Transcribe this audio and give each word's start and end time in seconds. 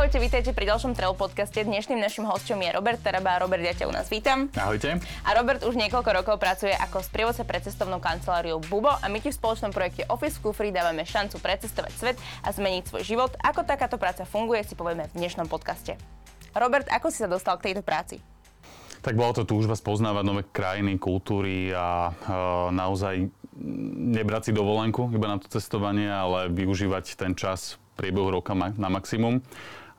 Ahojte, 0.00 0.16
vítajte 0.16 0.56
pri 0.56 0.64
ďalšom 0.64 0.96
Travel 0.96 1.12
podcaste. 1.12 1.60
Dnešným 1.60 2.00
našim 2.00 2.24
hostom 2.24 2.56
je 2.56 2.72
Robert 2.72 3.04
Taraba. 3.04 3.36
Robert, 3.36 3.60
ja 3.60 3.76
ťa 3.76 3.84
u 3.84 3.92
nás 3.92 4.08
vítam. 4.08 4.48
Ahojte. 4.56 4.96
A 4.96 5.36
Robert 5.36 5.60
už 5.60 5.76
niekoľko 5.76 6.16
rokov 6.16 6.40
pracuje 6.40 6.72
ako 6.72 7.04
sprievodca 7.04 7.44
pre 7.44 7.60
cestovnú 7.60 8.00
kanceláriu 8.00 8.64
Bubo 8.64 8.88
a 8.88 9.04
my 9.12 9.20
ti 9.20 9.28
v 9.28 9.36
spoločnom 9.36 9.68
projekte 9.76 10.08
Office 10.08 10.40
Kufri 10.40 10.72
dávame 10.72 11.04
šancu 11.04 11.36
precestovať 11.44 11.92
svet 11.92 12.16
a 12.40 12.48
zmeniť 12.48 12.88
svoj 12.88 13.04
život. 13.04 13.36
Ako 13.44 13.68
takáto 13.68 14.00
práca 14.00 14.24
funguje, 14.24 14.64
si 14.64 14.72
povieme 14.72 15.04
v 15.12 15.20
dnešnom 15.20 15.52
podcaste. 15.52 16.00
Robert, 16.56 16.88
ako 16.88 17.12
si 17.12 17.20
sa 17.20 17.28
dostal 17.28 17.60
k 17.60 17.68
tejto 17.68 17.84
práci? 17.84 18.24
Tak 19.04 19.20
bola 19.20 19.36
to 19.36 19.44
túžba 19.44 19.76
spoznávať 19.76 20.24
nové 20.24 20.48
krajiny, 20.48 20.96
kultúry 20.96 21.76
a 21.76 22.08
e, 22.08 22.12
naozaj 22.72 23.28
nebrať 24.16 24.48
si 24.48 24.52
dovolenku 24.56 25.12
iba 25.12 25.28
na 25.28 25.36
to 25.36 25.52
cestovanie, 25.52 26.08
ale 26.08 26.48
využívať 26.48 27.20
ten 27.20 27.36
čas 27.36 27.76
priebehu 28.00 28.32
roka 28.32 28.56
na 28.56 28.88
maximum 28.88 29.44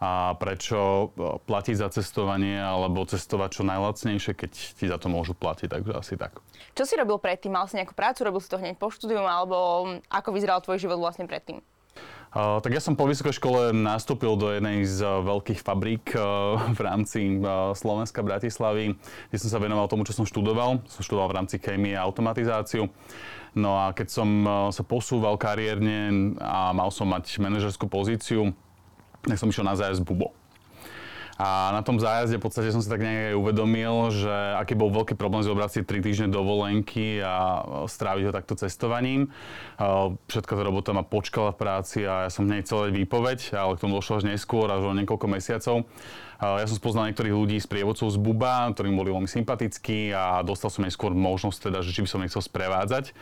a 0.02 0.34
prečo 0.34 1.14
e, 1.14 1.38
platiť 1.46 1.76
za 1.78 1.94
cestovanie 1.94 2.58
alebo 2.58 3.06
cestovať 3.06 3.62
čo 3.62 3.64
najlacnejšie, 3.70 4.34
keď 4.34 4.52
ti 4.52 4.86
za 4.90 4.98
to 4.98 5.14
môžu 5.14 5.38
platiť, 5.38 5.70
takže 5.70 5.94
asi 5.94 6.14
tak. 6.18 6.42
Čo 6.74 6.90
si 6.90 6.98
robil 6.98 7.22
predtým? 7.22 7.54
Mal 7.54 7.70
si 7.70 7.78
nejakú 7.78 7.94
prácu, 7.94 8.26
robil 8.26 8.42
si 8.42 8.50
to 8.50 8.58
hneď 8.58 8.82
po 8.82 8.90
štúdium 8.90 9.30
alebo 9.30 9.86
ako 10.10 10.30
vyzeral 10.34 10.58
tvoj 10.66 10.82
život 10.82 10.98
vlastne 10.98 11.30
predtým? 11.30 11.62
Uh, 12.32 12.64
tak 12.64 12.72
ja 12.72 12.80
som 12.80 12.96
po 12.96 13.04
vysokej 13.04 13.36
škole 13.36 13.62
nastúpil 13.76 14.40
do 14.40 14.56
jednej 14.56 14.88
z 14.88 15.04
uh, 15.04 15.20
veľkých 15.20 15.60
fabrík 15.60 16.16
uh, 16.16 16.58
v 16.72 16.80
rámci 16.80 17.44
Slovenska 17.76 18.24
Bratislavy, 18.24 18.96
kde 19.30 19.38
som 19.38 19.52
sa 19.52 19.60
venoval 19.60 19.92
tomu, 19.92 20.08
čo 20.08 20.16
som 20.16 20.24
študoval. 20.24 20.80
Som 20.88 21.04
študoval 21.04 21.30
v 21.30 21.38
rámci 21.44 21.60
chémie 21.60 21.92
a 21.94 22.08
automatizáciu. 22.08 22.88
No 23.52 23.76
a 23.76 23.92
keď 23.92 24.08
som 24.08 24.30
sa 24.72 24.80
posúval 24.80 25.36
kariérne 25.36 26.32
a 26.40 26.72
mal 26.72 26.88
som 26.88 27.12
mať 27.12 27.36
manažerskú 27.36 27.84
pozíciu, 27.92 28.56
tak 29.26 29.38
som 29.38 29.50
išiel 29.50 29.66
na 29.66 29.78
zájazd 29.78 30.02
Bubo. 30.06 30.34
A 31.42 31.74
na 31.74 31.82
tom 31.82 31.98
zájazde 31.98 32.38
v 32.38 32.46
podstate 32.46 32.70
som 32.70 32.86
si 32.86 32.92
tak 32.92 33.02
nejak 33.02 33.34
uvedomil, 33.34 34.14
že 34.14 34.30
aký 34.62 34.78
bol 34.78 34.94
veľký 34.94 35.18
problém 35.18 35.42
zobrať 35.42 35.70
si 35.74 35.80
3 35.82 36.06
týždne 36.06 36.28
dovolenky 36.30 37.18
a 37.18 37.66
stráviť 37.90 38.30
ho 38.30 38.36
takto 38.36 38.54
cestovaním. 38.54 39.34
Všetko 40.30 40.52
tá 40.54 40.62
robota 40.62 40.94
ma 40.94 41.02
počkala 41.02 41.50
v 41.50 41.58
práci 41.58 42.06
a 42.06 42.30
ja 42.30 42.30
som 42.30 42.46
hneď 42.46 42.70
celé 42.70 42.94
výpoveď, 42.94 43.58
ale 43.58 43.74
k 43.74 43.82
tomu 43.82 43.98
došlo 43.98 44.22
až 44.22 44.30
neskôr, 44.30 44.70
až 44.70 44.86
o 44.86 44.94
niekoľko 44.94 45.26
mesiacov. 45.34 45.90
Ja 46.46 46.66
som 46.70 46.78
spoznal 46.78 47.10
niektorých 47.10 47.34
ľudí 47.34 47.58
z 47.58 47.66
prievodcov 47.66 48.14
z 48.14 48.22
Buba, 48.22 48.70
ktorí 48.78 48.94
boli 48.94 49.10
veľmi 49.10 49.30
sympatickí 49.30 50.14
a 50.14 50.46
dostal 50.46 50.70
som 50.70 50.86
neskôr 50.86 51.10
možnosť 51.10 51.74
teda, 51.74 51.82
že 51.82 51.90
či 51.90 52.06
by 52.06 52.10
som 52.12 52.22
nechcel 52.22 52.46
sprevádzať. 52.46 53.18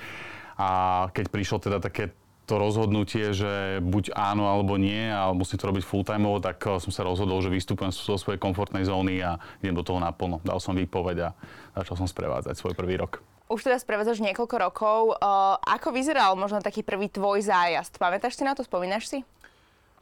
A 0.59 0.69
keď 1.15 1.31
prišlo 1.31 1.63
teda 1.63 1.79
také 1.79 2.11
to 2.49 2.57
rozhodnutie, 2.57 3.29
že 3.29 3.77
buď 3.85 4.17
áno 4.17 4.49
alebo 4.49 4.81
nie 4.81 5.13
a 5.13 5.29
musím 5.29 5.61
to 5.61 5.69
robiť 5.69 5.85
full 5.85 6.01
time 6.01 6.25
tak 6.41 6.57
eh, 6.65 6.81
som 6.81 6.89
sa 6.89 7.05
rozhodol, 7.05 7.45
že 7.45 7.53
vystupujem 7.53 7.93
zo 7.93 8.17
svojej 8.17 8.41
komfortnej 8.41 8.89
zóny 8.89 9.21
a 9.21 9.37
idem 9.61 9.77
do 9.77 9.85
toho 9.85 10.01
naplno. 10.01 10.41
Dal 10.41 10.57
som 10.57 10.73
výpoveď 10.73 11.29
a 11.29 11.29
začal 11.77 12.01
som 12.01 12.07
sprevádzať 12.09 12.57
svoj 12.57 12.73
prvý 12.73 12.97
rok. 12.97 13.21
Už 13.49 13.65
teda 13.65 13.81
sprevádzaš 13.81 14.21
niekoľko 14.21 14.55
rokov. 14.61 14.99
Uh, 15.17 15.57
ako 15.65 15.89
vyzeral 15.89 16.37
možno 16.37 16.61
taký 16.61 16.85
prvý 16.85 17.09
tvoj 17.09 17.41
zájazd? 17.41 17.97
Pamätáš 17.97 18.37
si 18.37 18.45
na 18.45 18.53
to? 18.53 18.61
Spomínaš 18.61 19.09
si? 19.09 19.25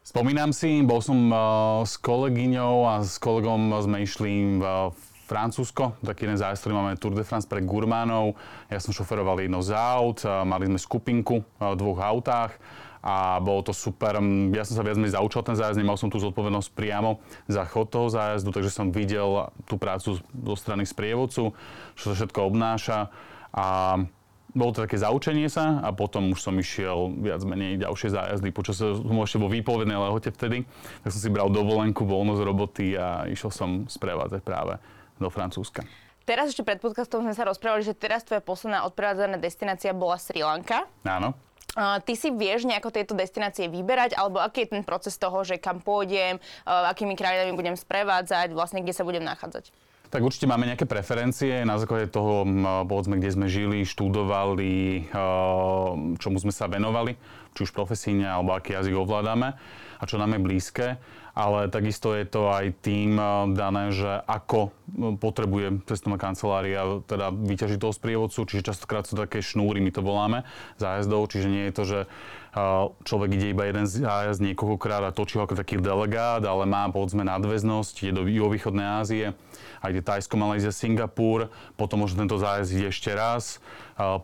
Spomínam 0.04 0.56
si, 0.56 0.84
bol 0.84 1.04
som 1.04 1.16
uh, 1.32 1.84
s 1.84 2.00
kolegyňou 2.00 2.88
a 2.88 3.04
s 3.04 3.20
kolegom 3.20 3.72
sme 3.84 4.04
išli 4.04 4.60
v 4.60 4.64
Francúzsko, 5.28 6.00
taký 6.00 6.24
jeden 6.24 6.40
zájazd, 6.40 6.72
máme 6.72 6.96
Tour 6.96 7.12
de 7.12 7.28
France 7.28 7.44
pre 7.44 7.60
gurmánov. 7.60 8.40
Ja 8.72 8.80
som 8.80 8.96
šoferoval 8.96 9.44
jedno 9.44 9.60
z 9.60 9.76
aut, 9.76 10.24
mali 10.24 10.72
sme 10.72 10.80
skupinku 10.80 11.44
v 11.60 11.76
dvoch 11.76 12.00
autách 12.00 12.56
a 13.04 13.36
bolo 13.44 13.60
to 13.60 13.76
super. 13.76 14.24
Ja 14.56 14.64
som 14.64 14.80
sa 14.80 14.88
viac 14.88 14.96
menej 14.96 15.20
zaučal 15.20 15.44
ten 15.44 15.60
zájazd, 15.60 15.84
nemal 15.84 16.00
som 16.00 16.08
tú 16.08 16.24
zodpovednosť 16.24 16.72
priamo 16.72 17.20
za 17.52 17.68
chod 17.68 17.92
toho 17.92 18.08
zájazdu, 18.08 18.56
takže 18.56 18.72
som 18.72 18.88
videl 18.96 19.52
tú 19.68 19.76
prácu 19.76 20.16
zo 20.24 20.56
strany 20.56 20.88
sprievodcu, 20.88 21.52
čo 22.00 22.04
sa 22.08 22.16
všetko 22.16 22.48
obnáša. 22.48 23.12
A 23.52 24.00
bolo 24.56 24.72
to 24.72 24.88
také 24.88 24.96
zaučenie 24.96 25.52
sa 25.52 25.84
a 25.84 25.92
potom 25.92 26.32
už 26.32 26.40
som 26.40 26.56
išiel 26.56 27.12
viac 27.20 27.44
menej 27.44 27.84
ďalšie 27.84 28.16
zájazdy. 28.16 28.48
Počas 28.56 28.80
som 28.80 29.18
ešte 29.20 29.44
vo 29.44 29.52
výpovednej 29.52 30.00
lehote 30.00 30.32
vtedy, 30.32 30.64
tak 31.04 31.12
som 31.12 31.20
si 31.20 31.28
bral 31.28 31.52
dovolenku, 31.52 32.08
voľnosť 32.08 32.42
roboty 32.48 32.96
a 32.96 33.28
išiel 33.28 33.52
som 33.52 33.70
sprevádzať 33.92 34.42
práve 34.42 34.80
do 35.18 35.30
Francúzska. 35.30 35.84
Teraz 36.28 36.52
ešte 36.52 36.64
pred 36.66 36.84
podcastom 36.84 37.24
sme 37.24 37.32
sa 37.32 37.48
rozprávali, 37.48 37.88
že 37.88 37.96
teraz 37.96 38.28
tvoja 38.28 38.44
posledná 38.44 38.84
odprevádzaná 38.84 39.40
destinácia 39.40 39.96
bola 39.96 40.20
Sri 40.20 40.44
Lanka. 40.44 40.84
Áno. 41.08 41.32
Uh, 41.78 42.02
ty 42.04 42.18
si 42.18 42.34
vieš 42.34 42.66
nejako 42.66 42.90
tieto 42.90 43.14
destinácie 43.14 43.70
vyberať, 43.70 44.18
alebo 44.18 44.42
aký 44.42 44.66
je 44.66 44.76
ten 44.76 44.84
proces 44.84 45.14
toho, 45.16 45.46
že 45.46 45.62
kam 45.62 45.78
pôjdem, 45.80 46.42
uh, 46.66 46.90
akými 46.90 47.14
krajinami 47.14 47.54
budem 47.54 47.78
sprevádzať, 47.78 48.52
vlastne 48.52 48.82
kde 48.82 48.98
sa 48.98 49.06
budem 49.06 49.22
nachádzať? 49.22 49.70
Tak 50.08 50.24
určite 50.24 50.48
máme 50.48 50.64
nejaké 50.64 50.88
preferencie. 50.88 51.68
Na 51.68 51.76
základe 51.76 52.08
toho, 52.08 52.48
povedzme, 52.88 53.20
kde 53.20 53.28
sme 53.28 53.48
žili, 53.52 53.84
študovali, 53.84 55.12
čomu 56.16 56.38
sme 56.40 56.56
sa 56.56 56.72
venovali, 56.72 57.20
či 57.52 57.68
už 57.68 57.76
profesíne, 57.76 58.24
alebo 58.24 58.56
aký 58.56 58.72
jazyk 58.80 58.96
ovládame 58.96 59.60
a 59.98 60.04
čo 60.08 60.16
nám 60.16 60.38
je 60.38 60.40
blízke. 60.40 60.88
Ale 61.38 61.70
takisto 61.70 62.18
je 62.18 62.26
to 62.26 62.50
aj 62.50 62.82
tým 62.82 63.20
dané, 63.54 63.94
že 63.94 64.10
ako 64.26 64.74
potrebuje 65.22 65.86
cestovná 65.86 66.18
kancelária 66.18 67.04
teda 67.06 67.30
vyťažiť 67.30 67.78
toho 67.78 67.94
sprievodcu, 67.94 68.48
čiže 68.48 68.74
častokrát 68.74 69.06
sú 69.06 69.20
také 69.20 69.44
šnúry, 69.44 69.78
my 69.84 69.94
to 69.94 70.02
voláme, 70.02 70.48
zájazdov, 70.82 71.30
čiže 71.30 71.52
nie 71.52 71.70
je 71.70 71.76
to, 71.78 71.84
že 71.86 72.00
človek 73.06 73.30
ide 73.38 73.54
iba 73.54 73.70
jeden 73.70 73.86
zájazd 73.86 74.42
niekoľkokrát 74.42 75.04
a 75.06 75.16
točí 75.16 75.38
ako 75.38 75.54
taký 75.58 75.78
delegát, 75.78 76.42
ale 76.42 76.66
má 76.66 76.90
povedzme 76.90 77.22
nadväznosť, 77.22 77.94
ide 78.04 78.14
do 78.18 78.24
juhovýchodnej 78.26 78.88
Ázie 79.02 79.26
a 79.78 79.94
ide 79.94 80.02
Tajsko, 80.02 80.36
Malajzia, 80.42 80.74
Singapur, 80.74 81.54
potom 81.78 82.02
možno 82.02 82.26
tento 82.26 82.42
zájazd 82.42 82.72
ide 82.74 82.88
ešte 82.90 83.14
raz, 83.14 83.62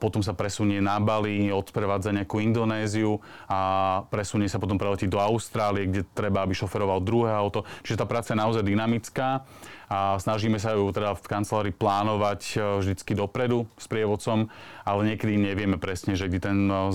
potom 0.02 0.26
sa 0.26 0.34
presunie 0.34 0.82
na 0.82 0.98
Bali, 0.98 1.54
odprevádza 1.54 2.14
nejakú 2.14 2.42
Indonéziu 2.42 3.22
a 3.46 4.02
presunie 4.10 4.50
sa 4.50 4.58
potom 4.58 4.78
preletí 4.82 5.06
do 5.06 5.22
Austrálie, 5.22 5.90
kde 5.90 6.02
treba, 6.14 6.42
aby 6.42 6.58
šoferoval 6.58 7.06
druhé 7.06 7.34
auto. 7.34 7.66
Čiže 7.86 8.02
tá 8.02 8.06
práca 8.10 8.34
je 8.34 8.42
naozaj 8.42 8.64
dynamická 8.66 9.46
a 9.94 10.18
snažíme 10.18 10.58
sa 10.58 10.74
ju 10.74 10.90
teda 10.90 11.14
v 11.14 11.30
kancelárii 11.30 11.70
plánovať 11.70 12.42
e, 12.42 12.81
vždycky 12.81 13.14
dopredu 13.14 13.70
s 13.78 13.86
prievodcom, 13.86 14.50
ale 14.81 15.02
niekedy 15.06 15.38
nevieme 15.38 15.78
presne, 15.78 16.18
že 16.18 16.26
kde 16.26 16.42
ten 16.42 16.59
e, 16.66 16.90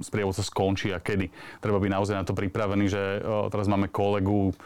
sprievodca 0.00 0.40
skončí 0.40 0.96
a 0.96 0.98
kedy. 1.02 1.28
Treba 1.60 1.76
byť 1.76 1.92
naozaj 1.92 2.16
na 2.16 2.24
to 2.24 2.32
pripravený, 2.32 2.88
že 2.88 3.20
e, 3.20 3.20
teraz 3.52 3.68
máme 3.68 3.92
kolegu, 3.92 4.56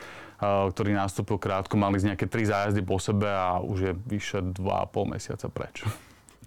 ktorý 0.45 0.93
nastúpil 0.93 1.41
krátko, 1.41 1.79
mali 1.79 1.97
z 1.97 2.13
nejaké 2.13 2.29
tri 2.29 2.45
zájazdy 2.45 2.83
po 2.85 3.01
sebe 3.01 3.25
a 3.25 3.65
už 3.65 3.79
je 3.81 3.93
vyše 3.97 4.39
2,5 4.45 5.15
mesiaca 5.17 5.47
preč. 5.49 5.87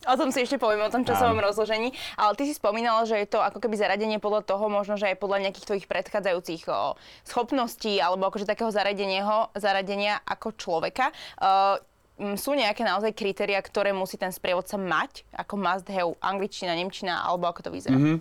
O 0.05 0.15
tom 0.19 0.29
si 0.29 0.45
ešte 0.45 0.61
povieme, 0.61 0.85
o 0.85 0.93
tom 0.93 1.01
časovom 1.01 1.39
Áno. 1.39 1.47
rozložení. 1.49 1.95
Ale 2.19 2.37
ty 2.37 2.45
si 2.45 2.53
spomínal, 2.53 3.07
že 3.09 3.17
je 3.17 3.27
to 3.27 3.41
ako 3.41 3.57
keby 3.57 3.79
zaradenie 3.79 4.21
podľa 4.21 4.45
toho, 4.45 4.69
možno, 4.69 4.99
že 4.99 5.09
aj 5.09 5.17
podľa 5.17 5.49
nejakých 5.49 5.65
tvojich 5.65 5.87
predchádzajúcich 5.89 6.69
o, 6.69 6.93
schopností 7.25 7.97
alebo 7.97 8.29
akože 8.29 8.45
takého 8.45 8.69
zaradenia, 8.69 9.49
zaradenia 9.57 10.21
ako 10.23 10.53
človeka. 10.53 11.09
O, 11.41 11.81
sú 12.17 12.57
nejaké 12.57 12.81
naozaj 12.81 13.13
kritéria, 13.13 13.61
ktoré 13.61 13.93
musí 13.93 14.17
ten 14.17 14.33
sprievodca 14.33 14.73
mať, 14.73 15.21
ako 15.37 15.53
must 15.53 15.85
have, 15.85 16.17
angličtina, 16.17 16.73
nemčina, 16.73 17.21
alebo 17.21 17.45
ako 17.45 17.69
to 17.69 17.69
vyzerá? 17.69 17.93
Mm-hmm. 17.93 18.17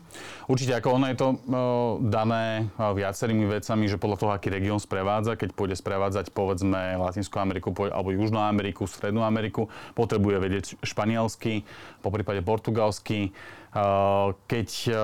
Určite, 0.53 0.73
ako 0.77 0.89
ono 1.01 1.07
je 1.09 1.17
to 1.17 1.29
uh, 1.33 1.37
dané 2.05 2.69
uh, 2.77 2.93
viacerými 2.93 3.49
vecami, 3.49 3.89
že 3.89 3.97
podľa 3.97 4.17
toho, 4.21 4.31
aký 4.37 4.53
región 4.53 4.77
sprevádza, 4.77 5.41
keď 5.41 5.57
pôjde 5.57 5.77
sprevádzať 5.81 6.29
povedzme 6.37 7.01
Latinskú 7.01 7.41
Ameriku 7.41 7.73
alebo 7.89 8.13
Južnú 8.13 8.37
Ameriku, 8.37 8.85
Strednú 8.85 9.25
Ameriku, 9.25 9.73
potrebuje 9.97 10.37
vedieť 10.45 10.65
španielsky, 10.85 11.65
po 12.05 12.13
prípade 12.13 12.45
portugalsky, 12.45 13.33
keď 14.47 14.69
eh, 14.89 14.97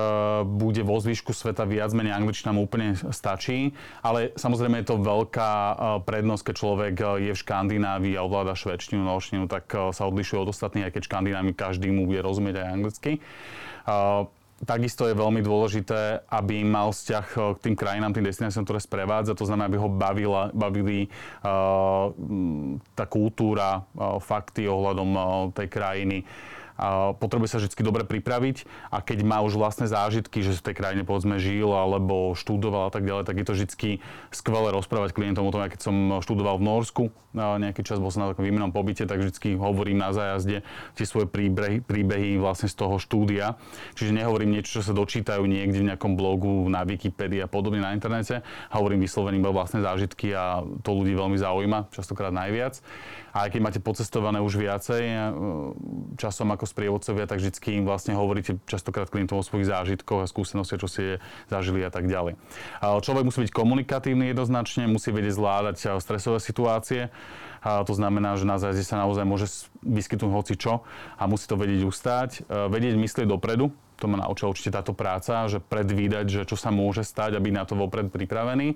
bude 0.45 0.81
vo 0.81 0.97
zvyšku 0.97 1.29
sveta 1.35 1.67
viac 1.69 1.93
menej 1.93 2.17
angličtina 2.17 2.55
mu 2.55 2.65
úplne 2.65 2.97
stačí, 3.13 3.77
ale 4.01 4.33
samozrejme 4.33 4.81
je 4.81 4.87
to 4.89 4.97
veľká 4.97 5.51
eh, 5.51 5.75
prednosť, 6.01 6.43
keď 6.49 6.55
človek 6.57 6.95
je 7.21 7.31
v 7.33 7.41
Škandinávii 7.41 8.17
a 8.17 8.25
ovláda 8.25 8.57
švedčinu, 8.57 9.05
nočninu, 9.05 9.45
tak 9.45 9.69
sa 9.69 10.03
odlišuje 10.09 10.39
od 10.41 10.49
ostatných, 10.49 10.89
aj 10.89 10.93
keď 10.97 11.03
Škandinávii 11.05 11.53
každý 11.53 11.93
mu 11.93 12.09
bude 12.09 12.25
rozumieť 12.25 12.55
aj 12.61 12.67
anglicky. 12.73 13.11
Takisto 14.63 15.11
je 15.11 15.17
veľmi 15.17 15.43
dôležité, 15.43 16.23
aby 16.31 16.63
mal 16.63 16.95
vzťah 16.95 17.25
k 17.35 17.59
tým 17.59 17.75
krajinám, 17.75 18.15
tým 18.15 18.23
destináciám, 18.23 18.63
ktoré 18.63 18.79
sprevádza. 18.79 19.35
To 19.35 19.43
znamená, 19.43 19.67
aby 19.67 19.75
ho 19.75 19.91
bavila, 19.91 20.55
bavili 20.55 21.11
uh, 21.43 22.07
tá 22.95 23.03
kultúra, 23.03 23.83
uh, 23.83 24.23
fakty 24.23 24.63
ohľadom 24.63 25.09
uh, 25.11 25.25
tej 25.51 25.67
krajiny 25.67 26.23
a 26.23 26.62
potrebuje 27.21 27.49
sa 27.53 27.57
vždy 27.61 27.81
dobre 27.85 28.03
pripraviť 28.03 28.65
a 28.89 28.99
keď 28.99 29.25
má 29.25 29.41
už 29.45 29.57
vlastné 29.57 29.85
zážitky, 29.85 30.41
že 30.41 30.57
v 30.57 30.65
tej 30.71 30.75
krajine 30.77 31.03
povedzme 31.05 31.37
žil 31.37 31.69
alebo 31.69 32.33
študoval 32.33 32.89
a 32.89 32.91
tak 32.93 33.05
ďalej, 33.05 33.23
tak 33.29 33.37
je 33.37 33.45
to 33.45 33.53
vždy 33.53 33.91
skvelé 34.33 34.69
rozprávať 34.73 35.13
klientom 35.13 35.45
o 35.45 35.53
tom, 35.53 35.65
keď 35.65 35.81
som 35.81 35.95
študoval 36.21 36.57
v 36.57 36.65
Norsku, 36.65 37.03
nejaký 37.33 37.81
čas 37.81 37.97
bol 37.97 38.13
som 38.13 38.25
na 38.25 38.31
takom 38.31 38.45
výmenom 38.45 38.69
pobyte, 38.69 39.09
tak 39.09 39.17
vždy 39.17 39.57
hovorím 39.57 39.97
na 39.97 40.13
zájazde 40.13 40.61
tie 40.93 41.05
svoje 41.05 41.25
príbehy, 41.25 41.81
príbehy 41.81 42.37
vlastne 42.37 42.69
z 42.69 42.77
toho 42.77 43.01
štúdia. 43.01 43.57
Čiže 43.97 44.13
nehovorím 44.13 44.53
niečo, 44.53 44.79
čo 44.79 44.85
sa 44.85 44.93
dočítajú 44.93 45.41
niekde 45.49 45.81
v 45.81 45.89
nejakom 45.93 46.13
blogu, 46.13 46.69
na 46.69 46.85
Wikipedii 46.85 47.41
a 47.41 47.49
podobne 47.49 47.81
na 47.81 47.97
internete. 47.97 48.45
Hovorím 48.69 49.01
vyslovene 49.01 49.41
iba 49.41 49.49
vlastné 49.49 49.81
zážitky 49.81 50.29
a 50.33 50.61
to 50.85 50.93
ľudí 50.93 51.17
veľmi 51.17 51.37
zaujíma, 51.41 51.89
častokrát 51.89 52.29
najviac. 52.29 52.77
A 53.33 53.49
aj 53.49 53.57
keď 53.57 53.61
máte 53.65 53.79
pocestované 53.81 54.37
už 54.37 54.61
viacej 54.61 55.03
e, 55.09 55.17
časom 56.21 56.53
ako 56.53 56.62
sprievodcovia, 56.65 57.29
tak 57.29 57.39
vždy 57.39 57.53
im 57.79 57.85
vlastne 57.85 58.17
hovoríte 58.17 58.59
častokrát 58.65 59.07
klientom 59.07 59.39
o 59.39 59.45
svojich 59.45 59.69
zážitkoch 59.69 60.23
a 60.23 60.29
skúsenostiach, 60.29 60.81
čo 60.81 60.89
si 60.89 61.03
zažili 61.47 61.85
a 61.85 61.91
tak 61.93 62.09
ďalej. 62.09 62.35
Človek 62.81 63.23
musí 63.27 63.45
byť 63.47 63.53
komunikatívny 63.53 64.31
jednoznačne, 64.33 64.89
musí 64.89 65.13
vedieť 65.13 65.37
zvládať 65.37 65.75
stresové 66.01 66.39
situácie. 66.41 67.13
A 67.63 67.87
to 67.87 67.95
znamená, 67.95 68.35
že 68.35 68.43
na 68.43 68.59
zájazde 68.59 68.83
sa 68.83 68.99
naozaj 68.99 69.23
môže 69.23 69.47
vyskytnúť 69.81 70.31
hoci 70.35 70.53
čo 70.59 70.83
a 71.15 71.23
musí 71.25 71.47
to 71.47 71.55
vedieť 71.55 71.81
ustáť, 71.87 72.29
e, 72.43 72.67
vedieť 72.67 72.99
myslieť 72.99 73.27
dopredu, 73.27 73.71
to 74.03 74.11
ma 74.11 74.19
naučila 74.19 74.51
určite 74.51 74.75
táto 74.75 74.91
práca, 74.91 75.47
že 75.47 75.63
predvídať, 75.63 76.25
že 76.27 76.41
čo 76.43 76.59
sa 76.59 76.75
môže 76.75 77.07
stať 77.07 77.37
a 77.37 77.43
byť 77.43 77.53
na 77.55 77.63
to 77.63 77.79
vopred 77.79 78.11
pripravený. 78.11 78.75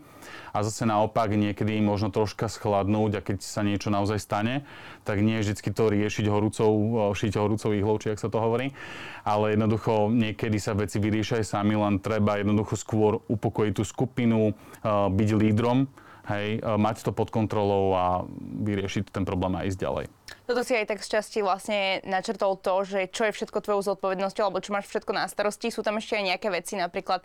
A 0.56 0.64
zase 0.64 0.88
naopak 0.88 1.36
niekedy 1.36 1.84
možno 1.84 2.16
troška 2.16 2.48
schladnúť 2.48 3.20
a 3.20 3.26
keď 3.26 3.44
sa 3.44 3.60
niečo 3.60 3.92
naozaj 3.92 4.24
stane, 4.24 4.64
tak 5.04 5.20
nie 5.20 5.44
je 5.44 5.52
vždy 5.52 5.76
to 5.76 5.84
riešiť 5.92 6.26
horúcou, 6.32 6.72
šiť 7.12 7.36
horúcou 7.36 7.76
ihlou, 7.76 8.00
či 8.00 8.16
ak 8.16 8.24
sa 8.24 8.32
to 8.32 8.40
hovorí. 8.40 8.72
Ale 9.28 9.52
jednoducho 9.52 10.08
niekedy 10.08 10.64
sa 10.64 10.72
veci 10.78 11.04
vyriešajú 11.04 11.44
sami, 11.44 11.76
len 11.76 12.00
treba 12.00 12.40
jednoducho 12.40 12.80
skôr 12.80 13.20
upokojiť 13.28 13.74
tú 13.76 13.84
skupinu, 13.84 14.56
byť 14.88 15.30
lídrom, 15.36 15.92
hej, 16.28 16.60
mať 16.64 17.08
to 17.08 17.12
pod 17.16 17.32
kontrolou 17.32 17.96
a 17.96 18.06
vyriešiť 18.64 19.10
ten 19.12 19.24
problém 19.24 19.56
a 19.56 19.64
ísť 19.64 19.80
ďalej. 19.80 20.06
Toto 20.48 20.64
si 20.64 20.76
aj 20.76 20.88
tak 20.92 21.04
z 21.04 21.20
časti 21.20 21.40
vlastne 21.44 22.00
načrtol 22.08 22.56
to, 22.56 22.88
že 22.88 23.12
čo 23.12 23.28
je 23.28 23.36
všetko 23.36 23.60
tvojou 23.64 23.84
zodpovednosťou, 23.84 24.44
alebo 24.48 24.64
čo 24.64 24.72
máš 24.72 24.88
všetko 24.88 25.12
na 25.12 25.28
starosti. 25.28 25.72
Sú 25.72 25.84
tam 25.84 26.00
ešte 26.00 26.16
aj 26.16 26.24
nejaké 26.36 26.48
veci, 26.48 26.80
napríklad 26.80 27.24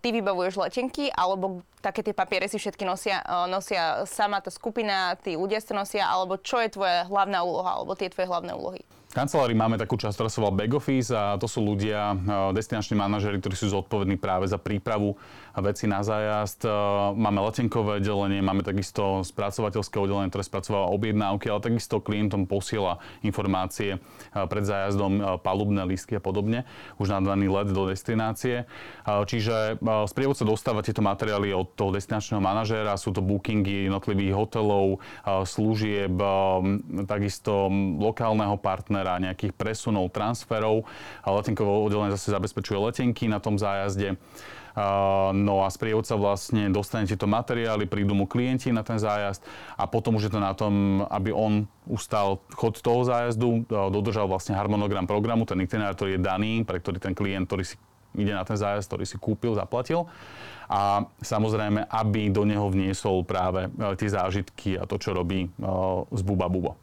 ty 0.00 0.08
vybavuješ 0.08 0.56
letenky, 0.56 1.12
alebo 1.12 1.64
také 1.84 2.00
tie 2.00 2.16
papiere 2.16 2.48
si 2.48 2.56
všetky 2.56 2.88
nosia, 2.88 3.20
nosia 3.48 4.08
sama 4.08 4.40
tá 4.40 4.48
skupina, 4.48 5.20
tí 5.20 5.36
ľudia 5.36 5.60
sa 5.60 5.76
nosia, 5.76 6.08
alebo 6.08 6.40
čo 6.40 6.60
je 6.64 6.72
tvoja 6.72 7.04
hlavná 7.12 7.44
úloha, 7.44 7.80
alebo 7.80 7.92
tie 7.92 8.08
tvoje 8.08 8.28
hlavné 8.28 8.56
úlohy? 8.56 8.80
V 9.12 9.20
kancelárii 9.20 9.52
máme 9.52 9.76
takú 9.76 10.00
časť, 10.00 10.16
ktorá 10.16 10.30
sa 10.32 10.40
volá 10.40 10.56
back 10.56 10.72
office 10.72 11.12
a 11.12 11.36
to 11.36 11.44
sú 11.44 11.60
ľudia, 11.60 12.16
destinační 12.56 12.96
manažery, 12.96 13.44
ktorí 13.44 13.52
sú 13.52 13.68
zodpovední 13.68 14.16
práve 14.16 14.48
za 14.48 14.56
prípravu 14.56 15.20
veci 15.60 15.84
na 15.84 16.00
zájazd. 16.00 16.64
Máme 17.12 17.44
letenkové 17.44 18.00
oddelenie, 18.00 18.40
máme 18.40 18.64
takisto 18.64 19.20
spracovateľské 19.20 19.98
oddelenie, 20.00 20.32
ktoré 20.32 20.44
spracováva 20.46 20.88
objednávky, 20.94 21.52
ale 21.52 21.60
takisto 21.60 22.00
klientom 22.00 22.48
posiela 22.48 23.02
informácie 23.20 24.00
pred 24.32 24.64
zájazdom, 24.64 25.42
palubné 25.44 25.84
lístky 25.84 26.16
a 26.16 26.22
podobne, 26.24 26.64
už 26.96 27.12
na 27.12 27.20
daný 27.20 27.52
let 27.52 27.68
do 27.68 27.90
destinácie. 27.90 28.64
Čiže 29.04 29.82
sprievodca 30.08 30.48
dostáva 30.48 30.80
tieto 30.80 31.04
materiály 31.04 31.52
od 31.52 31.76
toho 31.76 31.92
destinačného 31.92 32.40
manažéra, 32.40 32.96
sú 32.96 33.12
to 33.12 33.20
bookingy 33.20 33.90
jednotlivých 33.90 34.32
hotelov, 34.32 35.04
služieb, 35.26 36.16
takisto 37.04 37.68
lokálneho 38.00 38.56
partnera, 38.56 39.20
nejakých 39.20 39.52
presunov, 39.52 40.14
transferov. 40.14 40.88
Letenkové 41.26 41.68
oddelenie 41.68 42.14
zase 42.14 42.30
zabezpečuje 42.32 42.78
letenky 42.78 43.26
na 43.26 43.42
tom 43.42 43.58
zájazde. 43.58 44.16
No 45.36 45.54
a 45.64 45.68
sprievodca 45.68 46.16
vlastne 46.16 46.72
dostane 46.72 47.04
tieto 47.04 47.28
materiály, 47.28 47.84
prídu 47.84 48.16
mu 48.16 48.24
klienti 48.24 48.72
na 48.72 48.80
ten 48.80 48.96
zájazd 48.96 49.44
a 49.76 49.84
potom 49.84 50.16
už 50.16 50.28
je 50.28 50.32
to 50.32 50.40
na 50.40 50.56
tom, 50.56 51.04
aby 51.12 51.28
on 51.28 51.68
ustal 51.84 52.40
chod 52.56 52.80
toho 52.80 53.04
zájazdu, 53.04 53.68
dodržal 53.68 54.24
vlastne 54.24 54.56
harmonogram 54.56 55.04
programu, 55.04 55.44
ten 55.44 55.60
itinerár, 55.60 55.92
ktorý 55.92 56.16
je 56.16 56.24
daný, 56.24 56.52
pre 56.64 56.80
ktorý 56.80 56.98
ten 57.04 57.12
klient, 57.12 57.44
ktorý 57.44 57.64
si 57.68 57.76
ide 58.16 58.32
na 58.32 58.44
ten 58.44 58.56
zájazd, 58.56 58.88
ktorý 58.88 59.04
si 59.08 59.16
kúpil, 59.16 59.56
zaplatil. 59.56 60.08
A 60.72 61.04
samozrejme, 61.20 61.84
aby 61.88 62.32
do 62.32 62.48
neho 62.48 62.64
vniesol 62.72 63.28
práve 63.28 63.68
e, 63.68 63.92
tie 63.96 64.08
zážitky 64.08 64.80
a 64.80 64.88
to, 64.88 64.96
čo 64.96 65.12
robí 65.12 65.48
z 66.08 66.22
Buba 66.24 66.48
Bubo. 66.48 66.80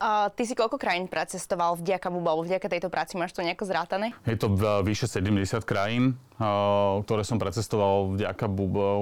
Uh, 0.00 0.32
ty 0.32 0.48
si 0.48 0.56
koľko 0.56 0.80
krajín 0.80 1.12
precestoval 1.12 1.76
vďaka 1.76 2.08
Bubu, 2.08 2.24
alebo 2.24 2.48
vďaka 2.48 2.72
tejto 2.72 2.88
práci? 2.88 3.20
Máš 3.20 3.36
to 3.36 3.44
nejako 3.44 3.68
zrátané? 3.68 4.16
Je 4.24 4.40
to 4.40 4.48
vyše 4.80 5.04
70 5.04 5.60
krajín, 5.68 6.16
ktoré 7.04 7.20
som 7.20 7.36
precestoval 7.36 8.16
vďaka 8.16 8.48
Bubu. 8.48 8.80
Uh, 8.80 8.98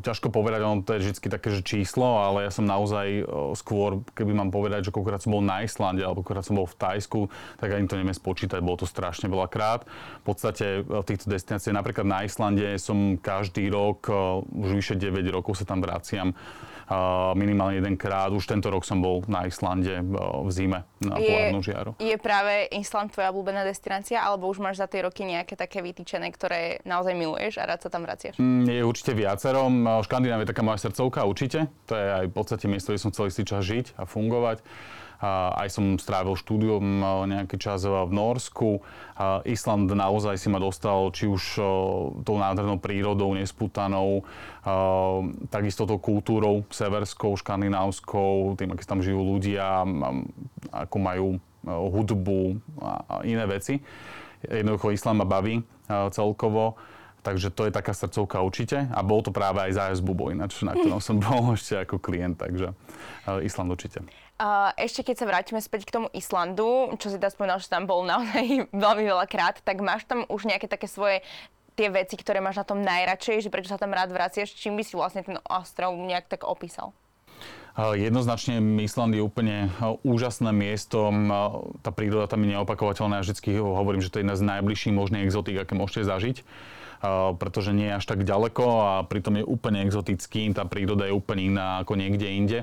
ťažko 0.00 0.32
povedať, 0.32 0.64
ono 0.64 0.80
to 0.80 0.96
je 0.96 1.04
vždy 1.04 1.28
také 1.28 1.52
že 1.52 1.60
číslo, 1.60 2.16
ale 2.16 2.48
ja 2.48 2.50
som 2.52 2.64
naozaj 2.64 3.28
skôr, 3.52 4.00
keby 4.16 4.32
mám 4.32 4.48
povedať, 4.48 4.88
že 4.88 4.94
koľkokrát 4.96 5.20
som 5.20 5.36
bol 5.36 5.44
na 5.44 5.60
Islande, 5.60 6.00
alebo 6.00 6.24
koľkokrát 6.24 6.48
som 6.48 6.56
bol 6.56 6.64
v 6.64 6.78
Tajsku, 6.80 7.20
tak 7.60 7.76
ani 7.76 7.84
to 7.84 8.00
neviem 8.00 8.16
spočítať, 8.16 8.64
bolo 8.64 8.80
to 8.80 8.88
strašne 8.88 9.28
veľa 9.28 9.52
krát. 9.52 9.84
V 10.24 10.32
podstate 10.32 10.80
v 10.80 11.04
týchto 11.04 11.28
destináciách, 11.28 11.76
napríklad 11.76 12.08
na 12.08 12.24
Islande 12.24 12.80
som 12.80 13.20
každý 13.20 13.68
rok, 13.68 14.08
uh, 14.08 14.40
už 14.40 14.72
vyše 14.72 14.94
9 14.96 15.28
rokov 15.28 15.60
sa 15.60 15.68
tam 15.68 15.84
vraciam 15.84 16.32
minimálne 17.36 17.84
jedenkrát. 17.84 18.32
Už 18.32 18.48
tento 18.48 18.72
rok 18.72 18.80
som 18.80 19.04
bol 19.04 19.20
na 19.28 19.44
Islande 19.44 20.00
v 20.08 20.48
zime 20.48 20.88
na 21.04 21.20
polárnu 21.20 21.60
žiaru. 21.60 21.92
Je 22.00 22.16
práve 22.16 22.64
Island 22.72 23.12
tvoja 23.12 23.28
obľúbená 23.28 23.62
destinácia, 23.68 24.24
alebo 24.24 24.48
už 24.48 24.64
máš 24.64 24.80
za 24.80 24.88
tie 24.88 25.04
roky 25.04 25.28
nejaké 25.28 25.52
také 25.52 25.84
vytýčené, 25.84 26.32
ktoré 26.32 26.77
naozaj 26.86 27.14
miluješ 27.14 27.58
a 27.58 27.66
rád 27.66 27.82
sa 27.82 27.90
tam 27.90 28.06
vraciaš? 28.06 28.38
Mm, 28.38 28.66
je 28.68 28.82
určite 28.84 29.16
viacero. 29.16 29.66
Škandinávia 30.04 30.44
je 30.44 30.52
taká 30.52 30.62
moja 30.62 30.78
srdcovka, 30.82 31.26
určite. 31.26 31.66
To 31.90 31.94
je 31.96 32.06
aj 32.22 32.24
v 32.28 32.34
podstate 32.34 32.66
miesto, 32.70 32.94
kde 32.94 33.02
som 33.02 33.10
chcel 33.10 33.30
istý 33.30 33.42
čas 33.42 33.66
žiť 33.66 33.98
a 33.98 34.06
fungovať. 34.06 34.62
Aj 35.18 35.66
som 35.66 35.98
strávil 35.98 36.38
štúdium 36.38 37.02
nejaký 37.26 37.58
čas 37.58 37.82
v 37.82 38.06
Norsku. 38.14 38.86
Island 39.42 39.90
naozaj 39.90 40.38
si 40.38 40.46
ma 40.46 40.62
dostal 40.62 41.10
či 41.10 41.26
už 41.26 41.58
tou 42.22 42.36
nádhernou 42.38 42.78
prírodou, 42.78 43.34
nesputanou, 43.34 44.22
takisto 45.50 45.90
tou 45.90 45.98
kultúrou 45.98 46.62
severskou, 46.70 47.34
škandinávskou, 47.34 48.54
tým, 48.54 48.78
aký 48.78 48.86
tam 48.86 49.02
žijú 49.02 49.18
ľudia, 49.26 49.82
ako 50.70 50.96
majú 51.02 51.28
hudbu 51.66 52.62
a 52.78 53.26
iné 53.26 53.42
veci. 53.50 53.82
Jednoducho 54.46 54.94
Island 54.94 55.18
ma 55.18 55.26
baví 55.26 55.64
celkovo. 56.14 56.78
Takže 57.18 57.50
to 57.50 57.66
je 57.66 57.74
taká 57.74 57.92
srdcovka 57.92 58.40
určite. 58.40 58.86
A 58.94 59.02
bol 59.02 59.20
to 59.20 59.34
práve 59.34 59.58
aj 59.58 59.74
zájazd 59.74 60.02
Bubo, 60.06 60.30
ináč, 60.30 60.62
na 60.62 60.72
ktorom 60.72 61.02
som 61.02 61.18
bol 61.18 61.50
ešte 61.58 61.82
ako 61.82 61.98
klient, 61.98 62.38
takže 62.38 62.72
Island 63.42 63.74
určite. 63.74 64.06
Uh, 64.38 64.70
ešte 64.78 65.02
keď 65.02 65.16
sa 65.18 65.26
vrátime 65.26 65.58
späť 65.58 65.82
k 65.82 65.98
tomu 65.98 66.06
Islandu, 66.14 66.94
čo 67.02 67.10
si 67.10 67.18
teda 67.18 67.34
spomínal, 67.34 67.58
že 67.58 67.66
tam 67.66 67.90
bol 67.90 68.06
naozaj 68.06 68.70
veľmi 68.86 69.04
veľa 69.10 69.26
krát, 69.26 69.58
tak 69.66 69.82
máš 69.82 70.06
tam 70.06 70.22
už 70.30 70.46
nejaké 70.46 70.70
také 70.70 70.86
svoje 70.86 71.26
tie 71.74 71.90
veci, 71.90 72.14
ktoré 72.14 72.38
máš 72.38 72.62
na 72.62 72.66
tom 72.66 72.78
najradšej, 72.82 73.42
že 73.42 73.50
prečo 73.50 73.74
sa 73.74 73.82
tam 73.82 73.90
rád 73.90 74.14
vraciaš, 74.14 74.54
čím 74.54 74.78
by 74.78 74.86
si 74.86 74.94
vlastne 74.94 75.26
ten 75.26 75.42
ostrov 75.46 75.90
nejak 75.98 76.30
tak 76.30 76.46
opísal? 76.46 76.94
Jednoznačne 77.78 78.58
Island 78.82 79.14
je 79.14 79.22
úplne 79.22 79.70
úžasné 80.02 80.50
miesto. 80.50 81.14
Tá 81.86 81.94
príroda 81.94 82.26
tam 82.26 82.42
je 82.42 82.58
neopakovateľná. 82.58 83.22
Ja 83.22 83.24
vždy 83.24 83.62
hovorím, 83.62 84.02
že 84.02 84.10
to 84.10 84.18
je 84.18 84.26
jedna 84.26 84.34
z 84.34 84.46
najbližších 84.50 84.98
možných 84.98 85.30
exotík, 85.30 85.62
aké 85.62 85.78
môžete 85.78 86.10
zažiť 86.10 86.38
pretože 87.38 87.70
nie 87.70 87.86
je 87.86 87.98
až 88.02 88.04
tak 88.10 88.26
ďaleko 88.26 88.64
a 88.82 88.92
pritom 89.06 89.38
je 89.38 89.46
úplne 89.46 89.86
exotický, 89.86 90.50
tá 90.50 90.66
príroda 90.66 91.06
je 91.06 91.14
úplne 91.14 91.54
iná 91.54 91.78
ako 91.86 91.94
niekde 91.94 92.26
inde 92.26 92.58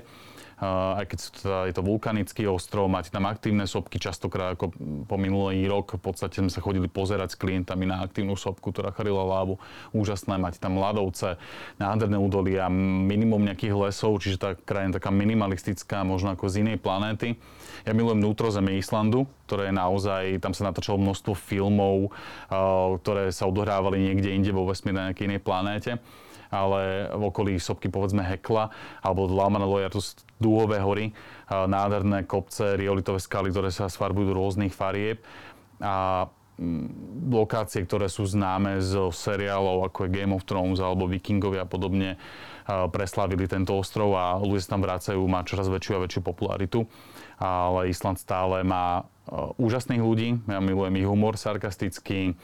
aj 0.62 1.06
keď 1.12 1.20
je 1.68 1.74
to 1.76 1.84
vulkanický 1.84 2.48
ostrov, 2.48 2.88
máte 2.88 3.12
tam 3.12 3.28
aktívne 3.28 3.68
sopky, 3.68 4.00
častokrát 4.00 4.56
ako 4.56 4.72
po 5.04 5.16
minulý 5.20 5.68
rok 5.68 6.00
v 6.00 6.04
podstate 6.08 6.40
sme 6.40 6.48
sa 6.48 6.64
chodili 6.64 6.88
pozerať 6.88 7.36
s 7.36 7.40
klientami 7.40 7.84
na 7.84 8.00
aktívnu 8.00 8.40
sopku, 8.40 8.72
ktorá 8.72 8.96
charila 8.96 9.28
lávu. 9.28 9.60
Úžasné, 9.92 10.40
máte 10.40 10.56
tam 10.56 10.80
ľadovce, 10.80 11.36
nádherné 11.76 12.16
údolia, 12.16 12.72
minimum 12.72 13.44
nejakých 13.44 13.76
lesov, 13.76 14.16
čiže 14.24 14.40
tá 14.40 14.50
krajina 14.56 14.96
taká 14.96 15.12
minimalistická, 15.12 16.08
možno 16.08 16.32
ako 16.32 16.48
z 16.48 16.64
inej 16.64 16.80
planéty. 16.80 17.36
Ja 17.84 17.92
milujem 17.92 18.24
vnútrozemie 18.24 18.80
Islandu, 18.80 19.28
ktoré 19.52 19.70
je 19.70 19.76
naozaj, 19.76 20.24
tam 20.40 20.56
sa 20.56 20.72
natáčalo 20.72 20.98
množstvo 21.04 21.36
filmov, 21.36 22.16
ktoré 23.04 23.30
sa 23.36 23.46
odohrávali 23.46 24.00
niekde 24.00 24.32
inde 24.32 24.56
vo 24.56 24.64
vesmíre 24.66 24.96
na 24.96 25.06
nejakej 25.12 25.28
inej 25.36 25.42
planéte 25.44 26.00
ale 26.54 27.10
v 27.14 27.24
okolí 27.30 27.58
sopky 27.58 27.88
povedzme 27.90 28.22
Hekla 28.22 28.70
alebo 29.02 29.30
Lamanaloja, 29.30 29.94
to 29.94 30.04
sú 30.04 30.20
dúhové 30.38 30.84
hory, 30.84 31.16
nádherné 31.48 32.28
kopce, 32.28 32.76
riolitové 32.76 33.24
skaly, 33.24 33.50
ktoré 33.54 33.70
sa 33.72 33.88
sfarbujú 33.88 34.34
do 34.34 34.38
rôznych 34.38 34.74
farieb. 34.76 35.24
A 35.80 36.28
lokácie, 37.28 37.84
ktoré 37.84 38.08
sú 38.08 38.24
známe 38.24 38.80
z 38.80 39.12
seriálov 39.12 39.92
ako 39.92 40.08
je 40.08 40.14
Game 40.16 40.32
of 40.32 40.48
Thrones 40.48 40.80
alebo 40.80 41.04
Vikingovia 41.04 41.68
a 41.68 41.70
podobne, 41.70 42.16
preslavili 42.66 43.46
tento 43.46 43.76
ostrov 43.76 44.16
a 44.16 44.40
ľudia 44.40 44.64
sa 44.64 44.74
tam 44.74 44.82
vracajú, 44.88 45.20
má 45.28 45.44
čoraz 45.44 45.68
väčšiu 45.68 46.00
a 46.00 46.04
väčšiu 46.08 46.22
popularitu. 46.24 46.88
Ale 47.36 47.92
Island 47.92 48.24
stále 48.24 48.64
má 48.64 49.04
úžasných 49.60 50.00
ľudí, 50.00 50.40
ja 50.48 50.64
milujem 50.64 50.96
ich 50.96 51.04
humor 51.04 51.36
sarkastický, 51.36 52.40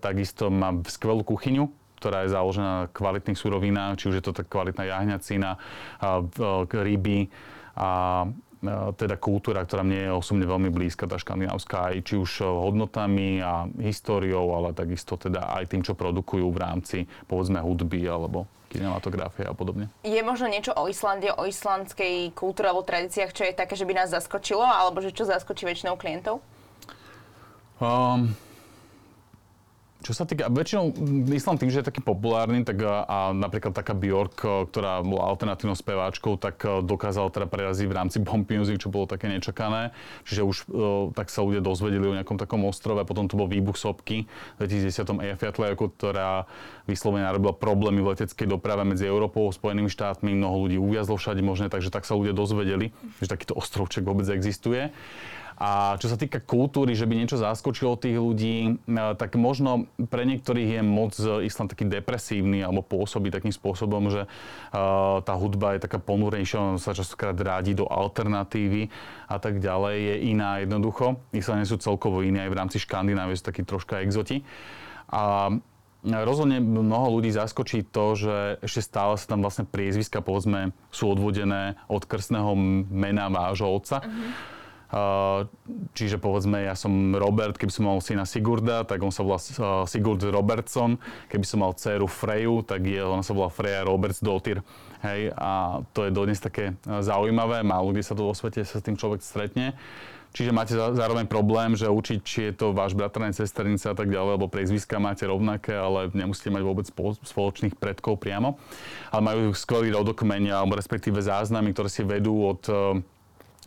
takisto 0.00 0.48
má 0.48 0.72
skvelú 0.88 1.20
kuchyňu, 1.20 1.68
ktorá 2.02 2.26
je 2.26 2.34
založená 2.34 2.66
na 2.66 2.90
kvalitných 2.90 3.38
surovinách, 3.38 4.02
či 4.02 4.10
už 4.10 4.18
je 4.18 4.24
to 4.26 4.34
tak 4.34 4.50
kvalitná 4.50 4.90
jahňacina, 4.90 5.54
ryby 6.74 7.30
a 7.78 8.26
teda 8.94 9.18
kultúra, 9.18 9.66
ktorá 9.66 9.82
mne 9.82 9.98
je 10.06 10.10
osobne 10.14 10.46
veľmi 10.46 10.70
blízka, 10.70 11.10
tá 11.10 11.18
škandinávska, 11.18 11.94
aj 11.94 11.96
či 12.06 12.14
už 12.14 12.46
hodnotami 12.46 13.42
a 13.42 13.66
históriou, 13.82 14.54
ale 14.54 14.70
takisto 14.70 15.18
teda 15.18 15.50
aj 15.58 15.70
tým, 15.70 15.82
čo 15.82 15.98
produkujú 15.98 16.46
v 16.46 16.58
rámci, 16.62 16.98
povedzme, 17.26 17.58
hudby 17.58 18.06
alebo 18.06 18.46
kinematografie 18.70 19.44
a 19.44 19.52
podobne. 19.52 19.90
Je 20.06 20.22
možno 20.22 20.46
niečo 20.46 20.72
o 20.78 20.86
Islande, 20.86 21.28
o 21.34 21.42
islandskej 21.44 22.32
kultúre 22.38 22.70
alebo 22.70 22.86
tradíciách, 22.86 23.34
čo 23.34 23.44
je 23.44 23.52
také, 23.52 23.74
že 23.74 23.84
by 23.84 23.98
nás 23.98 24.14
zaskočilo, 24.14 24.64
alebo 24.64 25.02
že 25.02 25.10
čo 25.10 25.26
zaskočí 25.26 25.66
väčšinou 25.66 25.98
klientov? 25.98 26.40
Um, 27.82 28.32
čo 30.02 30.12
sa 30.12 30.26
týka, 30.26 30.50
väčšinou 30.50 30.92
Island 31.30 31.62
tým, 31.62 31.70
že 31.70 31.80
je 31.80 31.88
taký 31.88 32.02
populárny, 32.02 32.66
tak 32.66 32.82
a, 32.82 33.30
napríklad 33.30 33.70
taká 33.70 33.94
Bjork, 33.94 34.42
ktorá 34.42 35.00
bola 35.00 35.30
alternatívnou 35.30 35.78
speváčkou, 35.78 36.36
tak 36.36 36.58
dokázala 36.82 37.30
teda 37.30 37.46
preraziť 37.46 37.86
v 37.86 37.94
rámci 37.94 38.18
Bomb 38.18 38.44
Music, 38.44 38.82
čo 38.82 38.90
bolo 38.90 39.06
také 39.06 39.30
nečakané. 39.30 39.94
Čiže 40.26 40.42
už 40.42 40.56
tak 41.14 41.30
sa 41.30 41.46
ľudia 41.46 41.62
dozvedeli 41.62 42.02
o 42.02 42.16
nejakom 42.18 42.36
takom 42.36 42.66
ostrove. 42.66 42.98
Potom 43.06 43.30
to 43.30 43.38
bol 43.38 43.46
výbuch 43.46 43.78
sopky 43.78 44.26
v 44.58 44.66
2010 44.66 45.22
Eyjafjallajökull, 45.22 45.94
ktorá 45.94 46.50
vyslovene 46.90 47.22
narobila 47.22 47.54
problémy 47.54 48.02
v 48.02 48.18
leteckej 48.18 48.50
doprave 48.50 48.82
medzi 48.82 49.06
Európou 49.06 49.46
a 49.46 49.54
Spojenými 49.54 49.86
štátmi. 49.86 50.34
Mnoho 50.34 50.66
ľudí 50.66 50.76
uviazlo 50.82 51.14
všade 51.14 51.40
možné, 51.46 51.70
takže 51.70 51.94
tak 51.94 52.02
sa 52.02 52.18
ľudia 52.18 52.34
dozvedeli, 52.34 52.90
že 53.22 53.30
takýto 53.30 53.54
ostrovček 53.54 54.02
vôbec 54.02 54.26
existuje. 54.26 54.90
A 55.62 55.94
čo 56.02 56.10
sa 56.10 56.18
týka 56.18 56.42
kultúry, 56.42 56.98
že 56.98 57.06
by 57.06 57.14
niečo 57.14 57.38
zaskočilo 57.38 57.94
tých 57.94 58.18
ľudí, 58.18 58.56
e, 58.66 58.70
tak 59.14 59.38
možno 59.38 59.86
pre 60.10 60.26
niektorých 60.26 60.68
je 60.74 60.82
moc 60.82 61.14
Islam 61.46 61.70
taký 61.70 61.86
depresívny 61.86 62.66
alebo 62.66 62.82
pôsobí 62.82 63.30
takým 63.30 63.54
spôsobom, 63.54 64.10
že 64.10 64.26
e, 64.26 64.28
tá 65.22 65.34
hudba 65.38 65.78
je 65.78 65.86
taká 65.86 66.02
ponúrejšia, 66.02 66.58
on 66.58 66.82
sa 66.82 66.98
častokrát 66.98 67.38
rádi 67.38 67.78
do 67.78 67.86
alternatívy 67.86 68.90
a 69.30 69.38
tak 69.38 69.62
ďalej, 69.62 69.94
je 70.02 70.14
iná 70.34 70.58
jednoducho. 70.58 71.22
Islania 71.30 71.62
sú 71.62 71.78
celkovo 71.78 72.26
iní 72.26 72.42
aj 72.42 72.50
v 72.50 72.58
rámci 72.58 72.76
Škandinávie, 72.82 73.38
sú 73.38 73.46
takí 73.46 73.62
troška 73.62 74.02
exoti. 74.02 74.42
A 75.14 75.54
Rozhodne 76.02 76.58
mnoho 76.58 77.14
ľudí 77.14 77.30
zaskočí 77.30 77.86
to, 77.86 78.18
že 78.18 78.36
ešte 78.58 78.82
stále 78.82 79.14
sa 79.14 79.30
tam 79.30 79.46
vlastne 79.46 79.62
priezviska, 79.62 80.18
povedzme, 80.18 80.74
sú 80.90 81.14
odvodené 81.14 81.78
od 81.86 82.02
krstného 82.02 82.58
mena 82.90 83.30
vášho 83.30 83.70
otca. 83.70 84.02
Uh-huh. 84.02 84.34
Čiže 85.96 86.20
povedzme, 86.20 86.68
ja 86.68 86.76
som 86.76 87.16
Robert, 87.16 87.56
keby 87.56 87.72
som 87.72 87.88
mal 87.88 87.96
syna 88.04 88.28
Sigurda, 88.28 88.84
tak 88.84 89.00
on 89.00 89.08
sa 89.08 89.24
volá 89.24 89.40
Sigurd 89.88 90.20
Robertson. 90.20 91.00
Keby 91.32 91.46
som 91.48 91.64
mal 91.64 91.72
dceru 91.72 92.04
Freju, 92.04 92.60
tak 92.60 92.84
je, 92.84 93.00
ona 93.00 93.24
sa 93.24 93.32
volá 93.32 93.48
Freja 93.48 93.88
Roberts 93.88 94.20
Dotyr. 94.20 94.60
Hej, 95.00 95.32
a 95.32 95.80
to 95.96 96.04
je 96.04 96.12
dodnes 96.12 96.36
také 96.36 96.76
zaujímavé. 96.84 97.64
Málo 97.64 97.96
kde 97.96 98.04
sa 98.04 98.12
to 98.12 98.28
vo 98.28 98.36
svete 98.36 98.68
sa 98.68 98.78
s 98.78 98.84
tým 98.84 99.00
človek 99.00 99.24
stretne. 99.24 99.72
Čiže 100.32 100.48
máte 100.48 100.72
zároveň 100.72 101.28
problém, 101.28 101.76
že 101.76 101.92
učiť, 101.92 102.18
či 102.24 102.40
je 102.48 102.52
to 102.56 102.72
váš 102.72 102.96
bratranec, 102.96 103.36
sesternica 103.36 103.92
a 103.92 103.96
tak 103.96 104.08
ďalej, 104.08 104.40
lebo 104.40 104.48
priezviska 104.48 104.96
máte 104.96 105.28
rovnaké, 105.28 105.76
ale 105.76 106.08
nemusíte 106.16 106.48
mať 106.48 106.62
vôbec 106.64 106.88
spoločných 107.20 107.76
predkov 107.76 108.16
priamo. 108.16 108.56
Ale 109.12 109.20
majú 109.20 109.52
skvelý 109.52 109.92
rodokmeň, 109.92 110.56
alebo 110.56 110.76
respektíve 110.80 111.20
záznamy, 111.20 111.76
ktoré 111.76 111.88
si 111.92 112.00
vedú 112.00 112.48
od 112.48 112.64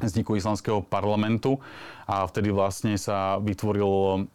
vzniku 0.01 0.35
islandského 0.35 0.81
parlamentu 0.81 1.59
a 2.05 2.29
vtedy 2.29 2.53
vlastne 2.53 2.93
sa 3.01 3.41
vytvoril, 3.41 4.25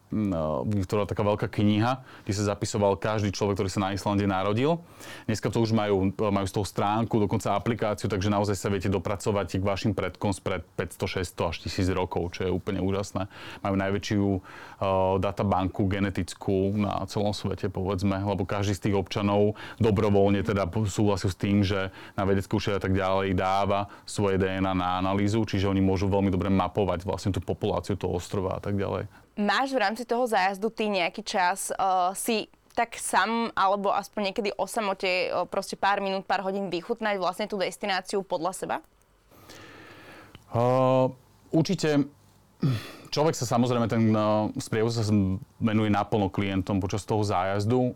vytvorila 0.67 1.07
taká 1.07 1.23
veľká 1.23 1.47
kniha, 1.47 2.03
kde 2.27 2.35
sa 2.35 2.51
zapisoval 2.51 2.99
každý 2.99 3.31
človek, 3.31 3.63
ktorý 3.63 3.71
sa 3.71 3.87
na 3.87 3.95
Islande 3.95 4.27
narodil. 4.27 4.83
Dneska 5.31 5.55
to 5.55 5.63
už 5.63 5.71
majú, 5.71 6.11
majú 6.11 6.47
z 6.51 6.55
toho 6.59 6.67
stránku, 6.67 7.23
dokonca 7.23 7.55
aplikáciu, 7.55 8.11
takže 8.11 8.27
naozaj 8.27 8.59
sa 8.59 8.69
viete 8.75 8.91
dopracovať 8.91 9.63
k 9.63 9.63
vašim 9.63 9.93
predkom 9.95 10.35
spred 10.35 10.67
500, 10.75 11.23
600 11.31 11.51
až 11.51 11.57
1000 11.71 11.95
rokov, 11.95 12.35
čo 12.35 12.47
je 12.47 12.51
úplne 12.51 12.83
úžasné. 12.83 13.31
Majú 13.63 13.75
najväčšiu 13.79 14.25
uh, 14.27 14.41
databanku 15.23 15.87
genetickú 15.87 16.75
na 16.75 17.07
celom 17.07 17.31
svete, 17.31 17.71
povedzme, 17.71 18.19
lebo 18.19 18.43
každý 18.43 18.75
z 18.75 18.91
tých 18.91 18.99
občanov 18.99 19.55
dobrovoľne 19.79 20.43
teda 20.43 20.67
súhlasil 20.91 21.31
s 21.31 21.39
tým, 21.39 21.63
že 21.63 21.95
na 22.19 22.27
vedeckú 22.27 22.59
a 22.61 22.83
tak 22.83 22.93
ďalej 22.93 23.39
dáva 23.39 23.89
svoje 24.05 24.37
DNA 24.37 24.75
na 24.77 25.01
analýzu, 25.01 25.47
čiže 25.49 25.71
oni 25.71 25.81
môžu 25.81 26.13
veľmi 26.13 26.29
dobre 26.29 26.53
mapovať 26.53 27.09
vlastne 27.09 27.31
tú 27.33 27.41
populáciu 27.41 27.60
toho 28.01 28.17
ostrova 28.17 28.57
a 28.57 28.61
tak 28.65 28.81
ďalej. 28.81 29.07
Máš 29.37 29.73
v 29.73 29.81
rámci 29.81 30.03
toho 30.09 30.25
zájazdu 30.25 30.73
ty 30.73 30.89
nejaký 30.89 31.23
čas 31.25 31.71
uh, 31.77 32.13
si 32.17 32.49
tak 32.75 32.97
sám, 32.97 33.53
alebo 33.53 33.93
aspoň 33.93 34.33
niekedy 34.33 34.51
o 34.57 34.65
samote 34.65 35.29
uh, 35.29 35.45
proste 35.45 35.77
pár 35.77 36.01
minút, 36.01 36.25
pár 36.25 36.41
hodín 36.41 36.73
vychutnať 36.73 37.21
vlastne 37.21 37.47
tú 37.47 37.61
destináciu 37.61 38.25
podľa 38.25 38.53
seba? 38.57 38.77
Uh, 40.51 41.13
určite 41.55 42.11
človek 43.11 43.35
sa 43.35 43.45
samozrejme, 43.45 43.91
ten 43.91 44.15
uh, 44.15 44.49
sprievodca 44.57 45.03
sa 45.03 45.13
menuje 45.61 45.91
naplno 45.93 46.33
klientom 46.33 46.81
počas 46.81 47.05
toho 47.05 47.21
zájazdu. 47.21 47.93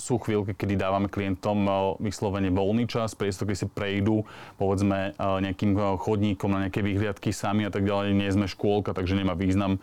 Sú 0.00 0.16
chvíľky, 0.22 0.56
kedy 0.56 0.80
dávame 0.80 1.12
klientom 1.12 1.68
vyslovene 2.00 2.48
voľný 2.48 2.88
čas, 2.88 3.12
priestor, 3.12 3.50
keď 3.50 3.56
si 3.58 3.66
prejdú, 3.68 4.24
povedzme, 4.56 5.12
nejakým 5.18 5.76
chodníkom 6.00 6.48
na 6.48 6.66
nejaké 6.66 6.80
vyhliadky 6.80 7.34
sami 7.34 7.68
a 7.68 7.70
tak 7.74 7.84
ďalej. 7.84 8.16
Nie 8.16 8.32
sme 8.32 8.48
škôlka, 8.48 8.96
takže 8.96 9.18
nemá 9.18 9.36
význam 9.36 9.76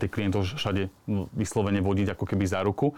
tých 0.00 0.08
klientov 0.08 0.48
všade 0.48 0.88
vyslovene 1.36 1.84
vodiť 1.84 2.16
ako 2.16 2.24
keby 2.24 2.44
za 2.48 2.64
ruku 2.64 2.96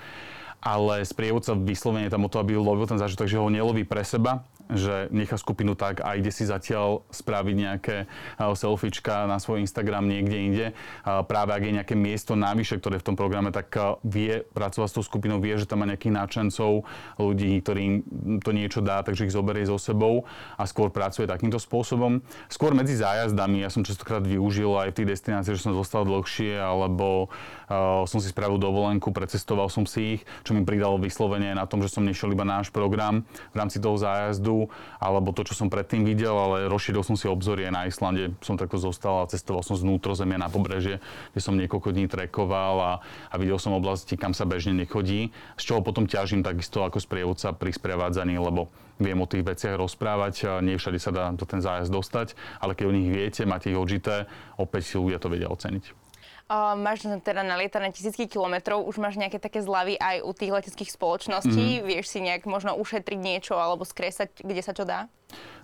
ale 0.63 1.03
sprievodca 1.03 1.59
vyslovene 1.59 2.07
tam 2.07 2.25
o 2.25 2.31
to, 2.31 2.39
aby 2.39 2.55
lovil 2.55 2.87
ten 2.87 2.97
zážitok, 2.97 3.27
takže 3.27 3.43
ho 3.43 3.51
neloví 3.51 3.83
pre 3.83 4.07
seba, 4.07 4.47
že 4.73 5.11
nechá 5.13 5.37
skupinu 5.37 5.75
tak 5.77 6.01
a 6.01 6.17
ide 6.17 6.31
si 6.33 6.49
zatiaľ 6.49 7.05
spraviť 7.13 7.57
nejaké 7.59 7.97
selfiečka 8.39 9.29
na 9.29 9.37
svoj 9.37 9.61
Instagram 9.61 10.09
niekde 10.09 10.39
inde. 10.39 10.67
Práve 11.05 11.53
ak 11.53 11.63
je 11.67 11.77
nejaké 11.77 11.95
miesto 11.99 12.39
navyše, 12.39 12.79
ktoré 12.81 12.97
v 13.03 13.13
tom 13.13 13.17
programe, 13.19 13.53
tak 13.53 13.75
vie 14.07 14.47
pracovať 14.55 14.89
s 14.89 14.97
tou 14.97 15.05
skupinou, 15.05 15.43
vie, 15.43 15.59
že 15.61 15.69
tam 15.69 15.83
má 15.83 15.87
nejakých 15.91 16.15
náčencov, 16.15 16.89
ľudí, 17.21 17.59
ktorým 17.61 18.07
to 18.41 18.55
niečo 18.55 18.81
dá, 18.81 19.05
takže 19.05 19.29
ich 19.29 19.35
zoberie 19.35 19.67
so 19.69 19.77
sebou 19.77 20.25
a 20.57 20.65
skôr 20.65 20.89
pracuje 20.89 21.29
takýmto 21.29 21.61
spôsobom. 21.61 22.25
Skôr 22.49 22.73
medzi 22.73 22.97
zájazdami, 22.97 23.61
ja 23.61 23.69
som 23.69 23.85
častokrát 23.85 24.25
využil 24.25 24.73
aj 24.79 24.95
v 24.95 24.97
tých 25.03 25.11
destináciách, 25.19 25.59
že 25.59 25.65
som 25.69 25.77
zostal 25.77 26.09
dlhšie, 26.09 26.57
alebo 26.57 27.29
uh, 27.29 28.09
som 28.09 28.23
si 28.23 28.31
spravil 28.31 28.57
dovolenku, 28.57 29.13
precestoval 29.13 29.69
som 29.69 29.85
si 29.85 30.17
ich, 30.17 30.23
čo 30.47 30.52
mi 30.53 30.63
pridalo 30.63 31.01
vyslovene 31.01 31.57
na 31.57 31.65
tom, 31.65 31.81
že 31.81 31.91
som 31.91 32.05
nešiel 32.05 32.33
iba 32.37 32.45
náš 32.45 32.69
program 32.69 33.25
v 33.53 33.57
rámci 33.57 33.81
toho 33.81 33.97
zájazdu, 33.97 34.69
alebo 35.01 35.33
to, 35.33 35.49
čo 35.49 35.57
som 35.57 35.73
predtým 35.73 36.05
videl, 36.05 36.33
ale 36.33 36.69
rozšíril 36.69 37.03
som 37.03 37.17
si 37.17 37.27
obzorie 37.27 37.73
na 37.73 37.89
Islande. 37.89 38.37
Som 38.45 38.61
takto 38.61 38.77
zostal 38.77 39.25
a 39.25 39.31
cestoval 39.31 39.65
som 39.65 39.75
z 39.75 39.83
vnútrozemia 39.83 40.37
na 40.37 40.53
pobrežie, 40.53 41.01
kde 41.33 41.41
som 41.41 41.57
niekoľko 41.57 41.89
dní 41.91 42.07
trekoval 42.07 42.75
a, 42.81 42.93
a 43.33 43.35
videl 43.41 43.57
som 43.57 43.73
oblasti, 43.73 44.15
kam 44.21 44.37
sa 44.37 44.45
bežne 44.45 44.77
nechodí, 44.77 45.33
z 45.57 45.63
čoho 45.63 45.81
potom 45.81 46.05
ťažím 46.05 46.45
takisto 46.45 46.85
ako 46.85 47.01
sprievodca 47.01 47.57
pri 47.57 47.73
sprevádzaní, 47.73 48.37
lebo 48.37 48.69
viem 49.01 49.19
o 49.19 49.27
tých 49.27 49.43
veciach 49.43 49.75
rozprávať, 49.81 50.63
nie 50.63 50.79
všade 50.79 50.99
sa 51.03 51.11
dá 51.11 51.25
do 51.35 51.43
ten 51.43 51.59
zájazd 51.59 51.91
dostať, 51.91 52.29
ale 52.63 52.77
keď 52.79 52.85
o 52.87 52.95
nich 52.95 53.11
viete, 53.11 53.43
máte 53.49 53.73
ich 53.73 53.79
odžité, 53.79 54.31
opäť 54.61 54.95
si 54.95 54.95
ľudia 55.01 55.19
to 55.19 55.33
vedia 55.33 55.51
oceniť. 55.51 56.12
Uh, 56.53 56.77
máš 56.77 57.09
teda 57.25 57.41
nalietané 57.41 57.97
tisícky 57.97 58.29
kilometrov, 58.29 58.85
už 58.85 59.01
máš 59.01 59.17
nejaké 59.17 59.41
také 59.41 59.65
zľavy 59.65 59.97
aj 59.97 60.21
u 60.21 60.37
tých 60.37 60.53
leteckých 60.53 60.93
spoločností? 60.93 61.81
Mm-hmm. 61.81 61.89
Vieš 61.89 62.07
si 62.13 62.21
nejak 62.21 62.45
možno 62.45 62.77
ušetriť 62.77 63.17
niečo 63.17 63.57
alebo 63.57 63.89
skresať, 63.89 64.45
kde 64.45 64.61
sa 64.61 64.77
čo 64.77 64.85
dá? 64.85 65.09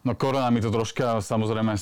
No 0.01 0.17
korona 0.17 0.49
mi 0.49 0.65
to 0.65 0.73
troška 0.73 1.21
samozrejme 1.21 1.77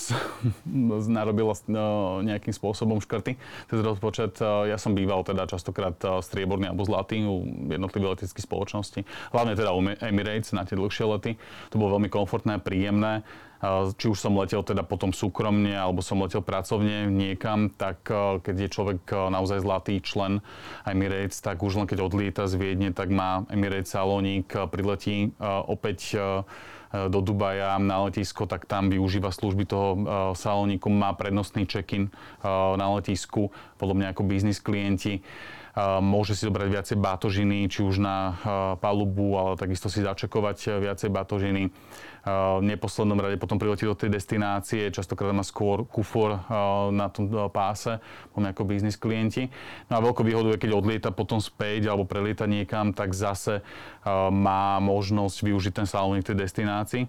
narobila 1.23 1.55
no, 1.71 2.19
nejakým 2.27 2.51
spôsobom 2.51 2.99
škrty. 2.99 3.39
Ten 3.71 3.79
rozpočet, 3.79 4.43
e, 4.43 4.75
ja 4.75 4.79
som 4.81 4.97
býval 4.97 5.23
teda 5.23 5.47
častokrát 5.47 5.95
e, 6.03 6.19
strieborný 6.25 6.75
alebo 6.75 6.83
zlatý 6.83 7.23
u 7.23 7.47
jednotlivých 7.71 8.27
leteckých 8.27 8.43
spoločností. 8.43 9.07
Hlavne 9.31 9.55
teda 9.55 9.71
u 9.71 9.87
Emirates 10.03 10.51
na 10.51 10.67
tie 10.67 10.75
dlhšie 10.75 11.07
lety. 11.07 11.39
To 11.71 11.79
bolo 11.79 12.01
veľmi 12.01 12.11
komfortné, 12.11 12.59
príjemné. 12.59 13.23
E, 13.63 13.91
či 13.97 14.07
už 14.11 14.19
som 14.19 14.37
letel 14.37 14.63
teda 14.63 14.83
potom 14.85 15.11
súkromne, 15.11 15.73
alebo 15.73 16.05
som 16.05 16.21
letel 16.21 16.43
pracovne 16.43 17.09
niekam, 17.09 17.73
tak 17.73 18.05
keď 18.43 18.57
je 18.67 18.69
človek 18.73 19.01
naozaj 19.33 19.65
zlatý 19.65 19.99
člen 20.01 20.45
Emirates, 20.87 21.41
tak 21.41 21.63
už 21.63 21.83
len 21.83 21.87
keď 21.89 22.05
odlieta 22.05 22.45
z 22.47 22.55
Viedne, 22.59 22.91
tak 22.93 23.11
má 23.11 23.45
Emirates 23.51 23.93
salónik, 23.93 24.53
priletí 24.71 25.33
opäť 25.43 26.17
E, 26.87 27.09
do 27.11 27.21
Dubaja 27.21 27.77
na 27.83 28.07
letisko, 28.07 28.47
tak 28.47 28.65
tam 28.65 28.89
využíva 28.89 29.35
služby 29.35 29.65
toho 29.67 29.89
e, 29.93 29.99
salóniku, 30.39 30.87
má 30.89 31.13
prednostný 31.19 31.67
check-in 31.67 32.09
e, 32.09 32.11
na 32.79 32.87
letisku, 32.95 33.51
podobne 33.77 34.07
ako 34.07 34.23
biznis 34.23 34.63
klienti. 34.63 35.21
Môže 36.01 36.33
si 36.33 36.49
zobrať 36.49 36.69
viacej 36.73 36.97
batožiny, 36.97 37.69
či 37.69 37.85
už 37.85 38.01
na 38.01 38.41
palubu, 38.81 39.37
ale 39.37 39.61
takisto 39.61 39.93
si 39.93 40.01
začekovať 40.01 40.81
viacej 40.81 41.13
batožiny. 41.13 41.69
V 42.27 42.65
neposlednom 42.65 43.21
rade 43.23 43.39
potom 43.39 43.55
priletí 43.55 43.87
do 43.87 43.95
tej 43.95 44.11
destinácie, 44.11 44.91
častokrát 44.91 45.31
má 45.31 45.47
skôr 45.47 45.87
kufor 45.87 46.43
na 46.91 47.07
tom 47.07 47.31
páse, 47.55 48.03
máme 48.35 48.51
ako 48.51 48.67
biznis 48.67 48.99
klienti. 48.99 49.47
No 49.87 50.01
a 50.01 50.03
veľkou 50.03 50.27
výhodou 50.27 50.51
je, 50.51 50.59
keď 50.59 50.75
odlieta 50.75 51.11
potom 51.15 51.39
späť 51.39 51.87
alebo 51.87 52.03
prelieta 52.09 52.51
niekam, 52.51 52.91
tak 52.91 53.15
zase 53.15 53.63
má 54.33 54.83
možnosť 54.83 55.39
využiť 55.45 55.73
ten 55.77 55.87
salónik 55.87 56.27
tej 56.27 56.41
destinácii. 56.41 57.07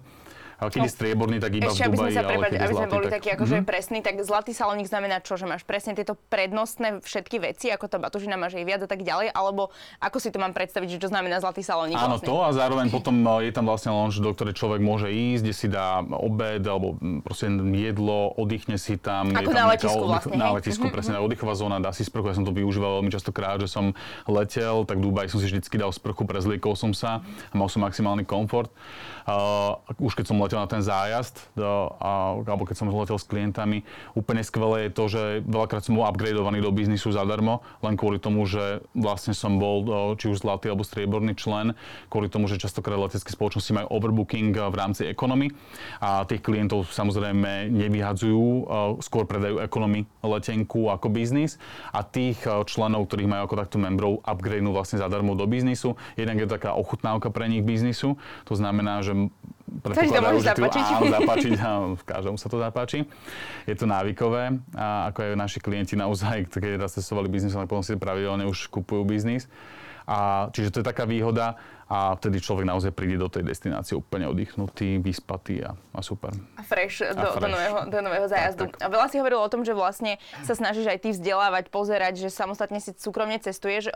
Ale 0.58 0.74
keď 0.74 0.80
no, 0.82 0.86
je 0.90 0.92
strieborný, 0.92 1.36
tak 1.38 1.54
iba 1.54 1.70
ešte, 1.70 1.86
v 1.86 1.94
Dubaji, 1.94 2.18
sa 2.18 2.26
prepať, 2.26 2.50
ale 2.58 2.62
aby 2.66 2.74
sme 2.74 2.88
boli 2.90 3.06
tak... 3.06 3.14
takí 3.22 3.28
akože 3.38 3.56
mm-hmm. 3.62 3.70
presní, 3.70 3.98
tak 4.02 4.14
zlatý 4.26 4.50
salónik 4.50 4.90
znamená 4.90 5.22
čo? 5.22 5.38
Že 5.38 5.46
máš 5.54 5.62
presne 5.62 5.94
tieto 5.94 6.18
prednostné 6.34 6.98
všetky 7.06 7.38
veci, 7.38 7.70
ako 7.70 7.86
tá 7.86 8.02
batožina 8.02 8.34
máš 8.34 8.58
jej 8.58 8.66
viac 8.66 8.82
a 8.82 8.90
tak 8.90 9.06
ďalej, 9.06 9.30
alebo 9.30 9.70
ako 10.02 10.18
si 10.18 10.34
to 10.34 10.42
mám 10.42 10.50
predstaviť, 10.50 10.98
že 10.98 11.06
čo 11.06 11.08
znamená 11.14 11.38
zlatý 11.38 11.62
salónik? 11.62 11.94
Áno, 11.94 12.18
vlastne? 12.18 12.26
to 12.26 12.34
a 12.42 12.50
zároveň 12.50 12.90
potom 12.90 13.14
e, 13.22 13.46
je 13.46 13.52
tam 13.54 13.70
vlastne 13.70 13.94
lounge, 13.94 14.18
do 14.18 14.34
ktorej 14.34 14.58
človek 14.58 14.82
môže 14.82 15.06
ísť, 15.06 15.42
kde 15.46 15.54
si 15.54 15.66
dá 15.70 16.02
obed 16.02 16.66
alebo 16.66 16.98
proste 17.22 17.46
jedlo, 17.54 18.34
oddychne 18.34 18.82
si 18.82 18.98
tam. 18.98 19.30
Ako 19.30 19.50
je 19.50 19.54
tam 19.54 19.62
na 19.62 19.66
letisku 19.70 20.04
vlastne, 20.10 20.34
Na 20.34 20.48
letisku, 20.58 20.84
mm-hmm. 20.90 20.96
presne, 20.98 21.14
mhm. 21.22 21.24
oddychová 21.30 21.54
zóna, 21.54 21.78
dá 21.78 21.94
si 21.94 22.02
sprchu. 22.02 22.34
Ja 22.34 22.34
som 22.34 22.42
to 22.42 22.50
využíval 22.50 22.98
veľmi 22.98 23.14
častokrát, 23.14 23.62
že 23.62 23.70
som 23.70 23.94
letel, 24.26 24.82
tak 24.90 24.98
Dubaj 24.98 25.30
som 25.30 25.38
si 25.38 25.46
vždycky 25.46 25.78
dal 25.78 25.94
sprchu, 25.94 26.26
prezliekol 26.26 26.74
som 26.74 26.90
sa 26.90 27.22
a 27.22 27.54
mal 27.54 27.70
som 27.70 27.86
maximálny 27.86 28.26
komfort. 28.26 28.74
Uh, 29.28 29.76
už 30.00 30.16
keď 30.16 30.32
som 30.32 30.40
letel 30.40 30.47
na 30.56 30.70
ten 30.70 30.80
zájazd, 30.80 31.36
uh, 31.60 31.92
a, 32.00 32.12
alebo 32.40 32.64
keď 32.64 32.76
som 32.80 32.88
letel 32.88 33.20
s 33.20 33.28
klientami, 33.28 33.84
úplne 34.16 34.40
skvelé 34.40 34.88
je 34.88 34.90
to, 34.96 35.04
že 35.10 35.22
veľakrát 35.44 35.84
som 35.84 35.98
bol 35.98 36.08
upgradeovaný 36.08 36.64
do 36.64 36.72
biznisu 36.72 37.12
zadarmo, 37.12 37.60
len 37.84 37.98
kvôli 37.98 38.16
tomu, 38.16 38.48
že 38.48 38.80
vlastne 38.96 39.36
som 39.36 39.60
bol 39.60 39.76
uh, 39.84 39.92
či 40.16 40.32
už 40.32 40.46
zlatý 40.46 40.72
alebo 40.72 40.86
strieborný 40.86 41.36
člen, 41.36 41.76
kvôli 42.08 42.32
tomu, 42.32 42.48
že 42.48 42.56
častokrát 42.56 42.96
letecké 42.96 43.28
spoločnosti 43.28 43.72
majú 43.74 43.86
overbooking 43.92 44.56
uh, 44.56 44.72
v 44.72 44.76
rámci 44.80 45.04
ekonomy. 45.04 45.52
A 46.00 46.24
tých 46.24 46.40
klientov 46.40 46.88
samozrejme 46.88 47.68
nevyhadzujú, 47.68 48.40
uh, 48.40 48.96
skôr 49.04 49.28
predajú 49.28 49.60
ekonomy 49.60 50.08
letenku 50.24 50.88
ako 50.88 51.10
biznis. 51.10 51.60
A 51.92 52.06
tých 52.06 52.40
uh, 52.46 52.62
členov, 52.62 53.10
ktorých 53.10 53.28
majú 53.28 53.42
ako 53.50 53.56
takto 53.58 53.76
membrov, 53.76 54.22
upgradenú 54.22 54.70
vlastne 54.70 55.02
zadarmo 55.02 55.34
do 55.34 55.44
biznisu. 55.50 55.98
Jednak 56.14 56.38
je 56.38 56.46
to 56.46 56.54
taká 56.54 56.70
ochutnávka 56.78 57.32
pre 57.34 57.50
nich 57.50 57.66
biznisu, 57.66 58.20
to 58.44 58.54
znamená, 58.54 59.00
že 59.02 59.16
predpokladajú, 59.84 60.38
že 60.40 60.48
zapáčiť. 60.50 60.84
áno, 60.88 61.04
zapáčiť, 61.12 61.52
áno, 61.70 61.84
každému 62.00 62.36
sa 62.40 62.48
to 62.48 62.56
zapáči. 62.58 62.98
Je 63.68 63.74
to 63.76 63.84
návykové 63.84 64.58
a 64.74 65.12
ako 65.12 65.18
aj 65.22 65.38
naši 65.38 65.58
klienti 65.60 65.94
naozaj, 65.94 66.48
keď 66.48 66.80
raz 66.80 66.96
testovali 66.96 67.28
biznis, 67.28 67.54
ale 67.54 67.70
potom 67.70 67.84
si 67.84 67.94
pravidelne 67.96 68.48
už 68.48 68.72
kupujú 68.72 69.04
biznis. 69.04 69.46
A, 70.08 70.48
čiže 70.56 70.72
to 70.72 70.80
je 70.80 70.86
taká 70.88 71.04
výhoda 71.04 71.60
a 71.88 72.12
vtedy 72.20 72.44
človek 72.44 72.68
naozaj 72.68 72.92
príde 72.92 73.16
do 73.16 73.32
tej 73.32 73.48
destinácie 73.48 73.96
úplne 73.96 74.28
oddychnutý, 74.28 75.00
vyspatý 75.00 75.64
a, 75.64 75.72
a 75.72 76.00
super. 76.04 76.36
A 76.60 76.62
fresh, 76.62 77.00
a 77.00 77.16
do, 77.16 77.32
fresh. 77.32 77.40
Do, 77.40 77.48
nového, 77.48 77.76
do 77.88 77.98
nového 78.04 78.26
zájazdu. 78.28 78.68
Tak, 78.68 78.76
tak. 78.76 78.84
A 78.84 78.92
veľa 78.92 79.06
si 79.08 79.16
hovoril 79.16 79.40
o 79.40 79.48
tom, 79.48 79.64
že 79.64 79.72
vlastne 79.72 80.20
sa 80.44 80.52
snažíš 80.52 80.84
aj 80.92 81.00
ty 81.00 81.08
vzdelávať, 81.16 81.72
pozerať, 81.72 82.20
že 82.20 82.28
samostatne 82.28 82.76
si 82.76 82.92
súkromne 82.92 83.40
cestuješ. 83.40 83.88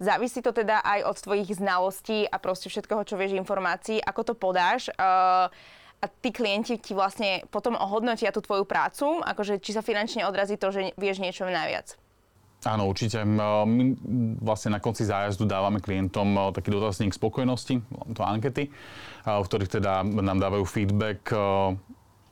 Závisí 0.00 0.40
to 0.40 0.56
teda 0.56 0.80
aj 0.80 1.12
od 1.12 1.16
tvojich 1.20 1.52
znalostí 1.60 2.24
a 2.24 2.40
proste 2.40 2.72
všetkoho, 2.72 3.04
čo 3.04 3.20
vieš 3.20 3.36
informácií, 3.36 4.00
ako 4.00 4.32
to 4.32 4.34
podáš. 4.34 4.88
A 4.96 5.52
tí 6.24 6.32
klienti 6.32 6.80
ti 6.80 6.96
vlastne 6.96 7.44
potom 7.52 7.76
ohodnotia 7.76 8.32
tú 8.32 8.40
tvoju 8.40 8.64
prácu, 8.64 9.20
akože 9.20 9.60
či 9.60 9.76
sa 9.76 9.84
finančne 9.84 10.24
odrazí 10.24 10.56
to, 10.56 10.72
že 10.72 10.96
vieš 10.96 11.20
niečo 11.20 11.44
najviac. 11.44 12.00
Áno, 12.66 12.90
určite. 12.90 13.22
My 13.22 13.94
vlastne 14.42 14.74
na 14.74 14.82
konci 14.82 15.06
zájazdu 15.06 15.46
dávame 15.46 15.78
klientom 15.78 16.50
taký 16.50 16.74
dotazník 16.74 17.14
spokojnosti, 17.14 17.78
to 18.10 18.22
ankety, 18.26 18.74
v 19.22 19.46
ktorých 19.46 19.78
teda 19.78 20.02
nám 20.02 20.42
dávajú 20.42 20.66
feedback 20.66 21.30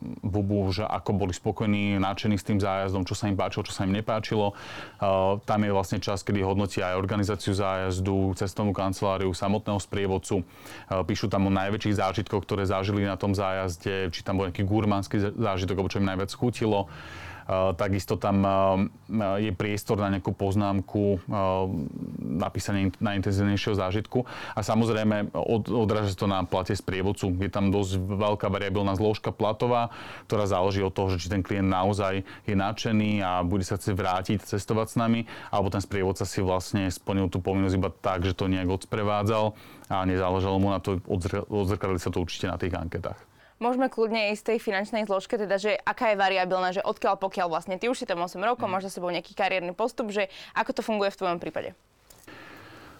Bubu, 0.05 0.69
že 0.69 0.85
ako 0.85 1.17
boli 1.17 1.33
spokojní, 1.33 1.97
nadšení 1.97 2.37
s 2.37 2.45
tým 2.45 2.61
zájazdom, 2.61 3.09
čo 3.09 3.17
sa 3.17 3.25
im 3.25 3.41
páčilo, 3.41 3.65
čo 3.65 3.73
sa 3.73 3.89
im 3.89 3.95
nepáčilo. 3.97 4.53
Tam 5.49 5.61
je 5.65 5.71
vlastne 5.73 5.97
čas, 5.97 6.21
kedy 6.21 6.45
hodnotia 6.45 6.93
aj 6.93 7.01
organizáciu 7.01 7.57
zájazdu, 7.57 8.37
cestovnú 8.37 8.77
kanceláriu, 8.77 9.33
samotného 9.33 9.81
sprievodcu. 9.81 10.45
Píšu 10.93 11.33
tam 11.33 11.49
o 11.49 11.51
najväčších 11.57 11.97
zážitkoch, 11.97 12.45
ktoré 12.45 12.69
zažili 12.69 13.09
na 13.09 13.17
tom 13.17 13.33
zájazde, 13.33 14.13
či 14.13 14.21
tam 14.21 14.37
bol 14.43 14.53
nejaký 14.53 14.69
gurmánsky 14.69 15.17
zážitok, 15.41 15.81
alebo 15.81 15.89
čo 15.89 16.03
im 16.05 16.11
najviac 16.11 16.37
chutilo. 16.37 16.91
Takisto 17.77 18.17
tam 18.17 18.41
je 19.37 19.53
priestor 19.53 20.01
na 20.01 20.09
nejakú 20.09 20.33
poznámku, 20.33 21.21
napísanie 22.19 22.89
intenzívnejšieho 22.97 23.77
zážitku. 23.77 24.25
A 24.57 24.65
samozrejme 24.65 25.29
odráža 25.69 26.17
to 26.17 26.25
na 26.25 26.41
plate 26.49 26.73
sprievodcu. 26.73 27.37
Je 27.37 27.53
tam 27.53 27.69
dosť 27.69 28.01
veľká 28.01 28.49
variabilná 28.49 28.97
zložka 28.97 29.29
platová, 29.29 29.93
ktorá 30.25 30.49
záleží 30.49 30.81
od 30.81 30.97
toho, 30.97 31.13
že 31.13 31.21
či 31.21 31.29
ten 31.29 31.45
klient 31.45 31.69
naozaj 31.69 32.25
je 32.49 32.55
nadšený 32.57 33.21
a 33.21 33.45
bude 33.45 33.69
sa 33.69 33.77
chcieť 33.77 33.93
vrátiť 33.93 34.39
cestovať 34.41 34.87
s 34.93 34.97
nami, 34.97 35.21
alebo 35.53 35.69
ten 35.69 35.85
sprievodca 35.85 36.25
si 36.25 36.41
vlastne 36.41 36.89
splnil 36.89 37.29
tú 37.29 37.45
povinnosť 37.45 37.77
iba 37.77 37.93
tak, 37.93 38.25
že 38.25 38.33
to 38.33 38.49
nejak 38.49 38.73
odsprevádzal 38.81 39.53
a 39.93 40.09
nezáležalo 40.09 40.57
mu 40.57 40.73
na 40.73 40.81
to, 40.81 40.97
odzrkadli 41.53 42.01
sa 42.01 42.09
to 42.09 42.25
určite 42.25 42.49
na 42.49 42.57
tých 42.57 42.73
anketách 42.73 43.34
môžeme 43.65 43.89
kľudne 43.89 44.37
ísť 44.37 44.53
tej 44.53 44.59
finančnej 44.61 45.09
zložke, 45.09 45.41
teda, 45.41 45.57
že 45.57 45.81
aká 45.81 46.13
je 46.13 46.21
variabilná, 46.21 46.77
že 46.77 46.85
odkiaľ 46.85 47.17
pokiaľ 47.17 47.49
vlastne 47.49 47.81
ty 47.81 47.89
už 47.89 48.05
si 48.05 48.07
tam 48.07 48.21
8 48.21 48.37
rokov, 48.45 48.69
mm. 48.69 48.73
máš 48.77 48.93
za 48.93 49.01
sebou 49.01 49.09
nejaký 49.09 49.33
kariérny 49.33 49.73
postup, 49.73 50.13
že 50.13 50.29
ako 50.53 50.77
to 50.77 50.83
funguje 50.85 51.09
v 51.09 51.19
tvojom 51.19 51.39
prípade? 51.41 51.73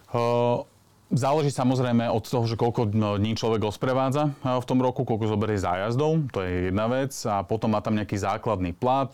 Uh... 0.09 0.65
Záleží 1.05 1.53
samozrejme 1.53 2.09
od 2.09 2.25
toho, 2.25 2.49
že 2.49 2.57
koľko 2.57 2.89
dní 2.89 3.37
človek 3.37 3.69
osprevádza 3.69 4.33
v 4.41 4.65
tom 4.65 4.81
roku, 4.81 5.05
koľko 5.05 5.37
zoberie 5.37 5.53
zájazdov, 5.53 6.33
to 6.33 6.41
je 6.41 6.73
jedna 6.73 6.89
vec. 6.89 7.13
A 7.29 7.45
potom 7.45 7.77
má 7.77 7.79
tam 7.85 7.93
nejaký 7.93 8.17
základný 8.17 8.73
plat, 8.73 9.13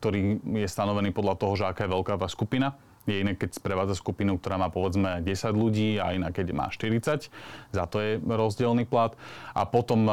ktorý 0.00 0.40
je 0.40 0.64
stanovený 0.64 1.12
podľa 1.12 1.36
toho, 1.36 1.52
že 1.60 1.68
aká 1.68 1.84
je 1.84 1.92
veľká 1.92 2.16
tá 2.16 2.24
skupina 2.24 2.72
je 3.08 3.16
iné, 3.24 3.32
keď 3.32 3.56
sprevádza 3.56 3.96
skupinu, 3.96 4.36
ktorá 4.36 4.60
má 4.60 4.68
povedzme 4.68 5.24
10 5.24 5.56
ľudí 5.56 5.96
a 5.96 6.12
iná, 6.12 6.28
keď 6.30 6.52
má 6.52 6.68
40. 6.68 7.32
Za 7.72 7.84
to 7.88 7.96
je 7.98 8.20
rozdielný 8.20 8.84
plat. 8.84 9.16
A 9.56 9.64
potom 9.64 10.04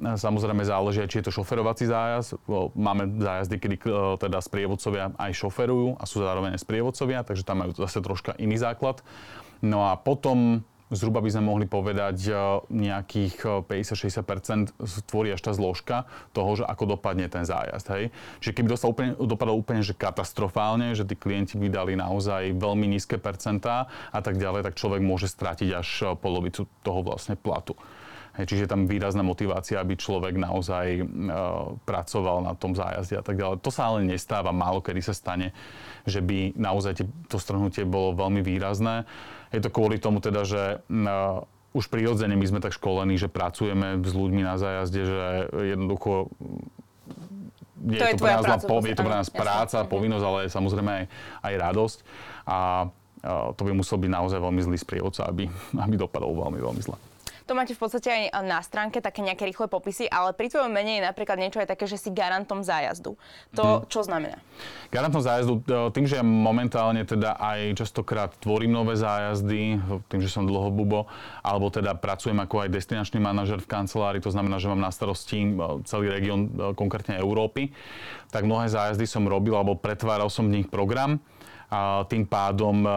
samozrejme 0.00 0.64
záleží, 0.64 1.04
či 1.04 1.20
je 1.20 1.28
to 1.28 1.36
šoferovací 1.36 1.84
zájazd. 1.84 2.40
Máme 2.74 3.20
zájazdy, 3.20 3.56
kedy 3.60 3.76
teda 4.18 4.40
sprievodcovia 4.40 5.12
aj 5.20 5.32
šoferujú 5.36 6.00
a 6.00 6.04
sú 6.08 6.24
zároveň 6.24 6.56
aj 6.56 6.64
sprievodcovia, 6.64 7.22
takže 7.22 7.44
tam 7.44 7.60
majú 7.62 7.76
zase 7.76 8.00
troška 8.00 8.32
iný 8.40 8.56
základ. 8.56 9.04
No 9.60 9.84
a 9.84 10.00
potom 10.00 10.64
zhruba 10.90 11.22
by 11.22 11.30
sme 11.30 11.42
mohli 11.46 11.66
povedať 11.70 12.34
nejakých 12.66 13.64
50-60% 13.66 14.74
e, 14.74 14.86
tvorí 15.06 15.30
až 15.30 15.40
tá 15.40 15.52
zložka 15.54 16.10
toho, 16.34 16.58
že 16.58 16.64
ako 16.66 16.98
dopadne 16.98 17.30
ten 17.30 17.46
zájazd. 17.46 17.86
Hej? 17.94 18.04
Čiže 18.42 18.52
keby 18.58 18.68
dostal 18.68 18.90
úplne, 18.90 19.14
dopadol 19.14 19.56
úplne 19.58 19.82
že 19.86 19.94
katastrofálne, 19.94 20.92
že 20.98 21.06
tí 21.06 21.14
klienti 21.14 21.54
by 21.56 21.70
dali 21.70 21.94
naozaj 21.94 22.58
veľmi 22.58 22.90
nízke 22.90 23.16
percentá 23.22 23.86
a 24.10 24.20
tak 24.20 24.36
ďalej, 24.36 24.66
tak 24.66 24.78
človek 24.78 25.00
môže 25.00 25.30
stratiť 25.30 25.68
až 25.78 25.88
e, 26.02 26.04
polovicu 26.18 26.66
toho 26.82 27.00
vlastne 27.06 27.38
platu. 27.38 27.78
Hej, 28.38 28.46
čiže 28.46 28.70
tam 28.70 28.86
výrazná 28.86 29.26
motivácia, 29.26 29.82
aby 29.82 29.98
človek 29.98 30.38
naozaj 30.38 30.86
e, 30.96 31.04
pracoval 31.82 32.46
na 32.46 32.54
tom 32.54 32.78
zájazde 32.78 33.18
a 33.18 33.24
tak 33.26 33.34
ďalej. 33.34 33.58
To 33.62 33.70
sa 33.74 33.90
ale 33.90 34.06
nestáva, 34.06 34.54
málo 34.54 34.78
kedy 34.78 35.02
sa 35.02 35.14
stane, 35.14 35.50
že 36.06 36.22
by 36.22 36.54
naozaj 36.54 37.02
to 37.26 37.36
strhnutie 37.42 37.82
bolo 37.82 38.14
veľmi 38.14 38.42
výrazné. 38.46 39.02
Je 39.50 39.60
to 39.60 39.70
kvôli 39.70 39.98
tomu 39.98 40.22
teda, 40.22 40.46
že 40.46 40.82
uh, 40.86 41.42
už 41.74 41.86
prirodzene 41.90 42.34
my 42.34 42.46
sme 42.46 42.60
tak 42.62 42.74
školení, 42.74 43.18
že 43.18 43.30
pracujeme 43.30 43.98
s 44.02 44.14
ľuďmi 44.14 44.42
na 44.42 44.58
zájazde, 44.58 45.00
že 45.06 45.18
jednoducho 45.74 46.30
je 47.80 47.96
to, 47.96 48.06
je 48.12 48.16
to 48.20 48.24
pre 48.28 48.36
nás, 48.36 48.44
práca, 48.44 48.66
po, 48.68 48.76
je 48.84 48.96
to 48.96 49.04
pre 49.08 49.16
nás 49.16 49.28
práca, 49.32 49.78
jasne. 49.80 49.88
povinnosť, 49.88 50.24
ale 50.24 50.40
samozrejme 50.52 50.90
aj, 50.92 51.04
aj 51.48 51.54
radosť. 51.56 51.98
A 52.44 52.58
uh, 52.86 53.56
to 53.56 53.62
by 53.64 53.72
musel 53.72 53.96
byť 53.96 54.10
naozaj 54.12 54.38
veľmi 54.38 54.60
zlý 54.60 54.76
sprievodca, 54.76 55.24
aby, 55.24 55.48
aby 55.80 55.94
dopadol 55.96 56.36
veľmi, 56.36 56.60
veľmi 56.60 56.82
zle. 56.84 56.96
To 57.50 57.58
máte 57.58 57.74
v 57.74 57.82
podstate 57.82 58.30
aj 58.30 58.46
na 58.46 58.62
stránke 58.62 59.02
také 59.02 59.26
nejaké 59.26 59.42
rýchle 59.42 59.66
popisy, 59.66 60.06
ale 60.06 60.30
pri 60.38 60.54
tvojom 60.54 60.70
mene 60.70 61.02
je 61.02 61.02
napríklad 61.02 61.34
niečo 61.34 61.58
aj 61.58 61.74
také, 61.74 61.90
že 61.90 61.98
si 61.98 62.14
garantom 62.14 62.62
zájazdu. 62.62 63.18
To 63.58 63.82
hmm. 63.82 63.90
čo 63.90 64.06
znamená? 64.06 64.38
Garantom 64.94 65.18
zájazdu, 65.18 65.58
e, 65.66 65.90
tým, 65.90 66.06
že 66.06 66.22
ja 66.22 66.24
momentálne 66.24 67.02
teda 67.02 67.34
aj 67.42 67.74
častokrát 67.74 68.30
tvorím 68.38 68.70
nové 68.70 68.94
zájazdy, 68.94 69.82
tým, 70.06 70.20
že 70.22 70.30
som 70.30 70.46
dlho 70.46 70.70
bubo, 70.70 71.10
alebo 71.42 71.74
teda 71.74 71.98
pracujem 71.98 72.38
ako 72.38 72.62
aj 72.62 72.70
destinačný 72.70 73.18
manažer 73.18 73.58
v 73.58 73.66
kancelárii, 73.66 74.22
to 74.22 74.30
znamená, 74.30 74.62
že 74.62 74.70
mám 74.70 74.78
na 74.78 74.94
starosti 74.94 75.42
e, 75.42 75.82
celý 75.90 76.06
región, 76.06 76.54
e, 76.54 76.70
konkrétne 76.78 77.18
Európy, 77.18 77.74
tak 78.30 78.46
mnohé 78.46 78.70
zájazdy 78.70 79.10
som 79.10 79.26
robil 79.26 79.58
alebo 79.58 79.74
pretváral 79.74 80.30
som 80.30 80.46
v 80.46 80.62
nich 80.62 80.70
program 80.70 81.18
a 81.70 82.02
tým 82.10 82.26
pádom 82.26 82.82
e, 82.82 82.90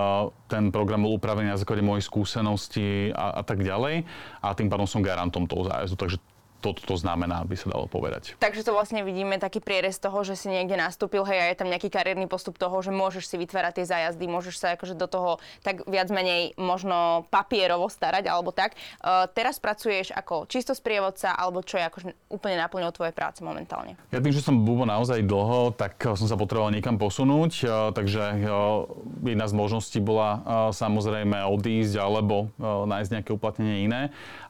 ten 0.49 0.73
program 0.73 1.05
bol 1.05 1.15
upravený 1.21 1.53
na 1.53 1.61
základe 1.61 1.85
mojej 1.85 2.09
skúsenosti 2.09 3.13
a, 3.13 3.39
a 3.39 3.41
tak 3.45 3.61
ďalej 3.61 4.01
a 4.41 4.47
tým 4.57 4.67
pádom 4.67 4.89
som 4.89 5.05
garantom 5.05 5.45
toho 5.45 5.69
zájazdu. 5.69 5.95
Takže 5.95 6.17
toto 6.63 6.79
to 6.87 6.95
znamená, 6.95 7.43
by 7.43 7.59
sa 7.59 7.67
dalo 7.67 7.91
povedať. 7.91 8.39
Takže 8.39 8.63
to 8.63 8.71
vlastne 8.71 9.03
vidíme 9.03 9.35
taký 9.35 9.59
prierez 9.59 9.99
toho, 9.99 10.23
že 10.23 10.39
si 10.39 10.47
niekde 10.47 10.79
nastúpil, 10.79 11.27
hej, 11.27 11.43
a 11.43 11.45
je 11.51 11.59
tam 11.59 11.67
nejaký 11.67 11.91
kariérny 11.91 12.31
postup 12.31 12.55
toho, 12.55 12.79
že 12.79 12.95
môžeš 12.95 13.27
si 13.27 13.35
vytvárať 13.35 13.83
tie 13.83 13.85
zájazdy, 13.91 14.23
môžeš 14.31 14.55
sa 14.55 14.67
akože 14.79 14.95
do 14.95 15.11
toho 15.11 15.43
tak 15.59 15.83
viac 15.83 16.07
menej 16.07 16.55
možno 16.55 17.27
papierovo 17.27 17.91
starať 17.91 18.31
alebo 18.31 18.55
tak. 18.55 18.79
Uh, 19.03 19.27
teraz 19.35 19.59
pracuješ 19.59 20.15
ako 20.15 20.47
čisto 20.47 20.71
sprievodca 20.71 21.35
alebo 21.35 21.59
čo 21.59 21.75
je 21.75 21.83
akože 21.83 22.07
úplne 22.31 22.55
naplnilo 22.63 22.95
tvoje 22.95 23.11
práce 23.11 23.43
momentálne? 23.43 23.99
Ja 24.15 24.23
tým, 24.23 24.31
že 24.31 24.39
som 24.39 24.63
bubo 24.63 24.87
naozaj 24.87 25.27
dlho, 25.27 25.75
tak 25.75 25.99
som 26.15 26.29
sa 26.29 26.39
potreboval 26.39 26.71
niekam 26.71 26.95
posunúť, 26.95 27.51
uh, 27.67 27.91
takže 27.91 28.23
uh, 28.47 28.87
jedna 29.25 29.49
z 29.49 29.53
možností 29.57 29.99
bola 29.99 30.45
samozrejme 30.71 31.41
odísť 31.49 31.97
alebo 31.97 32.53
nájsť 32.61 33.09
nejaké 33.09 33.31
uplatnenie 33.33 33.89
iné. 33.89 34.01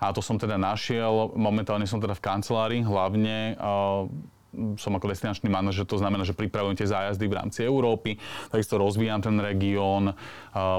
A 0.04 0.12
to 0.12 0.20
som 0.20 0.36
teda 0.36 0.60
našiel. 0.60 1.32
Momentálne 1.32 1.88
som 1.88 2.03
teda 2.04 2.20
v 2.20 2.26
kancelárii, 2.28 2.82
hlavne 2.84 3.56
som 4.78 4.94
ako 4.94 5.10
destinačný 5.10 5.50
manažer, 5.50 5.84
to 5.84 5.98
znamená, 5.98 6.22
že 6.24 6.38
pripravujem 6.38 6.78
tie 6.78 6.90
zájazdy 6.90 7.26
v 7.26 7.38
rámci 7.38 7.60
Európy, 7.66 8.22
takisto 8.54 8.78
rozvíjam 8.78 9.20
ten 9.20 9.38
región, 9.42 10.14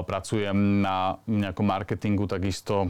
pracujem 0.07 0.79
na 0.79 1.19
nejakom 1.27 1.67
marketingu 1.67 2.25
takisto, 2.25 2.87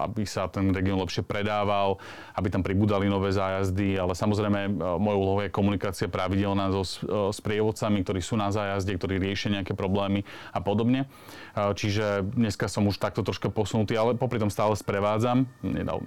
aby 0.00 0.24
sa 0.24 0.48
ten 0.48 0.72
región 0.72 0.96
lepšie 0.98 1.22
predával, 1.22 2.00
aby 2.34 2.48
tam 2.48 2.64
pribudali 2.64 3.06
nové 3.12 3.30
zájazdy, 3.30 4.00
ale 4.00 4.16
samozrejme 4.16 4.72
mojou 4.96 5.20
úlohou 5.20 5.40
je 5.44 5.52
komunikácia 5.52 6.08
pravidelná 6.08 6.72
so 6.72 6.82
sprievodcami, 7.30 8.00
ktorí 8.00 8.24
sú 8.24 8.40
na 8.40 8.48
zájazde, 8.48 8.96
ktorí 8.96 9.20
riešia 9.20 9.60
nejaké 9.60 9.76
problémy 9.76 10.24
a 10.50 10.64
podobne. 10.64 11.06
Čiže 11.52 12.24
dneska 12.24 12.66
som 12.72 12.88
už 12.88 12.96
takto 12.96 13.20
troška 13.20 13.52
posunutý, 13.52 13.94
ale 14.00 14.16
popri 14.16 14.40
tom 14.40 14.48
stále 14.48 14.72
sprevádzam. 14.72 15.44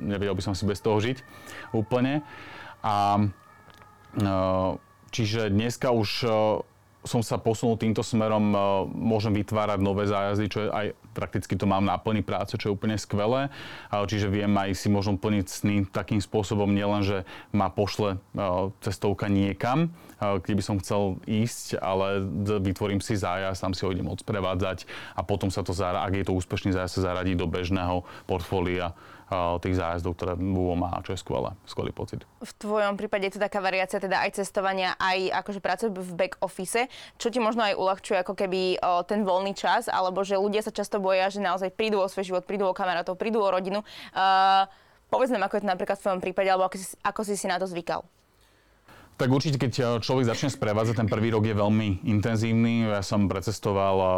Nevedel 0.02 0.34
by 0.34 0.42
som 0.42 0.58
si 0.58 0.66
bez 0.66 0.82
toho 0.82 0.98
žiť 0.98 1.22
úplne. 1.70 2.26
A 2.82 3.18
Čiže 5.12 5.52
dneska 5.52 5.92
už 5.92 6.10
som 7.06 7.22
sa 7.22 7.38
posunul 7.38 7.78
týmto 7.78 8.02
smerom, 8.02 8.50
môžem 8.90 9.30
vytvárať 9.38 9.78
nové 9.78 10.10
zájazdy, 10.10 10.46
čo 10.50 10.60
je 10.66 10.70
aj 10.74 10.88
prakticky 11.14 11.54
to 11.54 11.70
mám 11.70 11.86
na 11.86 12.02
plný 12.02 12.26
práce, 12.26 12.58
čo 12.58 12.68
je 12.68 12.76
úplne 12.76 12.98
skvelé. 12.98 13.54
Čiže 13.94 14.28
viem 14.28 14.50
aj 14.58 14.74
si 14.74 14.90
možno 14.90 15.14
plniť 15.14 15.46
sny 15.46 15.76
takým 15.94 16.18
spôsobom, 16.18 16.74
nielen, 16.74 17.06
že 17.06 17.22
ma 17.54 17.70
pošle 17.70 18.18
cestovka 18.82 19.30
niekam, 19.30 19.94
kde 20.18 20.54
by 20.58 20.64
som 20.66 20.82
chcel 20.82 21.22
ísť, 21.30 21.78
ale 21.78 22.26
vytvorím 22.58 23.06
si 23.06 23.14
zájazd, 23.14 23.62
tam 23.62 23.78
si 23.78 23.86
ho 23.86 23.94
idem 23.94 24.10
odprevádzať 24.10 24.90
a 25.14 25.22
potom 25.22 25.54
sa 25.54 25.62
to, 25.62 25.78
ak 25.78 26.14
je 26.18 26.26
to 26.26 26.34
úspešný 26.34 26.74
zájazd, 26.74 27.00
sa 27.00 27.14
zaradí 27.14 27.38
do 27.38 27.46
bežného 27.46 28.02
portfólia 28.26 28.98
tých 29.62 29.76
zájazdov, 29.82 30.14
ktoré 30.14 30.34
Buvo 30.38 30.78
má, 30.78 31.02
čo 31.02 31.18
je 31.18 31.20
skvelé, 31.20 31.52
skvelý 31.66 31.90
pocit. 31.90 32.22
V 32.40 32.52
tvojom 32.62 32.94
prípade 32.94 33.26
je 33.26 33.36
to 33.36 33.42
taká 33.42 33.58
variácia 33.58 33.98
teda 33.98 34.22
aj 34.22 34.38
cestovania, 34.38 34.94
aj 35.02 35.34
akože 35.42 35.60
práce 35.60 35.90
v 35.90 36.12
back 36.14 36.38
office, 36.46 36.86
čo 37.18 37.28
ti 37.34 37.42
možno 37.42 37.66
aj 37.66 37.74
uľahčuje 37.74 38.22
ako 38.22 38.34
keby 38.38 38.78
o, 38.78 39.02
ten 39.02 39.26
voľný 39.26 39.58
čas, 39.58 39.90
alebo 39.90 40.22
že 40.22 40.38
ľudia 40.38 40.62
sa 40.62 40.70
často 40.70 41.02
boja, 41.02 41.34
že 41.34 41.42
naozaj 41.42 41.74
prídu 41.74 41.98
o 41.98 42.06
svoj 42.06 42.30
život, 42.30 42.44
prídu 42.46 42.70
o 42.70 42.78
kamarátov, 42.78 43.18
prídu 43.18 43.42
o 43.42 43.50
rodinu. 43.50 43.82
Uh, 44.14 44.70
povedz 45.10 45.34
nám, 45.34 45.50
ako 45.50 45.58
je 45.58 45.64
to 45.66 45.72
napríklad 45.74 45.98
v 45.98 46.04
tvojom 46.06 46.22
prípade, 46.22 46.50
alebo 46.54 46.70
ako 46.70 46.78
si, 46.78 46.86
ako 47.02 47.22
si 47.26 47.34
si 47.34 47.50
na 47.50 47.58
to 47.58 47.66
zvykal. 47.66 48.06
Tak 49.16 49.32
určite, 49.32 49.56
keď 49.56 49.74
eh, 49.80 49.86
človek 50.04 50.28
začne 50.28 50.52
sprevádzať, 50.52 50.96
ten 51.00 51.08
prvý 51.08 51.32
rok 51.32 51.48
je 51.48 51.56
veľmi 51.56 52.04
intenzívny. 52.04 52.92
Ja 52.92 53.00
som 53.00 53.32
precestoval 53.32 53.96
eh, 53.96 54.12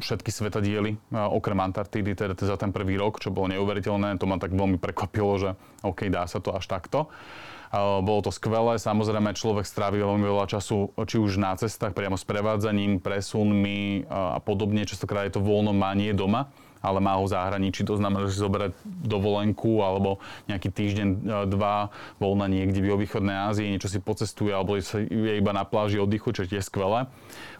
všetky 0.00 0.32
svetadiely, 0.32 0.96
eh, 0.96 1.16
okrem 1.20 1.60
Antarktídy, 1.60 2.16
teda 2.16 2.32
za 2.32 2.56
ten 2.56 2.72
prvý 2.72 2.96
rok, 2.96 3.20
čo 3.20 3.28
bolo 3.28 3.52
neuveriteľné. 3.52 4.16
To 4.16 4.24
ma 4.24 4.40
tak 4.40 4.56
veľmi 4.56 4.80
prekvapilo, 4.80 5.32
že 5.36 5.50
OK, 5.84 6.08
dá 6.08 6.24
sa 6.24 6.40
to 6.40 6.56
až 6.56 6.64
takto. 6.64 7.12
Bolo 7.76 8.22
to 8.22 8.30
skvelé, 8.30 8.78
samozrejme 8.78 9.36
človek 9.36 9.66
strávi 9.66 9.98
veľmi 9.98 10.22
veľa 10.22 10.46
času, 10.48 10.96
či 11.02 11.18
už 11.18 11.36
na 11.36 11.52
cestách, 11.58 11.98
priamo 11.98 12.14
s 12.14 12.22
prevádzaním, 12.22 13.02
presunmi 13.02 14.06
a 14.06 14.38
podobne. 14.38 14.86
Častokrát 14.86 15.28
je 15.28 15.36
to 15.36 15.44
voľno 15.44 15.74
má 15.74 15.90
nie 15.92 16.14
doma 16.14 16.54
ale 16.80 16.98
má 17.02 17.16
ho 17.16 17.24
v 17.24 17.32
zahraničí. 17.32 17.82
To 17.86 17.96
znamená, 17.98 18.28
že 18.28 18.38
zoberať 18.38 18.72
dovolenku 18.84 19.80
alebo 19.80 20.22
nejaký 20.46 20.68
týždeň, 20.70 21.08
e, 21.08 21.18
dva 21.50 21.90
voľna 22.20 22.46
niekde 22.46 22.84
v 22.84 22.94
východnej 22.96 23.50
Ázii, 23.50 23.72
niečo 23.72 23.90
si 23.90 23.98
pocestuje 23.98 24.52
alebo 24.52 24.76
je 24.76 25.32
iba 25.36 25.52
na 25.52 25.64
pláži 25.64 25.98
oddychu, 25.98 26.32
čo 26.32 26.46
je 26.46 26.62
skvelé. 26.62 27.08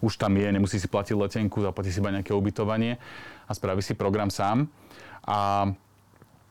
Už 0.04 0.20
tam 0.20 0.36
je, 0.36 0.46
nemusí 0.46 0.76
si 0.76 0.86
platiť 0.86 1.16
letenku, 1.16 1.64
zaplatí 1.64 1.90
si 1.90 1.98
iba 1.98 2.14
nejaké 2.14 2.36
ubytovanie 2.36 3.00
a 3.46 3.50
spraví 3.52 3.80
si 3.80 3.96
program 3.96 4.28
sám. 4.28 4.68
A 5.26 5.70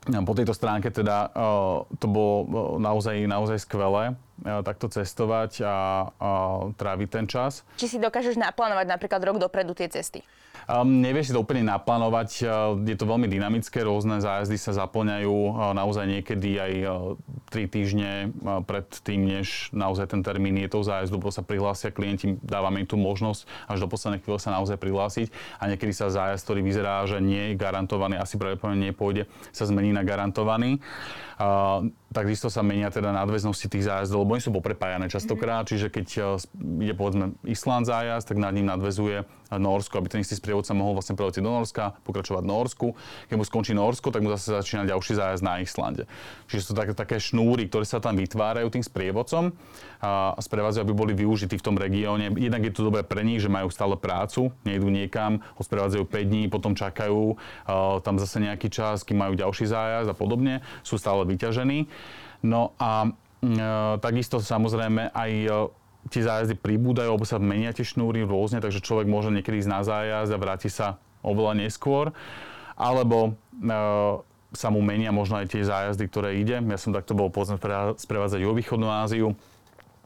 po 0.05 0.33
tejto 0.37 0.53
stránke 0.53 0.93
teda 0.93 1.29
e, 1.33 1.39
to 1.97 2.05
bolo 2.09 2.35
e, 2.43 2.47
naozaj, 2.81 3.15
naozaj 3.25 3.63
skvelé 3.63 4.17
takto 4.43 4.91
cestovať 4.91 5.63
a, 5.63 5.75
a 6.11 6.29
tráviť 6.75 7.09
ten 7.09 7.25
čas. 7.25 7.63
Či 7.79 7.95
si 7.95 7.97
dokážeš 7.97 8.35
naplánovať 8.35 8.85
napríklad 8.89 9.21
rok 9.23 9.37
dopredu 9.39 9.71
tie 9.71 9.87
cesty? 9.87 10.23
Um, 10.65 10.97
nevieš 10.97 11.29
si 11.29 11.33
to 11.37 11.45
úplne 11.45 11.61
naplánovať, 11.61 12.29
uh, 12.41 12.73
je 12.81 12.97
to 12.97 13.05
veľmi 13.05 13.29
dynamické, 13.29 13.85
rôzne 13.85 14.17
zájazdy 14.17 14.57
sa 14.57 14.73
zaplňajú 14.73 15.29
uh, 15.29 15.77
naozaj 15.77 16.09
niekedy 16.09 16.57
aj 16.57 16.73
uh, 16.89 17.53
3 17.53 17.69
týždne 17.69 18.11
pred 18.65 18.87
tým, 19.05 19.29
než 19.29 19.69
naozaj 19.69 20.09
ten 20.09 20.25
termín 20.25 20.57
je 20.57 20.65
to 20.65 20.81
zájazdu, 20.81 21.21
lebo 21.21 21.29
sa 21.29 21.45
prihlásia 21.45 21.93
klienti, 21.93 22.33
dávame 22.41 22.81
im 22.81 22.89
tú 22.89 22.97
možnosť 22.97 23.45
až 23.69 23.77
do 23.77 23.87
poslednej 23.87 24.25
chvíle 24.25 24.41
sa 24.41 24.57
naozaj 24.57 24.81
prihlásiť 24.81 25.29
a 25.61 25.69
niekedy 25.69 25.93
sa 25.93 26.09
zájazd, 26.09 26.41
ktorý 26.41 26.65
vyzerá, 26.65 27.05
že 27.05 27.21
nie 27.21 27.53
je 27.53 27.61
garantovaný, 27.61 28.17
asi 28.17 28.41
pravdepodobne 28.41 28.89
nepôjde, 28.89 29.29
sa 29.53 29.69
zmení 29.69 29.93
na 29.93 30.01
garantovaný. 30.01 30.81
Uh, 31.37 31.93
takisto 32.11 32.51
sa 32.51 32.61
menia 32.61 32.91
teda 32.93 33.13
nadväznosti 33.15 33.71
tých 33.71 33.87
zájazdov, 33.87 34.25
lebo 34.25 34.33
oni 34.37 34.43
sú 34.43 34.51
poprepájané 34.53 35.07
častokrát, 35.09 35.65
čiže 35.65 35.89
keď 35.89 36.05
je 36.81 36.93
povedzme 36.93 37.35
Island 37.45 37.87
zájazd, 37.87 38.31
tak 38.33 38.37
nad 38.41 38.53
ním 38.53 38.69
nadvezuje 38.69 39.23
Norsko, 39.51 40.01
aby 40.01 40.09
ten 40.09 40.23
istý 40.23 40.39
sprievodca 40.39 40.73
mohol 40.73 40.97
vlastne 40.97 41.13
preletieť 41.13 41.43
do 41.43 41.51
Norska, 41.51 41.99
pokračovať 42.07 42.43
Norsku. 42.47 42.97
Keď 43.27 43.35
mu 43.35 43.43
skončí 43.43 43.77
Norsko, 43.77 44.09
tak 44.09 44.23
mu 44.23 44.31
zase 44.33 44.55
začína 44.55 44.87
ďalší 44.87 45.13
zájazd 45.19 45.43
na 45.43 45.59
Islande. 45.59 46.07
Čiže 46.47 46.71
sú 46.71 46.73
také, 46.73 46.93
také 46.95 47.17
šnúry, 47.19 47.67
ktoré 47.67 47.83
sa 47.83 47.99
tam 47.99 48.15
vytvárajú 48.17 48.71
tým 48.71 48.81
sprievodcom 48.81 49.51
a 50.01 50.37
sprevádzajú, 50.37 50.83
aby 50.85 50.95
boli 50.95 51.13
využití 51.17 51.57
v 51.57 51.65
tom 51.65 51.75
regióne. 51.75 52.29
Jednak 52.33 52.61
je 52.65 52.73
to 52.73 52.87
dobré 52.87 53.01
pre 53.01 53.25
nich, 53.25 53.41
že 53.41 53.49
majú 53.49 53.73
stále 53.73 53.97
prácu, 53.97 54.53
nejdú 54.63 54.87
niekam, 54.89 55.41
sprevádzajú 55.57 56.03
5 56.05 56.29
dní, 56.29 56.43
potom 56.47 56.77
čakajú 56.77 57.35
tam 58.05 58.15
zase 58.21 58.37
nejaký 58.39 58.69
čas, 58.69 59.01
kým 59.01 59.17
majú 59.17 59.33
ďalší 59.33 59.65
zájazd 59.65 60.13
a 60.13 60.15
podobne, 60.15 60.61
sú 60.85 61.01
stále 61.01 61.25
vyťažení. 61.25 61.89
No 62.45 62.77
a 62.77 63.09
e, 63.09 63.09
takisto 63.97 64.37
samozrejme 64.37 65.09
aj 65.09 65.31
e, 65.33 65.49
tie 66.09 66.21
zájazdy 66.21 66.55
pribúdajú, 66.57 67.15
alebo 67.15 67.25
sa 67.25 67.41
menia 67.41 67.73
tie 67.73 67.85
šnúry 67.85 68.21
rôzne, 68.25 68.61
takže 68.61 68.83
človek 68.83 69.09
môže 69.09 69.33
niekedy 69.33 69.61
ísť 69.65 69.71
na 69.71 69.81
zájazd 69.81 70.31
a 70.31 70.41
vráti 70.41 70.69
sa 70.69 71.01
oveľa 71.25 71.65
neskôr. 71.65 72.13
Alebo 72.77 73.33
e, 73.57 73.71
sa 74.53 74.67
mu 74.69 74.79
menia 74.85 75.09
možno 75.09 75.41
aj 75.41 75.51
tie 75.51 75.65
zájazdy, 75.65 76.05
ktoré 76.07 76.37
ide. 76.37 76.61
Ja 76.61 76.77
som 76.77 76.93
takto 76.93 77.17
bol 77.17 77.33
povedzme 77.33 77.57
sprevádzať 77.97 78.39
východnú 78.43 78.87
Áziu 78.87 79.33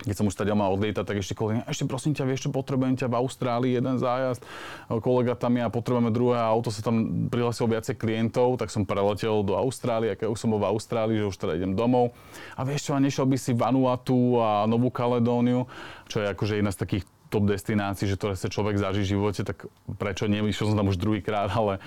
keď 0.03 0.15
som 0.15 0.25
už 0.27 0.35
teda 0.35 0.55
mal 0.55 0.71
odlietať, 0.73 1.03
tak 1.03 1.17
ešte 1.19 1.35
kolega, 1.35 1.67
ešte 1.67 1.83
prosím 1.85 2.15
ťa, 2.15 2.23
vieš 2.23 2.47
čo, 2.47 2.49
potrebujem 2.55 2.95
ťa 2.95 3.11
v 3.11 3.15
Austrálii, 3.19 3.71
jeden 3.75 3.99
zájazd, 3.99 4.41
kolega 5.03 5.35
tam 5.35 5.59
je 5.59 5.63
a 5.67 5.71
potrebujeme 5.71 6.11
druhé 6.15 6.39
auto, 6.39 6.71
sa 6.71 6.79
tam 6.79 7.27
prihlásilo 7.27 7.67
viacej 7.69 7.99
klientov, 7.99 8.57
tak 8.57 8.71
som 8.71 8.87
preletel 8.87 9.43
do 9.43 9.59
Austrálie, 9.59 10.15
keď 10.15 10.31
už 10.31 10.39
som 10.39 10.55
bol 10.55 10.63
v 10.63 10.71
Austrálii, 10.71 11.19
že 11.19 11.29
už 11.29 11.37
teda 11.37 11.59
idem 11.59 11.75
domov. 11.75 12.15
A 12.55 12.63
vieš 12.63 12.89
čo, 12.89 12.95
a 12.95 13.03
nešiel 13.03 13.27
by 13.27 13.37
si 13.37 13.51
Vanuatu 13.51 14.39
a 14.39 14.63
Novú 14.65 14.87
Kaledóniu, 14.89 15.67
čo 16.07 16.23
je 16.23 16.31
akože 16.31 16.57
jedna 16.57 16.71
z 16.71 16.79
takých 16.81 17.05
top 17.29 17.45
destinácií, 17.45 18.09
že 18.09 18.17
ktoré 18.17 18.33
sa 18.33 18.49
človek 18.49 18.81
zaží 18.81 19.05
v 19.05 19.11
živote, 19.15 19.45
tak 19.45 19.69
prečo 20.01 20.25
nie? 20.25 20.41
Išiel 20.43 20.73
som 20.73 20.77
tam 20.81 20.89
už 20.89 20.97
druhýkrát, 20.97 21.53
ale 21.53 21.77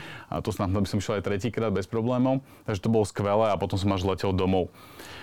to 0.41 0.55
snad 0.55 0.71
by 0.71 0.87
som 0.87 1.03
išiel 1.03 1.19
aj 1.19 1.27
tretíkrát 1.27 1.75
bez 1.75 1.91
problémov. 1.91 2.47
Takže 2.65 2.81
to 2.81 2.95
bolo 2.95 3.03
skvelé 3.03 3.51
a 3.51 3.59
potom 3.59 3.75
som 3.75 3.91
až 3.91 4.07
letel 4.07 4.31
domov. 4.31 4.71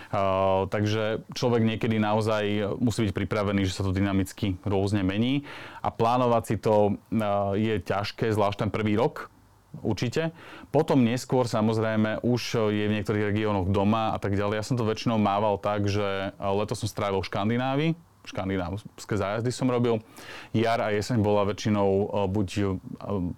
Uh, 0.09 0.65
takže 0.73 1.21
človek 1.37 1.61
niekedy 1.61 2.01
naozaj 2.01 2.75
musí 2.81 3.05
byť 3.05 3.13
pripravený, 3.13 3.69
že 3.69 3.77
sa 3.77 3.85
to 3.85 3.93
dynamicky 3.93 4.57
rôzne 4.65 5.05
mení 5.05 5.45
a 5.85 5.93
plánovať 5.93 6.43
si 6.49 6.55
to 6.57 6.97
uh, 6.97 7.53
je 7.53 7.77
ťažké, 7.77 8.33
zvlášť 8.33 8.65
ten 8.65 8.69
prvý 8.73 8.97
rok, 8.97 9.29
určite. 9.85 10.33
Potom 10.73 11.05
neskôr 11.05 11.45
samozrejme 11.45 12.25
už 12.25 12.73
je 12.73 12.89
v 12.89 12.95
niektorých 12.97 13.29
regiónoch 13.29 13.69
doma 13.69 14.09
a 14.09 14.17
tak 14.17 14.33
ďalej. 14.33 14.57
Ja 14.57 14.65
som 14.65 14.81
to 14.81 14.89
väčšinou 14.89 15.21
mával 15.21 15.61
tak, 15.61 15.85
že 15.85 16.33
leto 16.41 16.73
som 16.73 16.89
strávil 16.89 17.21
v 17.21 17.29
Škandinávii, 17.29 17.91
škandinávské 18.29 19.13
zájazdy 19.17 19.49
som 19.49 19.67
robil. 19.67 19.99
Jar 20.53 20.79
a 20.79 20.93
jeseň 20.93 21.19
bola 21.19 21.49
väčšinou 21.49 22.13
buď 22.29 22.79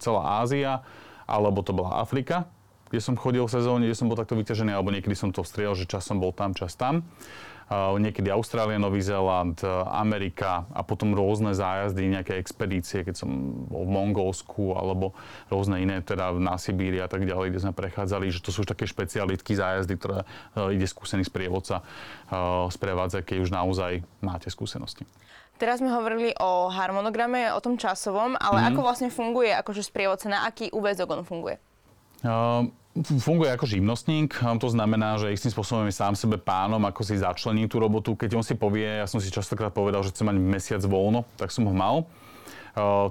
celá 0.03 0.43
Ázia, 0.43 0.83
alebo 1.25 1.63
to 1.63 1.71
bola 1.71 2.03
Afrika 2.03 2.51
kde 2.91 2.99
som 2.99 3.15
chodil 3.15 3.47
v 3.47 3.55
sezóne, 3.55 3.87
kde 3.87 3.95
som 3.95 4.11
bol 4.11 4.19
takto 4.19 4.35
vyťažený, 4.35 4.75
alebo 4.75 4.91
niekedy 4.91 5.15
som 5.15 5.31
to 5.31 5.47
striel, 5.47 5.71
že 5.79 5.87
čas 5.87 6.03
som 6.03 6.19
bol 6.19 6.35
tam, 6.35 6.51
čas 6.51 6.75
tam. 6.75 7.07
Niekedy 7.71 8.27
Austrália, 8.27 8.75
Nový 8.75 8.99
Zéland, 8.99 9.55
Amerika 9.87 10.67
a 10.75 10.83
potom 10.83 11.15
rôzne 11.15 11.55
zájazdy, 11.55 12.19
nejaké 12.19 12.35
expedície, 12.35 13.07
keď 13.07 13.23
som 13.23 13.31
bol 13.63 13.87
v 13.87 13.95
Mongolsku 13.95 14.75
alebo 14.75 15.15
rôzne 15.47 15.79
iné, 15.79 16.03
teda 16.03 16.35
na 16.35 16.59
Sibíri 16.59 16.99
a 16.99 17.07
tak 17.07 17.23
ďalej, 17.23 17.55
kde 17.55 17.63
sme 17.63 17.71
prechádzali, 17.71 18.27
že 18.27 18.43
to 18.43 18.51
sú 18.51 18.67
už 18.67 18.75
také 18.75 18.83
špecialitky 18.83 19.55
zájazdy, 19.55 19.93
ktoré 19.95 20.27
uh, 20.27 20.67
ide 20.67 20.83
skúsený 20.83 21.23
sprievodca 21.23 21.79
uh, 21.79 22.67
sprevádzať, 22.67 23.23
keď 23.23 23.37
už 23.39 23.55
naozaj 23.55 24.03
máte 24.19 24.51
skúsenosti. 24.51 25.07
Teraz 25.55 25.79
sme 25.79 25.95
hovorili 25.95 26.35
o 26.43 26.67
harmonograme, 26.67 27.55
o 27.55 27.63
tom 27.63 27.79
časovom, 27.79 28.35
ale 28.35 28.65
mm. 28.65 28.67
ako 28.73 28.79
vlastne 28.83 29.09
funguje 29.13 29.55
akože 29.55 29.87
sprievodca, 29.87 30.27
na 30.27 30.43
aký 30.43 30.75
úvezok 30.75 31.07
on 31.07 31.23
funguje? 31.23 31.55
Uh, 32.19 32.67
funguje 32.99 33.55
ako 33.55 33.63
živnostník, 33.63 34.35
to 34.59 34.67
znamená, 34.67 35.15
že 35.15 35.31
istým 35.31 35.51
spôsobom 35.55 35.87
je 35.87 35.95
sám 35.95 36.11
sebe 36.19 36.35
pánom, 36.35 36.83
ako 36.83 37.07
si 37.07 37.15
začlení 37.15 37.71
tú 37.71 37.79
robotu. 37.79 38.19
Keď 38.19 38.29
on 38.35 38.43
si 38.43 38.55
povie, 38.59 38.99
ja 38.99 39.07
som 39.07 39.23
si 39.23 39.31
častokrát 39.31 39.71
povedal, 39.71 40.03
že 40.03 40.11
chcem 40.11 40.27
mať 40.27 40.37
mesiac 40.37 40.81
voľno, 40.83 41.23
tak 41.39 41.55
som 41.55 41.63
ho 41.63 41.73
mal. 41.75 42.03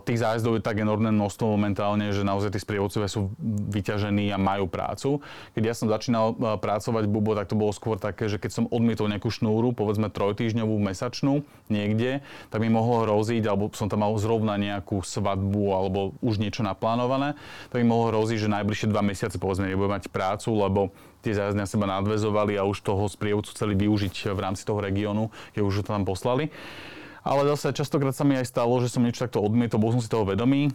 Tých 0.08 0.20
zájazdov 0.24 0.56
je 0.56 0.64
tak 0.64 0.80
enormné 0.80 1.12
množstvo 1.12 1.44
momentálne, 1.52 2.16
že 2.16 2.24
naozaj 2.24 2.56
tí 2.56 2.60
sprievodcovia 2.64 3.12
sú 3.12 3.28
vyťažení 3.68 4.32
a 4.32 4.40
majú 4.40 4.64
prácu. 4.64 5.20
Keď 5.52 5.62
ja 5.68 5.74
som 5.76 5.92
začínal 5.92 6.32
pracovať 6.58 7.04
v 7.04 7.12
Bubo, 7.12 7.36
tak 7.36 7.52
to 7.52 7.60
bolo 7.60 7.68
skôr 7.76 8.00
také, 8.00 8.32
že 8.32 8.40
keď 8.40 8.50
som 8.56 8.64
odmietol 8.72 9.12
nejakú 9.12 9.28
šnúru, 9.28 9.76
povedzme 9.76 10.08
trojtýždňovú, 10.08 10.80
mesačnú, 10.80 11.44
niekde, 11.68 12.24
tak 12.48 12.64
mi 12.64 12.72
mohlo 12.72 13.04
hroziť, 13.04 13.44
alebo 13.44 13.68
som 13.76 13.92
tam 13.92 14.00
mal 14.00 14.16
zrovna 14.16 14.56
nejakú 14.56 15.04
svadbu 15.04 15.76
alebo 15.76 16.16
už 16.24 16.40
niečo 16.40 16.64
naplánované, 16.64 17.36
tak 17.68 17.84
mi 17.84 17.86
mohlo 17.92 18.16
hroziť, 18.16 18.48
že 18.48 18.48
najbližšie 18.48 18.88
dva 18.88 19.04
mesiace 19.04 19.36
povedzme 19.36 19.68
nebudem 19.68 20.00
mať 20.00 20.08
prácu, 20.08 20.56
lebo 20.56 20.80
tie 21.20 21.36
zájazdy 21.36 21.60
na 21.60 21.68
seba 21.68 21.84
nadvezovali 21.84 22.56
a 22.56 22.64
už 22.64 22.80
toho 22.80 23.04
sprievodcu 23.04 23.52
chceli 23.52 23.76
využiť 23.76 24.32
v 24.32 24.40
rámci 24.40 24.64
toho 24.64 24.80
regiónu, 24.80 25.28
keď 25.52 25.62
už 25.68 25.84
to 25.84 25.92
tam 25.92 26.08
poslali. 26.08 26.48
Ale 27.20 27.44
zase 27.52 27.76
častokrát 27.76 28.16
sa 28.16 28.24
mi 28.24 28.36
aj 28.36 28.48
stalo, 28.48 28.72
že 28.80 28.88
som 28.88 29.04
niečo 29.04 29.28
takto 29.28 29.44
odmietol, 29.44 29.80
bol 29.80 29.92
som 29.92 30.00
si 30.00 30.08
toho 30.08 30.24
vedomý, 30.24 30.72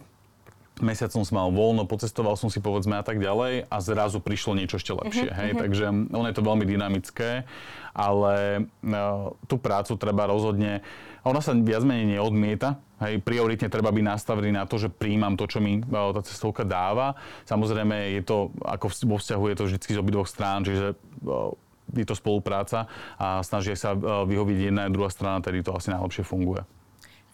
mesiac 0.83 1.11
som 1.11 1.23
mal 1.31 1.47
voľno, 1.51 1.87
pocestoval 1.87 2.35
som 2.35 2.51
si 2.51 2.59
povedzme 2.59 2.99
a 2.99 3.03
tak 3.05 3.21
ďalej 3.23 3.69
a 3.71 3.77
zrazu 3.79 4.19
prišlo 4.19 4.59
niečo 4.59 4.75
ešte 4.75 4.91
lepšie. 4.91 5.29
Uh-huh, 5.31 5.39
hej? 5.39 5.49
Uh-huh. 5.55 5.61
Takže 5.63 5.85
ono 6.11 6.25
je 6.27 6.35
to 6.35 6.43
veľmi 6.43 6.65
dynamické, 6.67 7.47
ale 7.95 8.67
uh, 8.67 9.31
tú 9.47 9.55
prácu 9.55 9.95
treba 9.95 10.27
rozhodne, 10.27 10.83
ona 11.25 11.39
sa 11.39 11.55
viac 11.55 11.81
menej 11.87 12.19
neodmieta, 12.19 12.77
hej? 13.07 13.23
prioritne 13.23 13.71
treba 13.71 13.89
byť 13.89 14.03
nastavený 14.03 14.51
na 14.51 14.67
to, 14.67 14.75
že 14.75 14.91
príjmam 14.91 15.39
to, 15.39 15.47
čo 15.47 15.63
mi 15.63 15.79
uh, 15.79 16.11
tá 16.11 16.21
cestovka 16.21 16.67
dáva. 16.67 17.15
Samozrejme 17.47 18.19
je 18.19 18.21
to, 18.27 18.51
ako 18.67 18.91
vo 19.07 19.17
vzťahu 19.17 19.43
je 19.47 19.55
to 19.55 19.63
vždy 19.71 19.91
z 19.95 20.01
obidvoch 20.01 20.27
strán, 20.27 20.67
čiže 20.67 20.99
uh, 21.23 21.55
je 21.93 22.05
to 22.07 22.15
spolupráca 22.17 22.89
a 23.19 23.43
snažia 23.45 23.77
sa 23.77 23.93
e, 23.93 23.99
vyhoviť 24.01 24.57
jedna 24.73 24.87
a 24.87 24.93
druhá 24.93 25.11
strana, 25.13 25.43
tedy 25.43 25.61
to 25.61 25.75
asi 25.75 25.93
najlepšie 25.93 26.25
funguje 26.25 26.65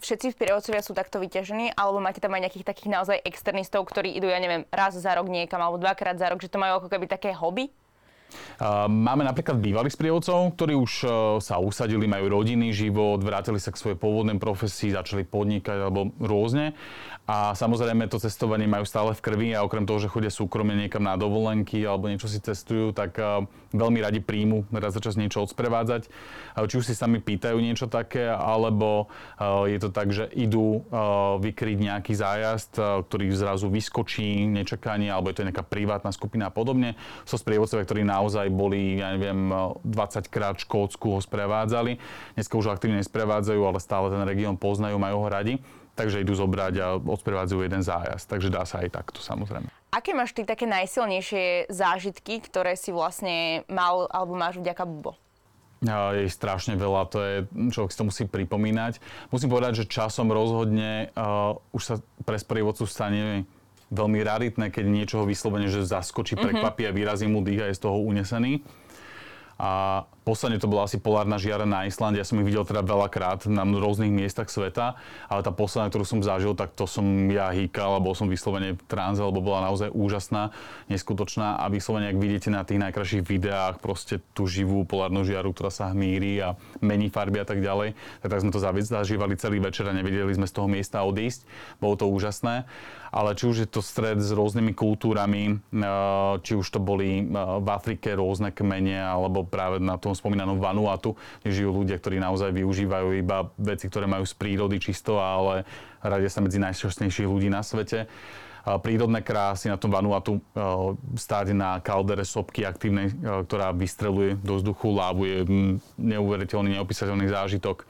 všetci 0.02 0.34
prievodcovia 0.34 0.82
sú 0.82 0.92
takto 0.98 1.22
vyťažení, 1.22 1.78
alebo 1.78 2.02
máte 2.02 2.18
tam 2.18 2.34
aj 2.34 2.50
nejakých 2.50 2.66
takých 2.66 2.90
naozaj 2.90 3.22
externistov, 3.22 3.86
ktorí 3.86 4.18
idú, 4.18 4.26
ja 4.26 4.42
neviem, 4.42 4.66
raz 4.74 4.98
za 4.98 5.14
rok 5.14 5.30
niekam, 5.30 5.62
alebo 5.62 5.78
dvakrát 5.78 6.18
za 6.18 6.26
rok, 6.26 6.42
že 6.42 6.50
to 6.50 6.58
majú 6.58 6.82
ako 6.82 6.90
keby 6.90 7.06
také 7.06 7.30
hobby? 7.30 7.70
Máme 8.88 9.26
napríklad 9.26 9.58
bývalých 9.58 9.98
sprievodcov, 9.98 10.54
ktorí 10.54 10.74
už 10.78 10.92
e, 11.02 11.08
sa 11.42 11.58
usadili, 11.58 12.06
majú 12.06 12.30
rodinný 12.30 12.70
život, 12.70 13.18
vrátili 13.18 13.58
sa 13.58 13.74
k 13.74 13.80
svojej 13.80 13.98
pôvodnej 13.98 14.38
profesii, 14.38 14.94
začali 14.94 15.26
podnikať 15.26 15.78
alebo 15.82 16.14
rôzne. 16.22 16.72
A 17.22 17.54
samozrejme 17.54 18.10
to 18.10 18.18
cestovanie 18.18 18.66
majú 18.66 18.82
stále 18.82 19.14
v 19.14 19.22
krvi 19.22 19.48
a 19.54 19.62
okrem 19.62 19.86
toho, 19.86 20.02
že 20.02 20.10
chodia 20.10 20.30
súkromne 20.30 20.74
niekam 20.74 21.06
na 21.06 21.14
dovolenky 21.14 21.78
alebo 21.86 22.10
niečo 22.10 22.26
si 22.26 22.42
cestujú, 22.42 22.94
tak 22.94 23.18
e, 23.18 23.46
veľmi 23.74 23.98
radi 24.02 24.22
príjmu 24.22 24.70
raz 24.74 24.94
za 24.94 25.02
čas 25.02 25.18
niečo 25.18 25.42
odsprevádzať. 25.46 26.10
Či 26.52 26.74
už 26.78 26.84
si 26.86 26.94
sami 26.94 27.22
pýtajú 27.22 27.58
niečo 27.58 27.90
také, 27.90 28.30
alebo 28.30 29.10
e, 29.38 29.74
je 29.74 29.78
to 29.82 29.90
tak, 29.90 30.14
že 30.14 30.30
idú 30.32 30.84
vykryť 31.42 31.78
nejaký 31.78 32.12
zájazd, 32.14 32.78
ktorý 33.08 33.26
zrazu 33.34 33.66
vyskočí 33.68 34.46
nečakanie, 34.48 35.10
alebo 35.10 35.28
je 35.28 35.42
to 35.42 35.46
nejaká 35.48 35.64
privátna 35.66 36.14
skupina 36.14 36.48
a 36.48 36.54
podobne. 36.54 36.94
Sú 37.26 37.40
sprievodcovia, 37.40 37.86
ktorí 37.86 38.02
na 38.06 38.21
naozaj 38.22 38.46
boli, 38.54 39.02
ja 39.02 39.18
neviem, 39.18 39.50
20 39.82 40.30
krát 40.30 40.54
Škótsku 40.62 41.18
ho 41.18 41.20
sprevádzali. 41.20 41.98
Dneska 42.38 42.54
už 42.54 42.70
aktívne 42.70 43.02
nesprevádzajú, 43.02 43.58
ale 43.66 43.82
stále 43.82 44.14
ten 44.14 44.22
región 44.22 44.54
poznajú, 44.54 44.94
majú 45.02 45.26
ho 45.26 45.28
radi. 45.28 45.58
Takže 45.92 46.22
idú 46.24 46.32
zobrať 46.32 46.74
a 46.80 46.86
odprevádzajú 46.96 47.60
jeden 47.66 47.82
zájazd. 47.82 48.24
Takže 48.30 48.48
dá 48.48 48.62
sa 48.64 48.80
aj 48.80 48.94
takto, 48.94 49.20
samozrejme. 49.20 49.68
Aké 49.92 50.16
máš 50.16 50.32
ty 50.32 50.46
také 50.46 50.64
najsilnejšie 50.64 51.68
zážitky, 51.68 52.40
ktoré 52.40 52.80
si 52.80 52.94
vlastne 52.94 53.66
mal 53.68 54.08
alebo 54.08 54.32
máš 54.32 54.56
vďaka 54.56 54.88
Bubo? 54.88 55.18
je 55.90 56.30
strašne 56.30 56.78
veľa, 56.78 57.10
to 57.10 57.18
je, 57.18 57.36
človek 57.74 57.90
si 57.90 57.98
to 57.98 58.06
musí 58.06 58.24
pripomínať. 58.30 59.02
Musím 59.34 59.50
povedať, 59.50 59.82
že 59.82 59.90
časom 59.90 60.30
rozhodne 60.30 61.10
uh, 61.18 61.58
už 61.74 61.82
sa 61.82 61.94
pre 62.22 62.38
sprievodcu 62.38 62.86
stane 62.86 63.42
veľmi 63.92 64.20
raritné, 64.24 64.72
keď 64.72 64.84
niečoho 64.88 65.24
vyslovene, 65.28 65.68
že 65.68 65.84
zaskočí, 65.84 66.34
mhm. 66.34 66.42
prekvapí 66.42 66.88
a 66.88 66.96
vyrazí 66.96 67.28
mu 67.28 67.44
dých 67.44 67.60
a 67.62 67.66
je 67.68 67.76
z 67.76 67.82
toho 67.84 68.00
unesený. 68.00 68.64
A 69.62 70.02
posledne 70.22 70.62
to 70.62 70.70
bola 70.70 70.86
asi 70.86 70.98
polárna 70.98 71.38
žiara 71.38 71.66
na 71.66 71.86
Islande. 71.86 72.18
Ja 72.18 72.26
som 72.26 72.38
ich 72.38 72.46
videl 72.46 72.62
teda 72.62 72.82
veľakrát 72.82 73.46
na 73.50 73.66
rôznych 73.66 74.10
miestach 74.10 74.48
sveta, 74.48 74.94
ale 75.26 75.42
tá 75.42 75.50
posledná, 75.50 75.90
ktorú 75.90 76.06
som 76.06 76.20
zažil, 76.22 76.54
tak 76.54 76.74
to 76.78 76.86
som 76.86 77.04
ja 77.28 77.50
hýkal 77.50 77.98
a 77.98 78.04
bol 78.04 78.14
som 78.14 78.30
vyslovene 78.30 78.78
v 78.78 78.82
tranze, 78.86 79.22
lebo 79.22 79.42
bola 79.42 79.70
naozaj 79.70 79.90
úžasná, 79.90 80.54
neskutočná 80.86 81.58
a 81.58 81.66
vyslovene, 81.70 82.10
ak 82.10 82.18
vidíte 82.18 82.48
na 82.54 82.62
tých 82.62 82.78
najkrajších 82.80 83.26
videách 83.26 83.82
proste 83.82 84.22
tú 84.32 84.46
živú 84.46 84.86
polárnu 84.86 85.26
žiaru, 85.26 85.50
ktorá 85.50 85.74
sa 85.74 85.90
hmíri 85.90 86.38
a 86.38 86.54
mení 86.78 87.10
farby 87.10 87.42
a 87.42 87.46
tak 87.46 87.58
ďalej, 87.58 87.98
tak, 88.22 88.28
tak 88.30 88.42
sme 88.42 88.54
to 88.54 88.62
zažívali 88.62 89.34
celý 89.34 89.58
večer 89.58 89.90
a 89.90 89.96
nevedeli 89.96 90.32
sme 90.34 90.46
z 90.46 90.54
toho 90.54 90.70
miesta 90.70 91.02
odísť. 91.02 91.44
Bolo 91.82 91.98
to 91.98 92.06
úžasné 92.06 92.64
ale 93.12 93.36
či 93.36 93.44
už 93.44 93.56
je 93.62 93.68
to 93.68 93.84
stred 93.84 94.24
s 94.24 94.32
rôznymi 94.32 94.72
kultúrami, 94.72 95.60
eh, 95.60 96.32
či 96.40 96.56
už 96.56 96.64
to 96.72 96.80
boli 96.80 97.20
eh, 97.20 97.24
v 97.36 97.68
Afrike 97.68 98.16
rôzne 98.16 98.48
kmene, 98.56 98.96
alebo 98.96 99.44
práve 99.44 99.76
na 99.84 100.00
tom 100.00 100.11
spomínanom 100.14 100.62
Vanuatu, 100.62 101.16
kde 101.42 101.50
žijú 101.50 101.82
ľudia, 101.82 101.98
ktorí 101.98 102.22
naozaj 102.22 102.52
využívajú 102.54 103.08
iba 103.18 103.50
veci, 103.58 103.88
ktoré 103.90 104.06
majú 104.08 104.24
z 104.28 104.34
prírody 104.36 104.78
čisto, 104.78 105.18
ale 105.18 105.64
radia 106.00 106.30
sa 106.30 106.44
medzi 106.44 106.62
najšťastnejších 106.62 107.28
ľudí 107.28 107.48
na 107.52 107.64
svete. 107.64 108.08
Prírodné 108.62 109.26
krásy 109.26 109.66
na 109.66 109.74
tom 109.74 109.90
Vanuatu, 109.90 110.38
eh, 110.38 110.62
stáť 111.18 111.50
na 111.50 111.82
kaldere 111.82 112.22
sopky 112.22 112.62
aktívnej, 112.62 113.10
ktorá 113.50 113.74
vystreluje 113.74 114.38
do 114.38 114.62
vzduchu 114.62 114.86
lávu, 114.94 115.26
je 115.26 115.38
neuveriteľný, 115.98 116.78
neopísateľný 116.78 117.26
zážitok. 117.26 117.82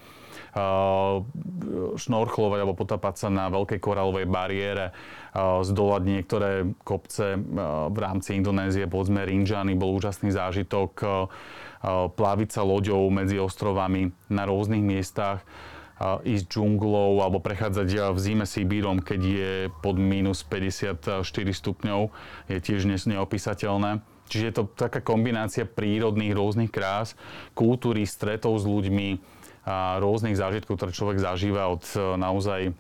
Šnorchlovať 1.97 2.59
alebo 2.61 2.77
potapať 2.77 3.25
sa 3.25 3.29
na 3.33 3.49
veľkej 3.49 3.81
koralovej 3.81 4.29
bariére, 4.29 4.93
zdolať 5.65 6.03
niektoré 6.05 6.69
kopce 6.85 7.41
v 7.89 7.97
rámci 7.97 8.37
Indonézie, 8.37 8.85
povedzme 8.85 9.25
Rinjani, 9.25 9.73
bol 9.73 9.97
úžasný 9.97 10.29
zážitok, 10.29 10.93
pláviť 11.83 12.49
sa 12.55 12.63
loďou 12.63 13.11
medzi 13.11 13.43
ostrovami 13.43 14.15
na 14.31 14.47
rôznych 14.47 14.83
miestach, 14.83 15.43
ísť 16.03 16.47
džunglou 16.51 17.23
alebo 17.23 17.39
prechádzať 17.39 17.89
v 18.11 18.19
zime 18.19 18.47
Sibírom, 18.47 18.99
keď 18.99 19.21
je 19.23 19.53
pod 19.83 19.99
minus 19.99 20.43
54 20.43 21.23
stupňov, 21.31 22.11
je 22.51 22.59
tiež 22.59 22.87
neopísateľné. 22.87 24.03
Čiže 24.27 24.45
je 24.49 24.55
to 24.55 24.65
taká 24.73 25.05
kombinácia 25.05 25.69
prírodných 25.69 26.33
rôznych 26.33 26.73
krás, 26.73 27.15
kultúry, 27.53 28.09
stretov 28.09 28.57
s 28.57 28.65
ľuďmi, 28.65 29.21
a 29.63 30.03
rôznych 30.03 30.35
zážitkov, 30.35 30.75
ktoré 30.75 30.91
človek 30.91 31.19
zažíva 31.23 31.71
od 31.71 31.87
e, 31.95 32.19
naozaj 32.19 32.75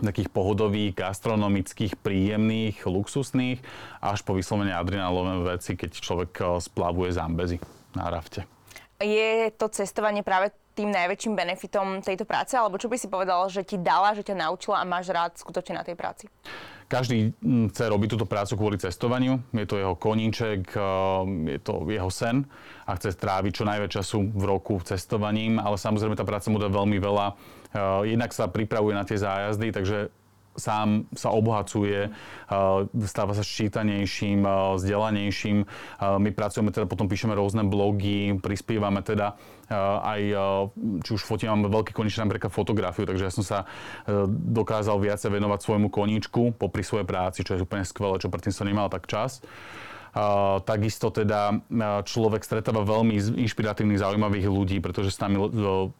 takých 0.00 0.32
pohodových, 0.32 0.96
gastronomických, 0.96 2.00
príjemných, 2.00 2.88
luxusných, 2.88 3.60
až 4.00 4.24
po 4.24 4.32
vyslovene 4.32 4.72
adrenalové 4.72 5.60
veci, 5.60 5.76
keď 5.76 5.90
človek 5.92 6.32
e, 6.40 6.44
splavuje 6.64 7.12
Zambezi 7.12 7.60
na 7.96 8.12
rafte. 8.12 8.44
Je 9.00 9.52
to 9.56 9.68
cestovanie 9.72 10.24
práve 10.24 10.52
tým 10.76 10.92
najväčším 10.92 11.32
benefitom 11.32 12.04
tejto 12.04 12.28
práce? 12.28 12.52
Alebo 12.52 12.76
čo 12.76 12.92
by 12.92 12.96
si 13.00 13.08
povedal, 13.08 13.48
že 13.48 13.64
ti 13.64 13.80
dala, 13.80 14.12
že 14.12 14.24
ťa 14.24 14.36
naučila 14.36 14.84
a 14.84 14.88
máš 14.88 15.08
rád 15.08 15.36
skutočne 15.40 15.80
na 15.80 15.84
tej 15.84 15.96
práci? 15.96 16.28
Každý 16.86 17.34
mm, 17.34 17.74
chce 17.74 17.84
robiť 17.90 18.08
túto 18.14 18.28
prácu 18.28 18.54
kvôli 18.54 18.76
cestovaniu. 18.78 19.42
Je 19.50 19.66
to 19.66 19.80
jeho 19.80 19.96
koníček, 19.98 20.70
eh, 20.70 20.84
je 21.56 21.58
to 21.64 21.82
jeho 21.88 22.12
sen 22.12 22.46
a 22.86 22.94
chce 22.94 23.16
stráviť 23.16 23.52
čo 23.56 23.64
najviac 23.66 23.90
času 23.90 24.30
v 24.30 24.44
roku 24.46 24.78
cestovaním, 24.84 25.58
ale 25.58 25.80
samozrejme 25.80 26.14
tá 26.14 26.22
práca 26.22 26.46
mu 26.52 26.62
dá 26.62 26.70
veľmi 26.70 27.00
veľa. 27.00 27.26
Eh, 27.32 28.14
jednak 28.14 28.30
sa 28.30 28.46
pripravuje 28.46 28.94
na 28.94 29.02
tie 29.02 29.18
zájazdy, 29.18 29.74
takže 29.74 30.12
sám 30.56 31.08
sa 31.12 31.30
obohacuje, 31.32 32.10
stáva 33.06 33.32
sa 33.36 33.44
ščítanejším, 33.44 34.42
vzdelanejším. 34.76 35.58
My 36.00 36.30
pracujeme 36.32 36.72
teda, 36.72 36.88
potom 36.88 37.06
píšeme 37.06 37.36
rôzne 37.36 37.62
blogy, 37.68 38.36
prispievame 38.40 39.04
teda 39.04 39.36
aj, 40.02 40.20
či 41.02 41.10
už 41.10 41.22
fotím, 41.26 41.52
máme 41.52 41.68
veľký 41.68 41.92
koníček, 41.92 42.22
napríklad 42.24 42.54
fotografiu, 42.54 43.04
takže 43.04 43.26
ja 43.26 43.32
som 43.34 43.44
sa 43.44 43.58
dokázal 44.28 44.96
viacej 45.02 45.30
venovať 45.36 45.60
svojmu 45.62 45.88
koníčku 45.90 46.54
popri 46.54 46.86
svojej 46.86 47.06
práci, 47.06 47.42
čo 47.42 47.58
je 47.58 47.64
úplne 47.66 47.82
skvelé, 47.82 48.16
čo 48.22 48.30
predtým 48.30 48.54
som 48.54 48.64
nemal 48.66 48.86
tak 48.88 49.10
čas. 49.10 49.42
Takisto 50.64 51.12
teda 51.12 51.60
človek 52.08 52.40
stretáva 52.40 52.88
veľmi 52.88 53.36
inšpiratívnych, 53.36 54.00
zaujímavých 54.00 54.48
ľudí, 54.48 54.80
pretože 54.80 55.12
s 55.12 55.20
nami 55.20 55.36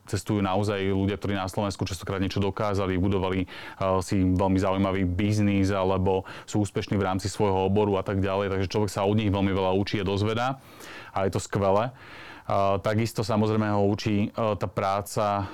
cestujú 0.09 0.41
naozaj 0.41 0.89
ľudia, 0.89 1.21
ktorí 1.21 1.37
na 1.37 1.45
Slovensku 1.53 1.85
častokrát 1.85 2.17
niečo 2.17 2.41
dokázali, 2.41 2.97
budovali 2.97 3.45
uh, 3.45 4.01
si 4.01 4.25
veľmi 4.25 4.57
zaujímavý 4.57 5.05
biznis 5.05 5.69
alebo 5.69 6.25
sú 6.49 6.65
úspešní 6.65 6.97
v 6.97 7.05
rámci 7.05 7.29
svojho 7.29 7.69
oboru 7.69 8.01
a 8.01 8.03
tak 8.03 8.25
ďalej. 8.25 8.57
Takže 8.57 8.73
človek 8.73 8.89
sa 8.89 9.05
od 9.05 9.21
nich 9.21 9.29
veľmi 9.29 9.53
veľa 9.53 9.77
učí 9.77 10.01
a 10.01 10.09
dozvedá 10.09 10.65
a 11.13 11.29
je 11.29 11.37
to 11.37 11.41
skvelé. 11.41 11.93
Takisto 12.83 13.27
samozrejme 13.27 13.75
ho 13.75 13.91
učí 13.91 14.31
uh, 14.31 14.55
tá 14.55 14.71
práca 14.71 15.27
uh, 15.27 15.47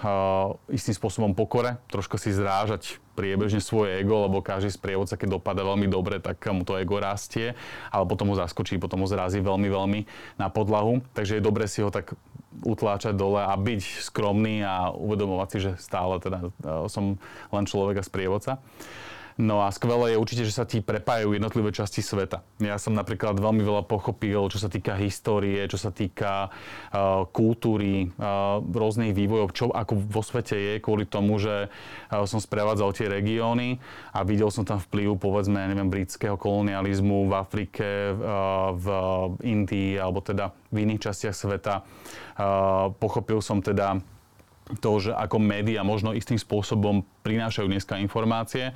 istým 0.69 0.93
spôsobom 0.93 1.33
pokore, 1.33 1.81
troška 1.89 2.21
si 2.21 2.37
zrážať 2.37 3.01
priebežne 3.17 3.65
svoje 3.65 3.97
ego, 4.01 4.29
lebo 4.29 4.45
každý 4.45 4.69
sprievodca, 4.69 5.17
keď 5.17 5.41
dopada 5.41 5.65
veľmi 5.65 5.89
dobre, 5.89 6.21
tak 6.21 6.37
mu 6.53 6.69
to 6.69 6.77
ego 6.77 7.01
rastie, 7.01 7.57
ale 7.89 8.05
potom 8.05 8.29
ho 8.33 8.37
zaskočí, 8.37 8.77
potom 8.77 9.05
ho 9.05 9.09
zrazí 9.09 9.41
veľmi, 9.41 9.69
veľmi 9.73 10.01
na 10.37 10.53
podlahu. 10.53 11.01
Takže 11.17 11.41
je 11.41 11.45
dobre 11.45 11.65
si 11.65 11.85
ho 11.85 11.89
tak 11.89 12.13
utláčať 12.61 13.17
dole 13.17 13.41
a 13.41 13.53
byť 13.57 14.05
skromný 14.13 14.61
a 14.61 14.93
uvedomovať 14.93 15.49
si, 15.49 15.59
že 15.65 15.73
stále 15.81 16.21
teda 16.21 16.53
e, 16.53 16.89
som 16.93 17.17
len 17.49 17.65
človek 17.65 18.01
a 18.01 18.05
sprievodca. 18.05 18.61
No 19.41 19.65
a 19.65 19.73
skvelé 19.73 20.13
je 20.13 20.21
určite, 20.21 20.45
že 20.45 20.53
sa 20.53 20.69
ti 20.69 20.85
prepájajú 20.85 21.33
jednotlivé 21.33 21.73
časti 21.73 22.05
sveta. 22.05 22.45
Ja 22.61 22.77
som 22.77 22.93
napríklad 22.93 23.41
veľmi 23.41 23.65
veľa 23.65 23.89
pochopil, 23.89 24.37
čo 24.53 24.61
sa 24.61 24.69
týka 24.69 24.93
histórie, 25.01 25.65
čo 25.73 25.81
sa 25.81 25.89
týka 25.89 26.53
uh, 26.53 27.25
kultúry, 27.33 28.13
uh, 28.21 28.61
rôznych 28.61 29.17
vývojov, 29.17 29.49
čo 29.57 29.67
ako 29.73 30.05
vo 30.05 30.21
svete 30.21 30.57
je, 30.57 30.75
kvôli 30.85 31.09
tomu, 31.09 31.41
že 31.41 31.73
uh, 31.73 32.29
som 32.29 32.45
sprevádzal 32.45 32.93
tie 32.93 33.09
regióny 33.09 33.81
a 34.13 34.21
videl 34.21 34.53
som 34.53 34.69
tam 34.69 34.77
vplyv, 34.77 35.17
povedzme, 35.17 35.65
neviem, 35.65 35.89
britského 35.89 36.37
kolonializmu 36.37 37.29
v 37.29 37.33
Afrike, 37.33 38.13
uh, 38.13 38.77
v 38.77 38.87
Indii 39.49 39.97
alebo 39.97 40.21
teda 40.21 40.53
v 40.69 40.85
iných 40.85 41.09
častiach 41.09 41.33
sveta. 41.33 41.81
Uh, 42.37 42.93
pochopil 43.01 43.41
som 43.41 43.65
teda 43.65 43.97
to, 44.81 44.91
že 45.03 45.11
ako 45.13 45.43
médiá 45.43 45.83
možno 45.83 46.15
istým 46.15 46.39
spôsobom 46.39 47.03
prinášajú 47.27 47.67
dneska 47.67 47.99
informácie. 47.99 48.73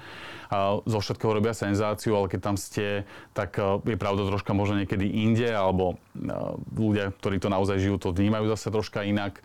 Zo 0.86 0.98
všetkého 0.98 1.32
robia 1.34 1.54
senzáciu, 1.54 2.18
ale 2.18 2.30
keď 2.30 2.40
tam 2.42 2.56
ste, 2.58 3.06
tak 3.34 3.58
e, 3.58 3.82
je 3.82 3.98
pravda 3.98 4.30
troška 4.30 4.54
možno 4.54 4.78
niekedy 4.78 5.02
inde, 5.02 5.50
alebo 5.50 5.94
e, 5.94 6.30
ľudia, 6.74 7.10
ktorí 7.18 7.42
to 7.42 7.50
naozaj 7.50 7.82
žijú, 7.82 7.98
to 7.98 8.14
vnímajú 8.14 8.46
zase 8.54 8.70
troška 8.70 9.02
inak. 9.02 9.42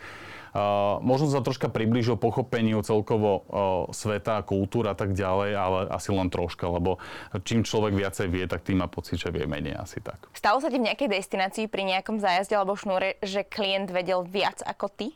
Uh, 0.52 1.00
možno 1.00 1.32
sa 1.32 1.40
troška 1.40 1.72
priblížil 1.72 2.20
pochopeniu 2.20 2.84
celkovo 2.84 3.48
sveta, 3.96 4.44
kultúra 4.44 4.92
a 4.92 4.98
tak 5.00 5.16
ďalej, 5.16 5.52
ale 5.56 5.80
asi 5.88 6.12
len 6.12 6.28
troška, 6.28 6.68
lebo 6.68 7.00
čím 7.48 7.64
človek 7.64 7.96
viacej 7.96 8.28
vie, 8.28 8.44
tak 8.52 8.68
tým 8.68 8.84
má 8.84 8.92
pocit, 8.92 9.16
že 9.16 9.32
vie 9.32 9.48
menej 9.48 9.80
asi 9.80 10.04
tak. 10.04 10.28
Stalo 10.36 10.60
sa 10.60 10.68
ti 10.68 10.76
v 10.76 10.92
nejakej 10.92 11.08
destinácii 11.08 11.72
pri 11.72 11.96
nejakom 11.96 12.20
zájazde 12.20 12.60
alebo 12.60 12.76
šnúre, 12.76 13.16
že 13.24 13.48
klient 13.48 13.96
vedel 13.96 14.28
viac 14.28 14.60
ako 14.68 14.92
ty? 14.92 15.16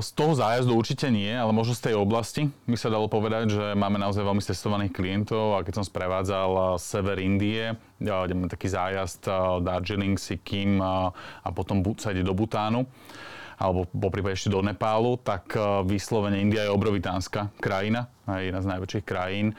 Z 0.00 0.08
toho 0.18 0.34
zájazdu 0.34 0.74
určite 0.74 1.06
nie, 1.14 1.30
ale 1.30 1.54
možno 1.54 1.78
z 1.78 1.90
tej 1.90 1.94
oblasti 1.94 2.50
by 2.66 2.74
sa 2.74 2.90
dalo 2.90 3.06
povedať, 3.06 3.54
že 3.54 3.64
máme 3.78 4.02
naozaj 4.02 4.26
veľmi 4.26 4.42
testovaných 4.42 4.90
klientov 4.90 5.54
a 5.54 5.62
keď 5.62 5.78
som 5.78 5.86
sprevádzal 5.86 6.74
sever 6.82 7.22
Indie, 7.22 7.78
ideme 8.02 8.50
taký 8.50 8.66
zájazd 8.66 9.30
Darjeeling, 9.62 10.18
Sikkim 10.18 10.82
a 10.82 11.14
potom 11.54 11.86
sa 12.02 12.10
ide 12.10 12.26
do 12.26 12.34
Butánu 12.34 12.82
alebo 13.58 13.86
po 13.86 14.08
prípade 14.10 14.38
ešte 14.38 14.52
do 14.52 14.62
Nepálu, 14.62 15.18
tak 15.20 15.54
vyslovene 15.86 16.42
India 16.42 16.66
je 16.66 16.74
obrovitánska 16.74 17.54
krajina 17.62 18.10
jedna 18.24 18.64
z 18.64 18.70
najväčších 18.72 19.04
krajín, 19.04 19.52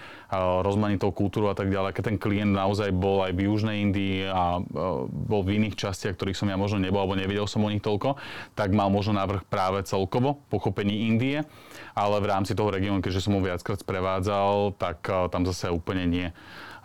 rozmanitou 0.65 1.13
kultúru 1.13 1.53
a 1.53 1.55
tak 1.55 1.69
ďalej. 1.69 1.93
Keď 1.93 2.03
ten 2.09 2.17
klient 2.17 2.49
naozaj 2.49 2.89
bol 2.97 3.21
aj 3.21 3.37
v 3.37 3.45
Južnej 3.45 3.77
Indii 3.85 4.25
a 4.25 4.57
bol 5.05 5.45
v 5.45 5.61
iných 5.61 5.77
častiach, 5.77 6.17
ktorých 6.17 6.33
som 6.33 6.49
ja 6.49 6.57
možno 6.57 6.81
nebol 6.81 7.05
alebo 7.05 7.13
nevedel 7.13 7.45
som 7.45 7.61
o 7.61 7.69
nich 7.69 7.85
toľko, 7.85 8.17
tak 8.57 8.73
mal 8.73 8.89
možno 8.89 9.21
návrh 9.21 9.45
práve 9.45 9.85
celkovo 9.85 10.41
pochopení 10.49 11.05
Indie, 11.05 11.45
ale 11.93 12.17
v 12.17 12.25
rámci 12.25 12.57
toho 12.57 12.73
regiónu, 12.73 13.05
keďže 13.05 13.29
som 13.29 13.37
ho 13.37 13.45
viackrát 13.45 13.77
sprevádzal, 13.77 14.73
tak 14.81 14.97
tam 15.29 15.45
zase 15.45 15.69
úplne 15.69 16.09
nie 16.09 16.27